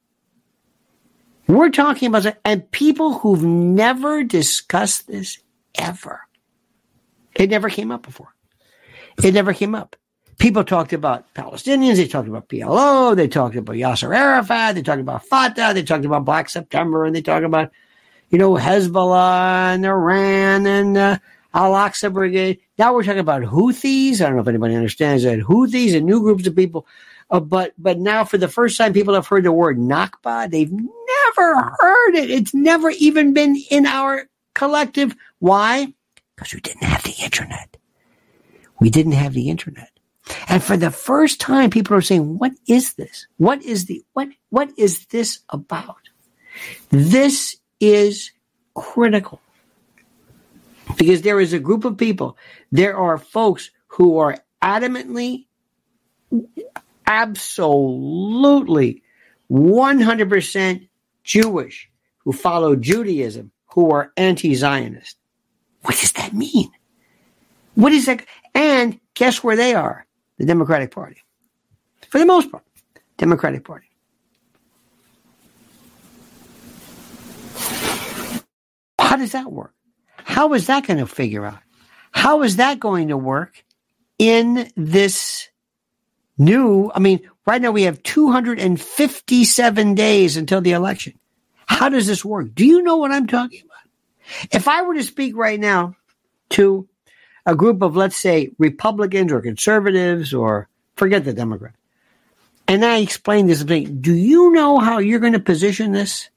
We're 1.47 1.71
talking 1.71 2.09
about 2.09 2.37
and 2.45 2.71
people 2.71 3.19
who've 3.19 3.43
never 3.43 4.23
discussed 4.23 5.07
this 5.07 5.39
ever. 5.75 6.21
It 7.35 7.51
never 7.51 7.69
came 7.69 7.91
up 7.91 8.03
before. 8.03 8.35
It 9.23 9.35
never 9.35 9.53
came 9.53 9.75
up. 9.75 9.97
People 10.39 10.65
talked 10.65 10.93
about 10.93 11.33
Palestinians, 11.35 11.97
they 11.97 12.07
talked 12.09 12.29
about 12.29 12.49
PLO, 12.49 13.15
they 13.15 13.29
talked 13.29 13.55
about 13.55 13.77
Yasser 13.77 14.17
Arafat, 14.17 14.75
they 14.75 14.83
talked 14.83 15.01
about 15.01 15.25
Fatah, 15.27 15.73
they 15.75 15.83
talked 15.83 16.05
about 16.05 16.25
Black 16.25 16.49
September, 16.49 17.05
and 17.05 17.15
they 17.15 17.23
talked 17.23 17.45
about, 17.45 17.71
you 18.31 18.39
know, 18.39 18.55
Hezbollah 18.55 19.75
and 19.75 19.85
Iran 19.85 20.67
and 20.67 20.97
uh, 20.97 21.19
Al 21.55 21.73
Aqsa 21.73 22.13
Brigade. 22.13 22.59
Now 22.79 22.95
we're 22.95 23.05
talking 23.05 23.21
about 23.21 23.43
Houthis. 23.43 24.21
I 24.21 24.27
don't 24.27 24.37
know 24.37 24.43
if 24.43 24.49
anybody 24.49 24.75
understands 24.75 25.23
that. 25.23 25.39
Houthis 25.39 25.95
and 25.95 26.07
new 26.07 26.21
groups 26.21 26.47
of 26.47 26.57
people. 26.57 26.87
Uh, 27.31 27.41
but 27.41 27.73
but 27.79 27.99
now 27.99 28.25
for 28.25 28.39
the 28.39 28.49
first 28.49 28.77
time, 28.77 28.93
people 28.93 29.15
have 29.15 29.27
heard 29.27 29.45
the 29.45 29.53
word 29.53 29.79
Nakba. 29.79 30.51
They've 30.51 30.73
never 30.73 31.77
heard 31.79 32.15
it. 32.15 32.31
It's 32.31 32.55
never 32.55 32.91
even 32.91 33.33
been 33.33 33.57
in 33.71 33.87
our 33.87 34.29
collective. 34.55 35.15
Why? 35.39 35.95
Because 36.37 36.55
we 36.55 36.61
didn't 36.61 36.85
have 36.85 37.03
the 37.05 37.15
internet. 37.23 37.77
We 38.81 38.91
didn't 38.91 39.13
have 39.13 39.33
the 39.33 39.49
internet. 39.49 39.92
And 40.49 40.63
for 40.63 40.77
the 40.77 40.91
first 40.91 41.41
time, 41.41 41.71
people 41.71 41.97
are 41.97 42.03
saying, 42.03 42.39
what 42.39 42.53
is 42.69 42.95
this? 42.95 43.27
What 43.39 43.63
is 43.63 43.87
the, 43.87 44.05
what, 44.13 44.29
what 44.51 44.71
is 44.77 45.07
this 45.07 45.41
about? 45.49 45.97
This 46.91 47.57
is 47.81 48.31
critical 48.75 49.41
because 50.97 51.23
there 51.23 51.41
is 51.41 51.53
a 51.53 51.59
group 51.59 51.85
of 51.85 51.97
people. 51.97 52.37
There 52.71 52.97
are 52.97 53.19
folks 53.19 53.71
who 53.89 54.19
are 54.19 54.37
adamantly, 54.63 55.47
absolutely 57.07 59.03
100% 59.51 60.89
Jewish 61.25 61.91
who 62.19 62.33
follow 62.33 62.77
Judaism 62.77 63.51
who 63.75 63.91
are 63.91 64.13
anti-Zionist. 64.17 65.17
What 65.83 65.99
does 65.99 66.13
that 66.13 66.33
mean? 66.33 66.71
What 67.75 67.93
is 67.93 68.07
that? 68.07 68.25
And 68.55 69.01
guess 69.15 69.43
where 69.43 69.57
they 69.57 69.75
are? 69.75 70.07
The 70.39 70.47
Democratic 70.47 70.91
Party. 70.91 71.23
For 72.09 72.19
the 72.19 72.27
most 72.27 72.51
part, 72.51 72.65
Democratic 73.17 73.65
Party. 73.65 73.87
How 78.99 79.17
does 79.17 79.33
that 79.33 79.53
work? 79.53 79.75
How 80.17 80.55
is 80.55 80.67
that 80.69 80.87
going 80.87 80.99
to 80.99 81.07
figure 81.07 81.45
out? 81.45 81.59
How 82.13 82.43
is 82.43 82.57
that 82.57 82.81
going 82.81 83.09
to 83.09 83.17
work 83.17 83.63
in 84.19 84.71
this 84.77 85.49
new? 86.39 86.91
I 86.95 86.99
mean, 86.99 87.29
right 87.47 87.61
now 87.61 87.73
we 87.73 87.83
have 87.83 88.03
257 88.03 89.95
days 89.95 90.37
until 90.37 90.61
the 90.61 90.73
election. 90.73 91.19
How 91.67 91.89
does 91.89 92.07
this 92.07 92.25
work? 92.25 92.55
Do 92.55 92.65
you 92.65 92.83
know 92.83 92.97
what 92.97 93.13
I'm 93.13 93.27
talking 93.27 93.63
about? 93.65 94.51
If 94.51 94.69
I 94.69 94.83
were 94.83 94.95
to 94.95 95.03
speak 95.03 95.37
right 95.37 95.59
now 95.61 95.97
to 96.51 96.89
a 97.47 97.55
group 97.55 97.83
of, 97.83 97.97
let's 97.97 98.17
say, 98.17 98.51
Republicans 98.59 99.33
or 99.33 99.41
conservatives 99.41 100.33
or 100.33 100.69
forget 100.97 101.25
the 101.25 101.33
Democrat, 101.33 101.75
and 102.69 102.85
I 102.85 102.99
explain 102.99 103.47
this 103.47 103.63
thing, 103.63 104.01
do 104.01 104.15
you 104.15 104.53
know 104.53 104.79
how 104.79 104.99
you're 104.99 105.21
going 105.21 105.33
to 105.33 105.41
position 105.41 105.93
this? 105.93 106.31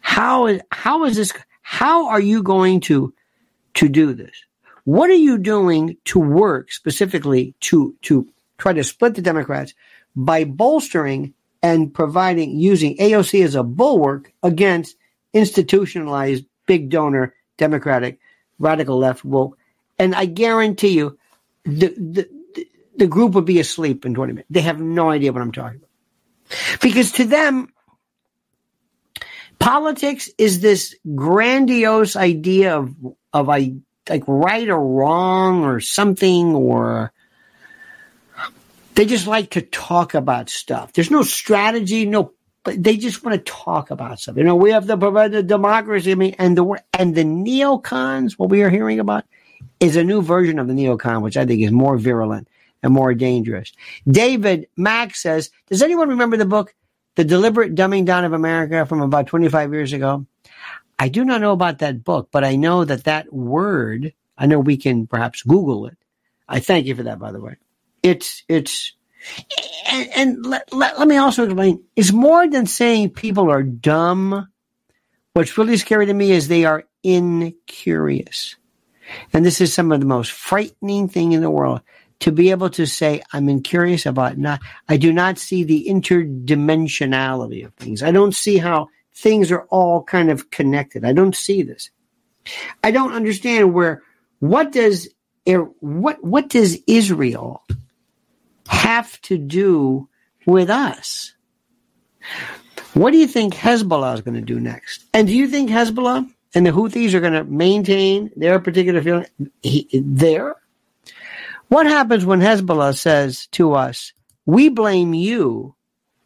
How 0.00 0.46
is, 0.46 0.60
how 0.70 1.04
is 1.04 1.16
this, 1.16 1.32
how 1.62 2.08
are 2.08 2.20
you 2.20 2.42
going 2.42 2.80
to, 2.80 3.14
to 3.74 3.88
do 3.88 4.12
this? 4.12 4.44
What 4.84 5.08
are 5.08 5.14
you 5.14 5.38
doing 5.38 5.96
to 6.06 6.18
work 6.18 6.70
specifically 6.70 7.54
to, 7.60 7.96
to 8.02 8.28
try 8.58 8.74
to 8.74 8.84
split 8.84 9.14
the 9.14 9.22
Democrats 9.22 9.74
by 10.14 10.44
bolstering 10.44 11.32
and 11.62 11.92
providing, 11.92 12.58
using 12.58 12.96
AOC 12.98 13.42
as 13.42 13.54
a 13.54 13.62
bulwark 13.62 14.32
against 14.42 14.96
institutionalized 15.32 16.44
big 16.66 16.90
donor 16.90 17.34
Democratic 17.56 18.18
radical 18.58 18.98
left 18.98 19.24
woke 19.24 19.58
and 19.98 20.14
I 20.14 20.26
guarantee 20.26 20.90
you, 20.90 21.18
the, 21.64 21.88
the, 21.88 22.28
the 22.96 23.06
group 23.06 23.32
would 23.32 23.44
be 23.44 23.60
asleep 23.60 24.04
in 24.04 24.14
20 24.14 24.32
minutes. 24.32 24.48
They 24.50 24.62
have 24.62 24.80
no 24.80 25.10
idea 25.10 25.32
what 25.32 25.42
I'm 25.42 25.52
talking 25.52 25.78
about. 25.78 26.80
Because 26.80 27.12
to 27.12 27.24
them, 27.24 27.72
politics 29.58 30.28
is 30.36 30.60
this 30.60 30.94
grandiose 31.14 32.16
idea 32.16 32.76
of, 32.76 32.94
of 33.32 33.48
a, 33.48 33.74
like 34.08 34.24
right 34.26 34.68
or 34.68 34.80
wrong 34.80 35.64
or 35.64 35.80
something 35.80 36.54
or 36.54 37.12
they 38.94 39.06
just 39.06 39.26
like 39.26 39.50
to 39.50 39.62
talk 39.62 40.14
about 40.14 40.50
stuff. 40.50 40.92
There's 40.92 41.10
no 41.10 41.22
strategy, 41.22 42.06
no 42.06 42.32
but 42.64 42.82
they 42.82 42.96
just 42.96 43.22
want 43.22 43.36
to 43.36 43.52
talk 43.52 43.90
about 43.90 44.18
something. 44.18 44.40
You 44.40 44.46
know, 44.46 44.56
we 44.56 44.70
have 44.70 44.86
the, 44.86 44.96
the 44.96 45.42
democracy, 45.42 46.12
I 46.12 46.14
mean, 46.14 46.34
and 46.38 46.56
the 46.56 46.82
and 46.94 47.14
the 47.14 47.24
neocons. 47.24 48.32
What 48.32 48.48
we 48.48 48.62
are 48.62 48.70
hearing 48.70 49.00
about 49.00 49.24
is 49.80 49.96
a 49.96 50.04
new 50.04 50.22
version 50.22 50.58
of 50.58 50.68
the 50.68 50.74
neocon, 50.74 51.22
which 51.22 51.36
I 51.36 51.46
think 51.46 51.62
is 51.62 51.72
more 51.72 51.96
virulent 51.96 52.48
and 52.82 52.92
more 52.92 53.14
dangerous. 53.14 53.72
David 54.06 54.68
Mack 54.76 55.14
says, 55.14 55.50
"Does 55.68 55.82
anyone 55.82 56.10
remember 56.10 56.36
the 56.36 56.44
book, 56.44 56.74
The 57.16 57.24
Deliberate 57.24 57.74
Dumbing 57.74 58.04
Down 58.04 58.24
of 58.24 58.32
America, 58.32 58.86
from 58.86 59.00
about 59.00 59.26
25 59.26 59.72
years 59.72 59.92
ago?" 59.92 60.26
I 60.98 61.08
do 61.08 61.24
not 61.24 61.40
know 61.40 61.52
about 61.52 61.78
that 61.78 62.04
book, 62.04 62.28
but 62.30 62.44
I 62.44 62.56
know 62.56 62.84
that 62.84 63.04
that 63.04 63.32
word. 63.32 64.12
I 64.38 64.46
know 64.46 64.60
we 64.60 64.76
can 64.76 65.06
perhaps 65.06 65.42
Google 65.42 65.86
it. 65.86 65.96
I 66.48 66.60
thank 66.60 66.86
you 66.86 66.94
for 66.94 67.04
that, 67.04 67.18
by 67.18 67.32
the 67.32 67.40
way. 67.40 67.56
It's 68.02 68.44
it's 68.48 68.92
and, 69.90 70.08
and 70.16 70.46
let, 70.46 70.72
let, 70.72 70.98
let 70.98 71.08
me 71.08 71.16
also 71.16 71.44
explain 71.44 71.82
it's 71.96 72.12
more 72.12 72.48
than 72.48 72.66
saying 72.66 73.10
people 73.10 73.50
are 73.50 73.62
dumb. 73.62 74.48
What's 75.32 75.58
really 75.58 75.76
scary 75.78 76.06
to 76.06 76.14
me 76.14 76.30
is 76.30 76.46
they 76.46 76.64
are 76.64 76.84
incurious. 77.02 78.56
And 79.32 79.44
this 79.44 79.60
is 79.60 79.72
some 79.74 79.92
of 79.92 80.00
the 80.00 80.06
most 80.06 80.32
frightening 80.32 81.08
thing 81.08 81.32
in 81.32 81.40
the 81.40 81.50
world 81.50 81.80
to 82.20 82.32
be 82.32 82.50
able 82.50 82.70
to 82.70 82.86
say, 82.86 83.22
I'm 83.32 83.48
incurious 83.48 84.06
about 84.06 84.38
not, 84.38 84.60
I 84.88 84.96
do 84.96 85.12
not 85.12 85.38
see 85.38 85.64
the 85.64 85.86
interdimensionality 85.88 87.64
of 87.64 87.74
things. 87.74 88.02
I 88.02 88.12
don't 88.12 88.34
see 88.34 88.58
how 88.58 88.88
things 89.14 89.50
are 89.50 89.64
all 89.64 90.02
kind 90.02 90.30
of 90.30 90.50
connected. 90.50 91.04
I 91.04 91.12
don't 91.12 91.36
see 91.36 91.62
this. 91.62 91.90
I 92.82 92.90
don't 92.90 93.12
understand 93.12 93.74
where, 93.74 94.02
what 94.38 94.72
does, 94.72 95.08
what, 95.44 96.22
what 96.24 96.48
does 96.48 96.78
Israel 96.86 97.62
have 98.68 99.20
to 99.22 99.38
do 99.38 100.08
with 100.46 100.70
us? 100.70 101.34
What 102.94 103.10
do 103.10 103.18
you 103.18 103.26
think 103.26 103.54
Hezbollah 103.54 104.14
is 104.14 104.20
going 104.20 104.34
to 104.34 104.40
do 104.40 104.60
next? 104.60 105.04
And 105.12 105.26
do 105.26 105.34
you 105.34 105.48
think 105.48 105.68
Hezbollah 105.68 106.30
and 106.54 106.64
the 106.64 106.70
Houthis 106.70 107.14
are 107.14 107.20
going 107.20 107.32
to 107.32 107.44
maintain 107.44 108.30
their 108.36 108.58
particular 108.60 109.02
feeling 109.02 109.26
there? 109.92 110.56
What 111.68 111.86
happens 111.86 112.24
when 112.24 112.40
Hezbollah 112.40 112.96
says 112.96 113.46
to 113.48 113.72
us, 113.72 114.12
we 114.46 114.68
blame 114.68 115.14
you 115.14 115.74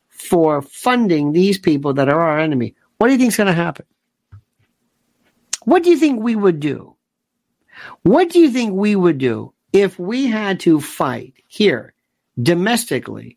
for 0.09 0.63
funding 0.63 1.33
these 1.33 1.59
people 1.59 1.95
that 1.95 2.09
are 2.09 2.21
our 2.21 2.39
enemy? 2.39 2.75
What 2.99 3.07
do 3.07 3.13
you 3.13 3.19
think 3.19 3.29
is 3.29 3.37
going 3.37 3.47
to 3.47 3.53
happen? 3.53 3.87
What 5.65 5.83
do 5.83 5.91
you 5.91 5.97
think 5.97 6.23
we 6.23 6.35
would 6.35 6.61
do? 6.61 6.97
What 8.03 8.31
do 8.31 8.41
you 8.41 8.51
think 8.51 8.73
we 8.73 8.97
would 8.97 9.19
do 9.19 9.53
if 9.73 9.99
we 9.99 10.27
had 10.27 10.61
to 10.61 10.81
fight 10.81 11.35
here 11.47 11.95
domestically, 12.41 13.37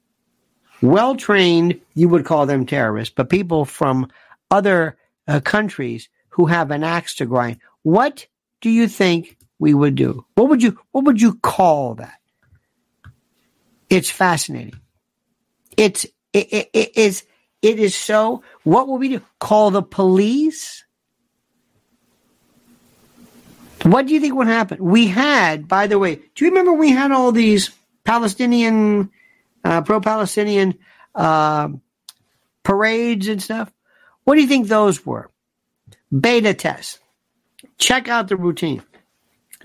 well 0.82 1.16
trained, 1.16 1.80
you 1.94 2.10
would 2.10 2.26
call 2.26 2.46
them 2.46 2.66
terrorists, 2.66 3.14
but 3.16 3.30
people 3.30 3.66
from 3.66 4.08
other 4.50 4.98
uh, 5.28 5.39
countries 5.39 6.10
who 6.32 6.47
have 6.47 6.71
an 6.71 6.84
axe 6.84 7.15
to 7.15 7.25
grind. 7.25 7.59
What 7.84 8.27
do 8.59 8.69
you 8.69 8.88
think 8.88 9.38
we 9.59 9.73
would 9.73 9.95
do? 9.95 10.25
What 10.36 10.49
would 10.49 10.61
you 10.61 10.79
what 10.91 11.05
would 11.05 11.21
you 11.21 11.36
call 11.36 11.95
that? 11.95 12.19
It's 13.89 14.09
fascinating. 14.09 14.79
It's 15.77 16.05
it, 16.34 16.53
it, 16.53 16.69
it 16.73 16.97
is 16.97 17.23
it 17.61 17.79
is 17.79 17.95
so 17.95 18.43
what 18.63 18.88
will 18.88 18.97
we 18.97 19.09
do? 19.09 19.21
Call 19.39 19.71
the 19.71 19.84
police? 19.84 20.84
What 23.84 24.05
do 24.05 24.13
you 24.13 24.19
think 24.19 24.36
would 24.36 24.47
happen? 24.47 24.77
We 24.84 25.07
had, 25.07 25.67
by 25.67 25.88
the 25.88 25.97
way, 25.97 26.17
do 26.36 26.45
you 26.45 26.51
remember 26.51 26.73
we 26.73 26.91
had 26.91 27.11
all 27.11 27.32
these 27.32 27.71
Palestinian, 28.03 29.09
uh, 29.63 29.82
pro 29.82 29.99
Palestinian 29.99 30.77
uh, 31.15 31.69
parades 32.63 33.27
and 33.27 33.41
stuff. 33.41 33.71
What 34.23 34.36
do 34.36 34.41
you 34.41 34.47
think 34.47 34.67
those 34.67 35.05
were? 35.05 35.30
Beta 36.18 36.53
test. 36.53 36.99
Check 37.78 38.07
out 38.07 38.28
the 38.28 38.36
routine. 38.36 38.84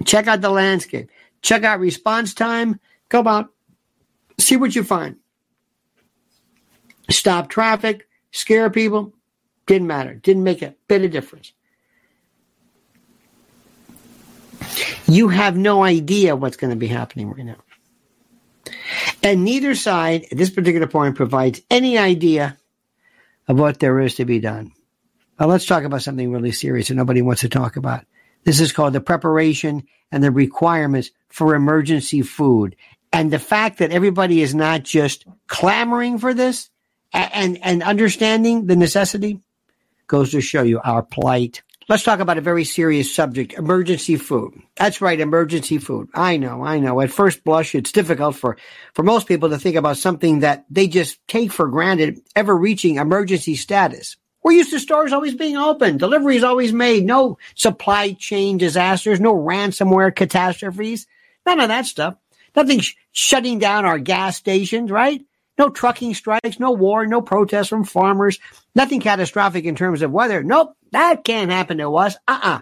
Check 0.05 0.27
out 0.27 0.41
the 0.41 0.51
landscape. 0.51 1.11
Check 1.43 1.65
out 1.65 1.81
response 1.81 2.35
time. 2.35 2.81
Go 3.09 3.27
out. 3.27 3.51
See 4.39 4.57
what 4.57 4.75
you 4.75 4.85
find. 4.85 5.17
Stop 7.11 7.49
traffic. 7.49 8.09
Scare 8.33 8.71
people. 8.71 9.13
Didn't 9.67 9.87
matter. 9.87 10.15
Didn't 10.15 10.45
make 10.45 10.63
a 10.63 10.75
bit 10.89 11.05
of 11.05 11.11
difference. 11.11 11.53
You 15.07 15.29
have 15.29 15.57
no 15.57 15.83
idea 15.83 16.37
what's 16.37 16.57
going 16.57 16.71
to 16.71 16.77
be 16.77 16.89
happening 16.89 17.31
right 17.31 17.47
now. 17.47 17.63
And 19.23 19.45
neither 19.45 19.75
side 19.75 20.27
at 20.31 20.39
this 20.39 20.51
particular 20.51 20.87
point 20.87 21.17
provides 21.17 21.61
any 21.71 21.99
idea 21.99 22.57
of 23.49 23.59
what 23.59 23.79
there 23.81 24.01
is 24.01 24.17
to 24.17 24.25
be 24.25 24.41
done. 24.41 24.73
Now 25.39 25.47
let's 25.47 25.67
talk 25.67 25.85
about 25.85 26.03
something 26.03 26.33
really 26.33 26.53
serious 26.53 26.89
that 26.89 26.95
nobody 26.95 27.23
wants 27.23 27.43
to 27.43 27.49
talk 27.49 27.77
about. 27.77 28.05
This 28.45 28.61
is 28.61 28.73
called 28.73 28.93
the 28.93 29.01
preparation 29.01 29.87
and 30.11 30.23
the 30.23 30.31
requirements 30.31 31.11
for 31.29 31.55
emergency 31.55 32.23
food. 32.23 32.77
And 33.13 33.31
the 33.31 33.39
fact 33.39 33.79
that 33.79 33.93
everybody 33.93 34.41
is 34.41 34.55
not 34.55 34.83
just 34.83 35.27
clamoring 35.47 36.19
for 36.19 36.33
this 36.33 36.71
and, 37.13 37.59
and 37.63 37.83
understanding 37.83 38.67
the 38.67 38.77
necessity 38.77 39.41
goes 40.07 40.31
to 40.31 40.41
show 40.41 40.63
you 40.63 40.81
our 40.85 41.03
plight. 41.03 41.63
Let's 41.89 42.03
talk 42.03 42.21
about 42.21 42.39
a 42.39 42.43
very 42.43 42.65
serious 42.65 43.15
subject 43.15 43.53
emergency 43.53 44.17
food. 44.17 44.61
That's 44.75 45.01
right, 45.01 45.21
emergency 45.21 45.79
food. 45.79 46.09
I 46.15 46.37
know, 46.37 46.65
I 46.65 46.81
know. 46.81 47.01
At 47.01 47.11
first 47.11 47.45
blush, 47.45 47.75
it's 47.75 47.93
difficult 47.93 48.35
for, 48.35 48.57
for 48.93 49.03
most 49.05 49.29
people 49.29 49.51
to 49.51 49.59
think 49.59 49.77
about 49.77 49.97
something 49.97 50.41
that 50.41 50.65
they 50.69 50.89
just 50.89 51.19
take 51.29 51.53
for 51.53 51.69
granted 51.69 52.21
ever 52.35 52.57
reaching 52.57 52.97
emergency 52.97 53.55
status. 53.55 54.17
We're 54.47 54.53
used 54.53 54.71
to 54.71 54.79
stores 54.79 55.13
always 55.13 55.35
being 55.35 55.57
open, 55.57 55.97
deliveries 55.97 56.45
always 56.45 56.73
made, 56.73 57.05
no 57.05 57.37
supply 57.57 58.13
chain 58.13 58.59
disasters, 58.59 59.19
no 59.19 59.35
ransomware 59.35 60.15
catastrophes, 60.15 61.09
none 61.45 61.59
of 61.59 61.67
that 61.67 61.87
stuff. 61.87 62.15
Nothing 62.55 62.79
sh- 62.79 62.95
shutting 63.11 63.59
down 63.59 63.85
our 63.85 63.99
gas 63.99 64.37
stations, 64.37 64.93
right? 64.93 65.21
No 65.59 65.69
trucking 65.69 66.15
strikes, 66.15 66.61
no 66.61 66.71
war, 66.71 67.09
no 67.09 67.21
protests 67.23 67.67
from 67.67 67.83
farmers, 67.83 68.39
nothing 68.73 69.01
catastrophic 69.01 69.65
in 69.65 69.75
terms 69.75 70.01
of 70.01 70.13
weather. 70.13 70.45
Nope, 70.45 70.77
that 70.93 71.25
can't 71.25 71.51
happen 71.51 71.79
to 71.79 71.97
us. 71.97 72.15
Uh-uh. 72.29 72.61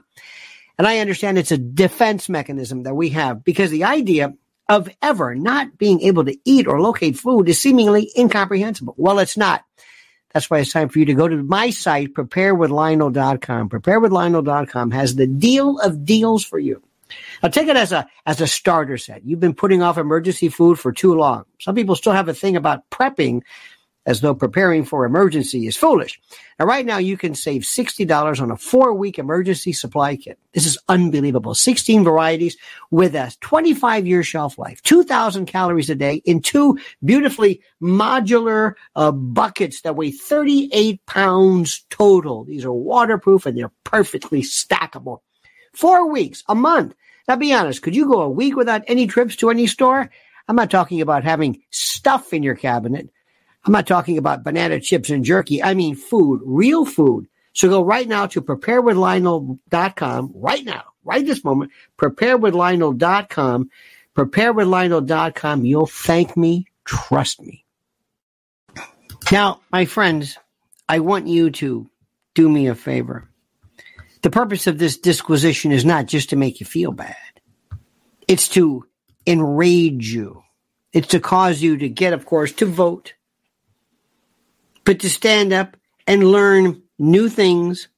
And 0.78 0.86
I 0.86 1.00
understand 1.00 1.36
it's 1.36 1.52
a 1.52 1.58
defense 1.58 2.30
mechanism 2.30 2.84
that 2.84 2.96
we 2.96 3.10
have 3.10 3.44
because 3.44 3.70
the 3.70 3.84
idea 3.84 4.32
of 4.70 4.88
ever 5.02 5.34
not 5.34 5.76
being 5.76 6.00
able 6.00 6.24
to 6.24 6.38
eat 6.46 6.66
or 6.66 6.80
locate 6.80 7.18
food 7.18 7.46
is 7.50 7.60
seemingly 7.60 8.10
incomprehensible. 8.16 8.94
Well, 8.96 9.18
it's 9.18 9.36
not. 9.36 9.64
That's 10.34 10.50
why 10.50 10.58
it's 10.58 10.72
time 10.72 10.88
for 10.88 10.98
you 10.98 11.04
to 11.06 11.14
go 11.14 11.28
to 11.28 11.36
my 11.36 11.70
site, 11.70 12.12
preparewithlionel.com. 12.12 13.68
Preparewithlionel.com 13.70 14.90
has 14.90 15.14
the 15.14 15.28
deal 15.28 15.78
of 15.78 16.04
deals 16.04 16.44
for 16.44 16.58
you. 16.58 16.82
Now 17.42 17.48
take 17.48 17.68
it 17.68 17.76
as 17.76 17.92
a 17.92 18.08
as 18.26 18.40
a 18.40 18.46
starter 18.46 18.98
set. 18.98 19.24
You've 19.24 19.40
been 19.40 19.54
putting 19.54 19.82
off 19.82 19.96
emergency 19.96 20.48
food 20.48 20.78
for 20.78 20.92
too 20.92 21.14
long. 21.14 21.44
Some 21.60 21.74
people 21.76 21.94
still 21.94 22.12
have 22.12 22.28
a 22.28 22.34
thing 22.34 22.56
about 22.56 22.90
prepping 22.90 23.42
as 24.06 24.20
though 24.20 24.34
preparing 24.34 24.84
for 24.84 25.04
emergency 25.04 25.66
is 25.66 25.76
foolish. 25.76 26.20
Now, 26.58 26.66
right 26.66 26.84
now, 26.84 26.98
you 26.98 27.16
can 27.16 27.34
save 27.34 27.62
$60 27.62 28.40
on 28.40 28.50
a 28.50 28.56
four 28.56 28.94
week 28.94 29.18
emergency 29.18 29.72
supply 29.72 30.16
kit. 30.16 30.38
This 30.52 30.66
is 30.66 30.78
unbelievable. 30.88 31.54
16 31.54 32.04
varieties 32.04 32.56
with 32.90 33.14
a 33.14 33.34
25 33.40 34.06
year 34.06 34.22
shelf 34.22 34.58
life, 34.58 34.82
2,000 34.82 35.46
calories 35.46 35.90
a 35.90 35.94
day 35.94 36.22
in 36.24 36.40
two 36.40 36.78
beautifully 37.04 37.62
modular 37.82 38.74
uh, 38.94 39.10
buckets 39.10 39.80
that 39.82 39.96
weigh 39.96 40.10
38 40.10 41.04
pounds 41.06 41.84
total. 41.90 42.44
These 42.44 42.64
are 42.64 42.72
waterproof 42.72 43.46
and 43.46 43.56
they're 43.56 43.72
perfectly 43.84 44.42
stackable. 44.42 45.20
Four 45.72 46.10
weeks, 46.10 46.44
a 46.48 46.54
month. 46.54 46.94
Now, 47.26 47.36
be 47.36 47.54
honest, 47.54 47.82
could 47.82 47.96
you 47.96 48.06
go 48.06 48.20
a 48.20 48.28
week 48.28 48.54
without 48.54 48.82
any 48.86 49.06
trips 49.06 49.36
to 49.36 49.50
any 49.50 49.66
store? 49.66 50.10
I'm 50.46 50.56
not 50.56 50.70
talking 50.70 51.00
about 51.00 51.24
having 51.24 51.62
stuff 51.70 52.32
in 52.34 52.42
your 52.42 52.54
cabinet. 52.54 53.08
I'm 53.64 53.72
not 53.72 53.86
talking 53.86 54.18
about 54.18 54.44
banana 54.44 54.80
chips 54.80 55.10
and 55.10 55.24
jerky. 55.24 55.62
I 55.62 55.74
mean 55.74 55.96
food, 55.96 56.42
real 56.44 56.84
food. 56.84 57.26
So 57.54 57.68
go 57.68 57.84
right 57.84 58.06
now 58.06 58.26
to 58.26 58.42
preparewithlionel.com 58.42 60.32
right 60.34 60.64
now, 60.64 60.84
right 61.04 61.24
this 61.24 61.44
moment, 61.44 61.70
preparewithlionel.com, 61.98 63.70
preparewithlionel.com. 64.16 65.64
You'll 65.64 65.86
thank 65.86 66.36
me. 66.36 66.66
Trust 66.84 67.40
me. 67.40 67.64
Now, 69.32 69.60
my 69.72 69.86
friends, 69.86 70.36
I 70.88 70.98
want 70.98 71.28
you 71.28 71.50
to 71.52 71.88
do 72.34 72.48
me 72.48 72.66
a 72.66 72.74
favor. 72.74 73.28
The 74.22 74.30
purpose 74.30 74.66
of 74.66 74.78
this 74.78 74.98
disquisition 74.98 75.72
is 75.72 75.84
not 75.84 76.06
just 76.06 76.30
to 76.30 76.36
make 76.36 76.60
you 76.60 76.66
feel 76.66 76.92
bad. 76.92 77.16
It's 78.26 78.48
to 78.50 78.86
enrage 79.26 80.12
you. 80.12 80.42
It's 80.92 81.08
to 81.08 81.20
cause 81.20 81.62
you 81.62 81.78
to 81.78 81.88
get, 81.88 82.12
of 82.12 82.26
course, 82.26 82.52
to 82.54 82.66
vote 82.66 83.14
but 84.84 85.00
to 85.00 85.10
stand 85.10 85.52
up 85.52 85.76
and 86.06 86.30
learn 86.30 86.82
new 86.98 87.28
things, 87.28 87.88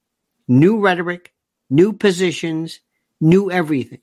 new 0.49 0.80
rhetoric, 0.80 1.32
new 1.68 1.93
positions, 1.93 2.80
new 3.20 3.51
everything. 3.51 4.01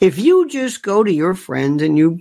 If 0.00 0.18
you 0.18 0.48
just 0.48 0.82
go 0.82 1.04
to 1.04 1.12
your 1.12 1.34
friends 1.34 1.82
and 1.82 1.98
your 1.98 2.18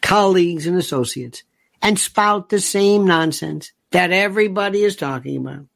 colleagues 0.00 0.66
and 0.66 0.76
associates 0.76 1.44
and 1.80 1.98
spout 1.98 2.48
the 2.48 2.60
same 2.60 3.06
nonsense, 3.06 3.72
that 3.92 4.10
everybody 4.10 4.82
is 4.82 4.96
talking 4.96 5.36
about. 5.36 5.66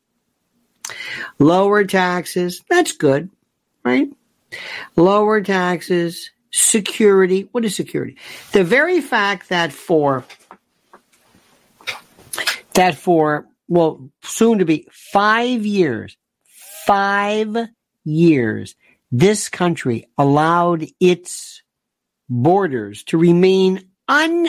Lower 1.39 1.85
taxes, 1.85 2.62
that's 2.69 2.93
good, 2.93 3.31
right? 3.85 4.09
Lower 4.97 5.41
taxes, 5.41 6.31
security. 6.51 7.49
What 7.53 7.65
is 7.65 7.75
security? 7.75 8.17
The 8.53 8.65
very 8.65 9.01
fact 9.01 9.49
that 9.49 9.73
for 9.73 10.25
that 12.75 12.97
for 12.97 13.47
well 13.68 14.11
soon 14.22 14.59
to 14.59 14.64
be 14.64 14.87
5 14.91 15.64
years 15.64 16.16
5 16.87 17.68
years 18.05 18.75
this 19.11 19.49
country 19.49 20.09
allowed 20.18 20.87
its 21.01 21.62
borders 22.29 23.05
to 23.05 23.18
remain 23.18 23.89
un 24.09 24.49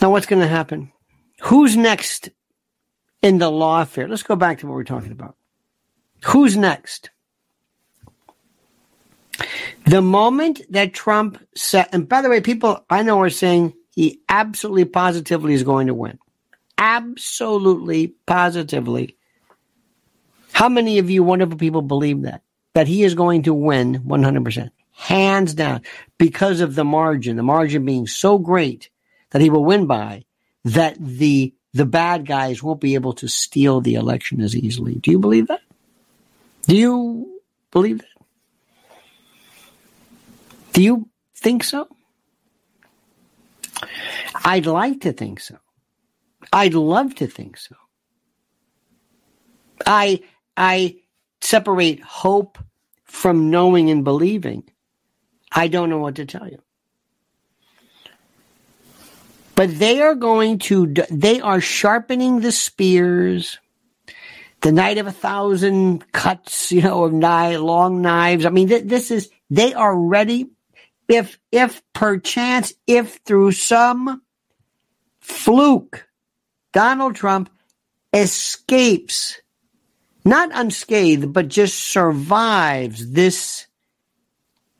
Now, 0.00 0.10
what's 0.10 0.26
going 0.26 0.42
to 0.42 0.48
happen? 0.48 0.92
Who's 1.42 1.76
next 1.76 2.28
in 3.22 3.38
the 3.38 3.50
lawfare? 3.50 4.08
Let's 4.08 4.22
go 4.22 4.36
back 4.36 4.58
to 4.58 4.66
what 4.66 4.74
we're 4.74 4.84
talking 4.84 5.12
about. 5.12 5.36
Who's 6.26 6.56
next? 6.56 7.10
The 9.84 10.02
moment 10.02 10.62
that 10.70 10.94
Trump 10.94 11.38
said, 11.54 11.88
and 11.92 12.08
by 12.08 12.22
the 12.22 12.28
way, 12.28 12.40
people 12.40 12.84
I 12.90 13.02
know 13.02 13.20
are 13.20 13.30
saying 13.30 13.74
he 13.94 14.20
absolutely 14.28 14.84
positively 14.84 15.54
is 15.54 15.62
going 15.62 15.86
to 15.86 15.94
win. 15.94 16.18
Absolutely 16.78 18.08
positively. 18.26 19.16
How 20.52 20.68
many 20.68 20.98
of 20.98 21.10
you 21.10 21.22
wonderful 21.22 21.58
people 21.58 21.82
believe 21.82 22.22
that? 22.22 22.42
That 22.74 22.88
he 22.88 23.02
is 23.02 23.14
going 23.14 23.44
to 23.44 23.54
win 23.54 24.00
100%. 24.00 24.70
Hands 24.92 25.54
down. 25.54 25.82
Because 26.18 26.60
of 26.60 26.74
the 26.74 26.84
margin. 26.84 27.36
The 27.36 27.42
margin 27.42 27.84
being 27.84 28.06
so 28.06 28.38
great 28.38 28.90
that 29.30 29.42
he 29.42 29.50
will 29.50 29.64
win 29.64 29.86
by 29.86 30.24
that 30.64 30.96
the 30.98 31.54
the 31.74 31.86
bad 31.86 32.24
guys 32.24 32.62
won't 32.62 32.80
be 32.80 32.94
able 32.94 33.12
to 33.12 33.28
steal 33.28 33.82
the 33.82 33.94
election 33.94 34.40
as 34.40 34.56
easily. 34.56 34.94
Do 34.94 35.10
you 35.10 35.18
believe 35.18 35.48
that? 35.48 35.60
Do 36.62 36.74
you 36.74 37.40
believe 37.70 37.98
that? 37.98 38.15
Do 40.76 40.82
you 40.82 41.08
think 41.34 41.64
so? 41.64 41.88
I'd 44.44 44.66
like 44.66 45.00
to 45.00 45.12
think 45.14 45.40
so. 45.40 45.56
I'd 46.52 46.74
love 46.74 47.14
to 47.14 47.26
think 47.26 47.56
so. 47.56 47.76
I 49.86 50.20
I 50.54 50.96
separate 51.40 52.02
hope 52.02 52.58
from 53.04 53.48
knowing 53.48 53.88
and 53.88 54.04
believing. 54.04 54.64
I 55.50 55.68
don't 55.68 55.88
know 55.88 55.96
what 55.96 56.16
to 56.16 56.26
tell 56.26 56.46
you. 56.46 56.60
But 59.54 59.78
they 59.78 60.02
are 60.02 60.14
going 60.14 60.58
to, 60.68 60.88
they 61.10 61.40
are 61.40 61.62
sharpening 61.62 62.40
the 62.40 62.52
spears. 62.52 63.58
The 64.60 64.72
night 64.72 64.98
of 64.98 65.06
a 65.06 65.12
thousand 65.12 66.12
cuts, 66.12 66.70
you 66.70 66.82
know, 66.82 67.04
of 67.04 67.14
knife, 67.14 67.60
long 67.60 68.02
knives. 68.02 68.44
I 68.44 68.50
mean, 68.50 68.68
th- 68.68 68.84
this 68.84 69.10
is, 69.10 69.30
they 69.48 69.72
are 69.72 69.96
ready. 69.96 70.50
If, 71.08 71.38
if 71.52 71.82
perchance, 71.92 72.74
if 72.86 73.20
through 73.24 73.52
some 73.52 74.22
fluke, 75.20 76.08
Donald 76.72 77.14
Trump 77.14 77.50
escapes, 78.12 79.40
not 80.24 80.50
unscathed, 80.52 81.32
but 81.32 81.48
just 81.48 81.78
survives 81.78 83.12
this 83.12 83.66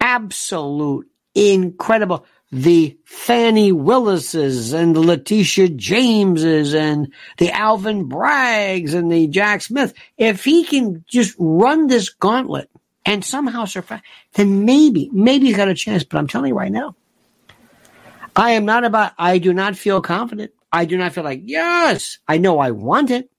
absolute 0.01 1.09
incredible 1.35 2.27
the 2.53 2.97
Fani 3.05 3.72
Willises 3.72 4.72
and 4.72 4.95
the 4.95 5.01
Letitia 5.01 5.68
Jameses 5.70 6.74
and 6.74 7.12
the 7.39 7.51
Alvin 7.51 8.09
Braggs 8.09 8.95
and 8.95 9.11
the 9.11 9.27
Jack 9.27 9.62
Smith, 9.62 9.95
if 10.16 10.45
he 10.45 10.64
can 10.64 11.05
just 11.09 11.35
run 11.39 11.89
this 11.89 12.09
gauntlet 12.09 12.70
and 13.07 13.25
somehow 13.25 13.65
survive, 13.65 14.03
then 14.35 14.65
maybe, 14.67 15.09
maybe 15.13 15.47
he's 15.47 15.57
got 15.57 15.69
a 15.69 15.75
chance. 15.75 16.05
But 16.05 16.19
I'm 16.19 16.27
telling 16.27 16.51
you 16.51 16.59
right 16.59 16.73
now, 16.73 16.97
I 18.35 18.51
am 18.51 18.67
not 18.67 18.85
about, 18.85 19.13
I 19.17 19.39
do 19.39 19.55
not 19.55 19.77
feel 19.77 20.03
confident. 20.03 20.53
I 20.73 20.85
do 20.85 20.99
not 20.99 21.15
feel 21.15 21.25
like, 21.25 21.43
yes, 21.45 22.19
I 22.29 22.37
know 22.37 22.59
I 22.59 22.73
want 22.73 23.11
it. 23.11 23.31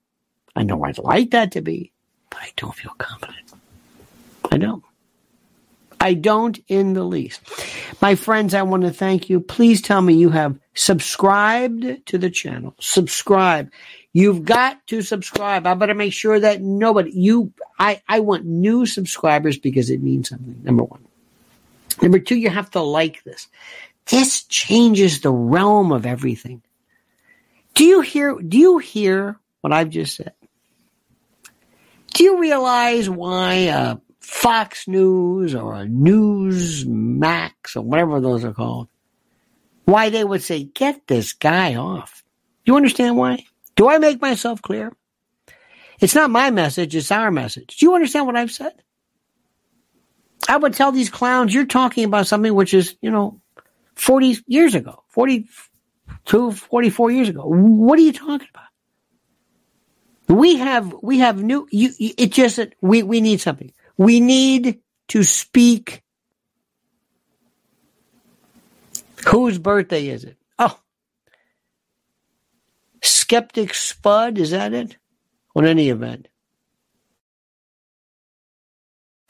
I 0.55 0.63
know 0.63 0.83
I'd 0.83 0.97
like 0.97 1.31
that 1.31 1.51
to 1.51 1.61
be, 1.61 1.91
but 2.31 2.39
I 2.39 2.51
don't 2.55 2.73
feel 2.73 2.93
confident. 2.97 3.53
I 4.49 4.57
don't. 4.57 4.83
I 5.99 6.13
don't 6.13 6.59
in 6.67 6.93
the 6.93 7.03
least. 7.03 7.41
My 8.01 8.15
friends, 8.15 8.53
I 8.53 8.61
want 8.63 8.83
to 8.83 8.91
thank 8.91 9.29
you. 9.29 9.39
Please 9.39 9.81
tell 9.81 10.01
me 10.01 10.13
you 10.13 10.29
have 10.29 10.59
subscribed 10.73 12.05
to 12.07 12.17
the 12.17 12.29
channel. 12.29 12.75
Subscribe. 12.79 13.71
You've 14.13 14.45
got 14.45 14.85
to 14.87 15.01
subscribe. 15.01 15.65
I 15.65 15.73
better 15.73 15.93
make 15.93 16.13
sure 16.13 16.39
that 16.39 16.61
nobody, 16.61 17.11
you, 17.11 17.51
I, 17.79 18.01
I 18.07 18.19
want 18.19 18.45
new 18.45 18.85
subscribers 18.85 19.57
because 19.57 19.89
it 19.89 20.01
means 20.01 20.29
something. 20.29 20.61
Number 20.63 20.83
one. 20.83 21.05
Number 22.01 22.19
two, 22.19 22.35
you 22.35 22.49
have 22.49 22.71
to 22.71 22.81
like 22.81 23.23
this. 23.23 23.47
This 24.05 24.43
changes 24.43 25.21
the 25.21 25.31
realm 25.31 25.91
of 25.91 26.05
everything. 26.05 26.61
Do 27.73 27.83
you 27.83 28.01
hear, 28.01 28.35
do 28.39 28.57
you 28.57 28.77
hear 28.77 29.39
what 29.61 29.73
I've 29.73 29.89
just 29.89 30.15
said? 30.15 30.33
Do 32.13 32.23
you 32.23 32.39
realize 32.39 33.09
why, 33.09 33.67
uh, 33.67 33.95
Fox 34.27 34.89
News 34.89 35.55
or 35.55 35.85
Newsmax 35.85 37.77
or 37.77 37.81
whatever 37.81 38.19
those 38.19 38.43
are 38.43 38.51
called, 38.51 38.89
why 39.85 40.09
they 40.09 40.23
would 40.23 40.43
say, 40.43 40.65
get 40.65 41.07
this 41.07 41.31
guy 41.31 41.75
off. 41.75 42.25
You 42.65 42.75
understand 42.75 43.15
why? 43.15 43.45
Do 43.77 43.89
I 43.89 43.99
make 43.99 44.21
myself 44.21 44.61
clear? 44.61 44.91
It's 46.01 46.13
not 46.13 46.29
my 46.29 46.51
message, 46.51 46.93
it's 46.93 47.09
our 47.09 47.31
message. 47.31 47.77
Do 47.77 47.85
you 47.85 47.95
understand 47.95 48.25
what 48.25 48.35
I've 48.35 48.51
said? 48.51 48.73
I 50.49 50.57
would 50.57 50.73
tell 50.73 50.91
these 50.91 51.09
clowns, 51.09 51.53
you're 51.53 51.65
talking 51.65 52.03
about 52.03 52.27
something 52.27 52.53
which 52.53 52.73
is, 52.73 52.97
you 53.01 53.09
know, 53.09 53.39
40 53.95 54.39
years 54.45 54.75
ago, 54.75 55.03
42, 55.07 56.51
44 56.51 57.11
years 57.11 57.29
ago. 57.29 57.43
What 57.45 57.97
are 57.97 58.03
you 58.03 58.13
talking 58.13 58.49
about? 58.53 60.37
We 60.37 60.57
have, 60.57 60.93
we 61.01 61.19
have 61.19 61.41
new, 61.41 61.65
you, 61.71 61.91
it 61.97 62.33
just, 62.33 62.59
we, 62.81 63.03
we 63.03 63.21
need 63.21 63.39
something. 63.39 63.71
We 63.97 64.19
need 64.19 64.79
to 65.09 65.23
speak. 65.23 66.03
Whose 69.27 69.57
birthday 69.57 70.07
is 70.07 70.23
it? 70.23 70.37
Oh. 70.59 70.79
Skeptic 73.01 73.73
Spud, 73.73 74.37
is 74.37 74.51
that 74.51 74.73
it? 74.73 74.97
On 75.55 75.65
any 75.65 75.89
event. 75.89 76.27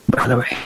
By 0.09 0.27
the 0.27 0.37
way, 0.37 0.57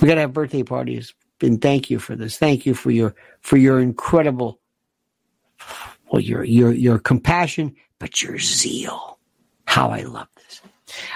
we 0.00 0.08
gotta 0.08 0.22
have 0.22 0.32
birthday 0.32 0.62
parties. 0.62 1.14
And 1.40 1.60
thank 1.62 1.88
you 1.88 1.98
for 1.98 2.16
this. 2.16 2.36
Thank 2.36 2.66
you 2.66 2.74
for 2.74 2.90
your 2.90 3.14
for 3.40 3.56
your 3.56 3.80
incredible 3.80 4.60
well 6.10 6.20
your 6.20 6.44
your 6.44 6.72
your 6.72 6.98
compassion, 6.98 7.76
but 7.98 8.22
your 8.22 8.38
zeal. 8.38 9.18
How 9.66 9.90
I 9.90 10.02
love 10.02 10.28
this. 10.36 10.62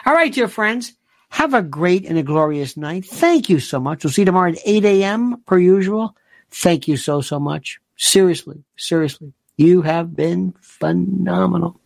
All 0.07 0.14
right, 0.14 0.32
dear 0.32 0.48
friends. 0.48 0.92
Have 1.33 1.55
a 1.55 1.62
great 1.62 2.05
and 2.05 2.18
a 2.18 2.22
glorious 2.22 2.76
night. 2.76 3.07
Thank 3.07 3.49
you 3.49 3.59
so 3.59 3.80
much. 3.80 4.05
We'll 4.05 4.12
see 4.12 4.20
you 4.20 4.26
tomorrow 4.26 4.53
at 4.53 4.59
8 4.66 4.85
a.m. 4.85 5.43
per 5.47 5.59
usual. 5.59 6.14
Thank 6.51 6.87
you 6.87 6.99
so, 6.99 7.22
so 7.22 7.41
much. 7.41 7.80
Seriously, 7.97 8.62
seriously. 8.76 9.33
You 9.57 9.80
have 9.80 10.14
been 10.14 10.55
phenomenal. 10.61 11.80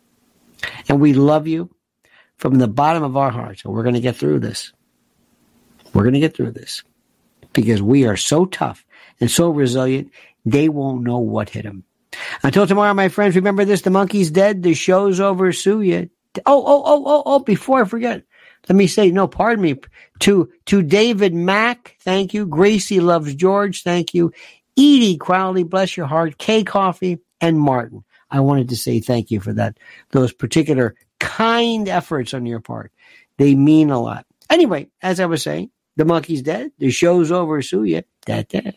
And 0.89 1.01
we 1.01 1.13
love 1.13 1.47
you 1.47 1.71
from 2.39 2.57
the 2.57 2.67
bottom 2.67 3.05
of 3.05 3.17
our 3.17 3.31
hearts. 3.31 3.65
And 3.65 3.73
we're 3.73 3.85
going 3.85 3.95
to 3.95 4.01
get 4.01 4.17
through 4.17 4.41
this. 4.41 4.73
We're 5.95 6.03
going 6.03 6.15
to 6.15 6.21
get 6.21 6.37
through 6.37 6.51
this 6.51 6.83
because 7.53 7.81
we 7.81 8.05
are 8.05 8.17
so 8.17 8.47
tough 8.47 8.85
and 9.21 9.31
so 9.31 9.51
resilient, 9.51 10.11
they 10.45 10.69
won't 10.69 11.05
know 11.05 11.19
what 11.19 11.51
hit 11.51 11.63
them. 11.63 11.85
Until 12.43 12.67
tomorrow, 12.67 12.95
my 12.95 13.09
friends, 13.09 13.37
remember 13.37 13.65
this 13.65 13.83
the 13.83 13.91
monkey's 13.91 14.33
dead, 14.33 14.65
the 14.65 14.75
show's 14.75 15.21
over, 15.21 15.53
sue 15.53 15.83
you. 15.83 16.11
Oh, 16.45 16.65
oh, 16.67 16.83
oh, 16.85 17.05
oh, 17.07 17.23
oh, 17.25 17.39
before 17.39 17.83
I 17.83 17.85
forget, 17.85 18.25
let 18.69 18.77
me 18.77 18.87
say, 18.87 19.11
no, 19.11 19.29
pardon 19.29 19.63
me, 19.63 19.77
to, 20.21 20.51
to 20.67 20.83
David 20.83 21.35
Mack, 21.35 21.97
thank 22.01 22.35
you. 22.35 22.47
Gracie 22.47 23.01
loves 23.01 23.35
George, 23.35 23.83
thank 23.83 24.15
you. 24.15 24.33
Edie 24.79 25.17
Crowley, 25.17 25.63
bless 25.63 25.97
your 25.97 26.07
heart. 26.07 26.39
K 26.39 26.65
Coffee 26.65 27.19
and 27.41 27.59
Martin. 27.59 28.05
I 28.31 28.41
wanted 28.41 28.69
to 28.71 28.77
say 28.77 29.01
thank 29.01 29.31
you 29.31 29.41
for 29.41 29.53
that, 29.53 29.79
those 30.11 30.33
particular 30.33 30.95
kind 31.21 31.89
efforts 31.89 32.35
on 32.35 32.47
your 32.47 32.61
part. 32.61 32.93
They 33.39 33.55
mean 33.55 33.91
a 33.91 34.01
lot. 34.01 34.27
Anyway, 34.51 34.89
as 35.03 35.21
I 35.21 35.27
was 35.27 35.43
saying, 35.43 35.71
the 35.97 36.05
monkey's 36.05 36.43
dead. 36.43 36.73
The 36.79 36.91
show's 36.91 37.31
over. 37.31 37.63
Sue 37.63 37.85
you. 37.85 38.03
That, 38.27 38.49
that. 38.51 38.77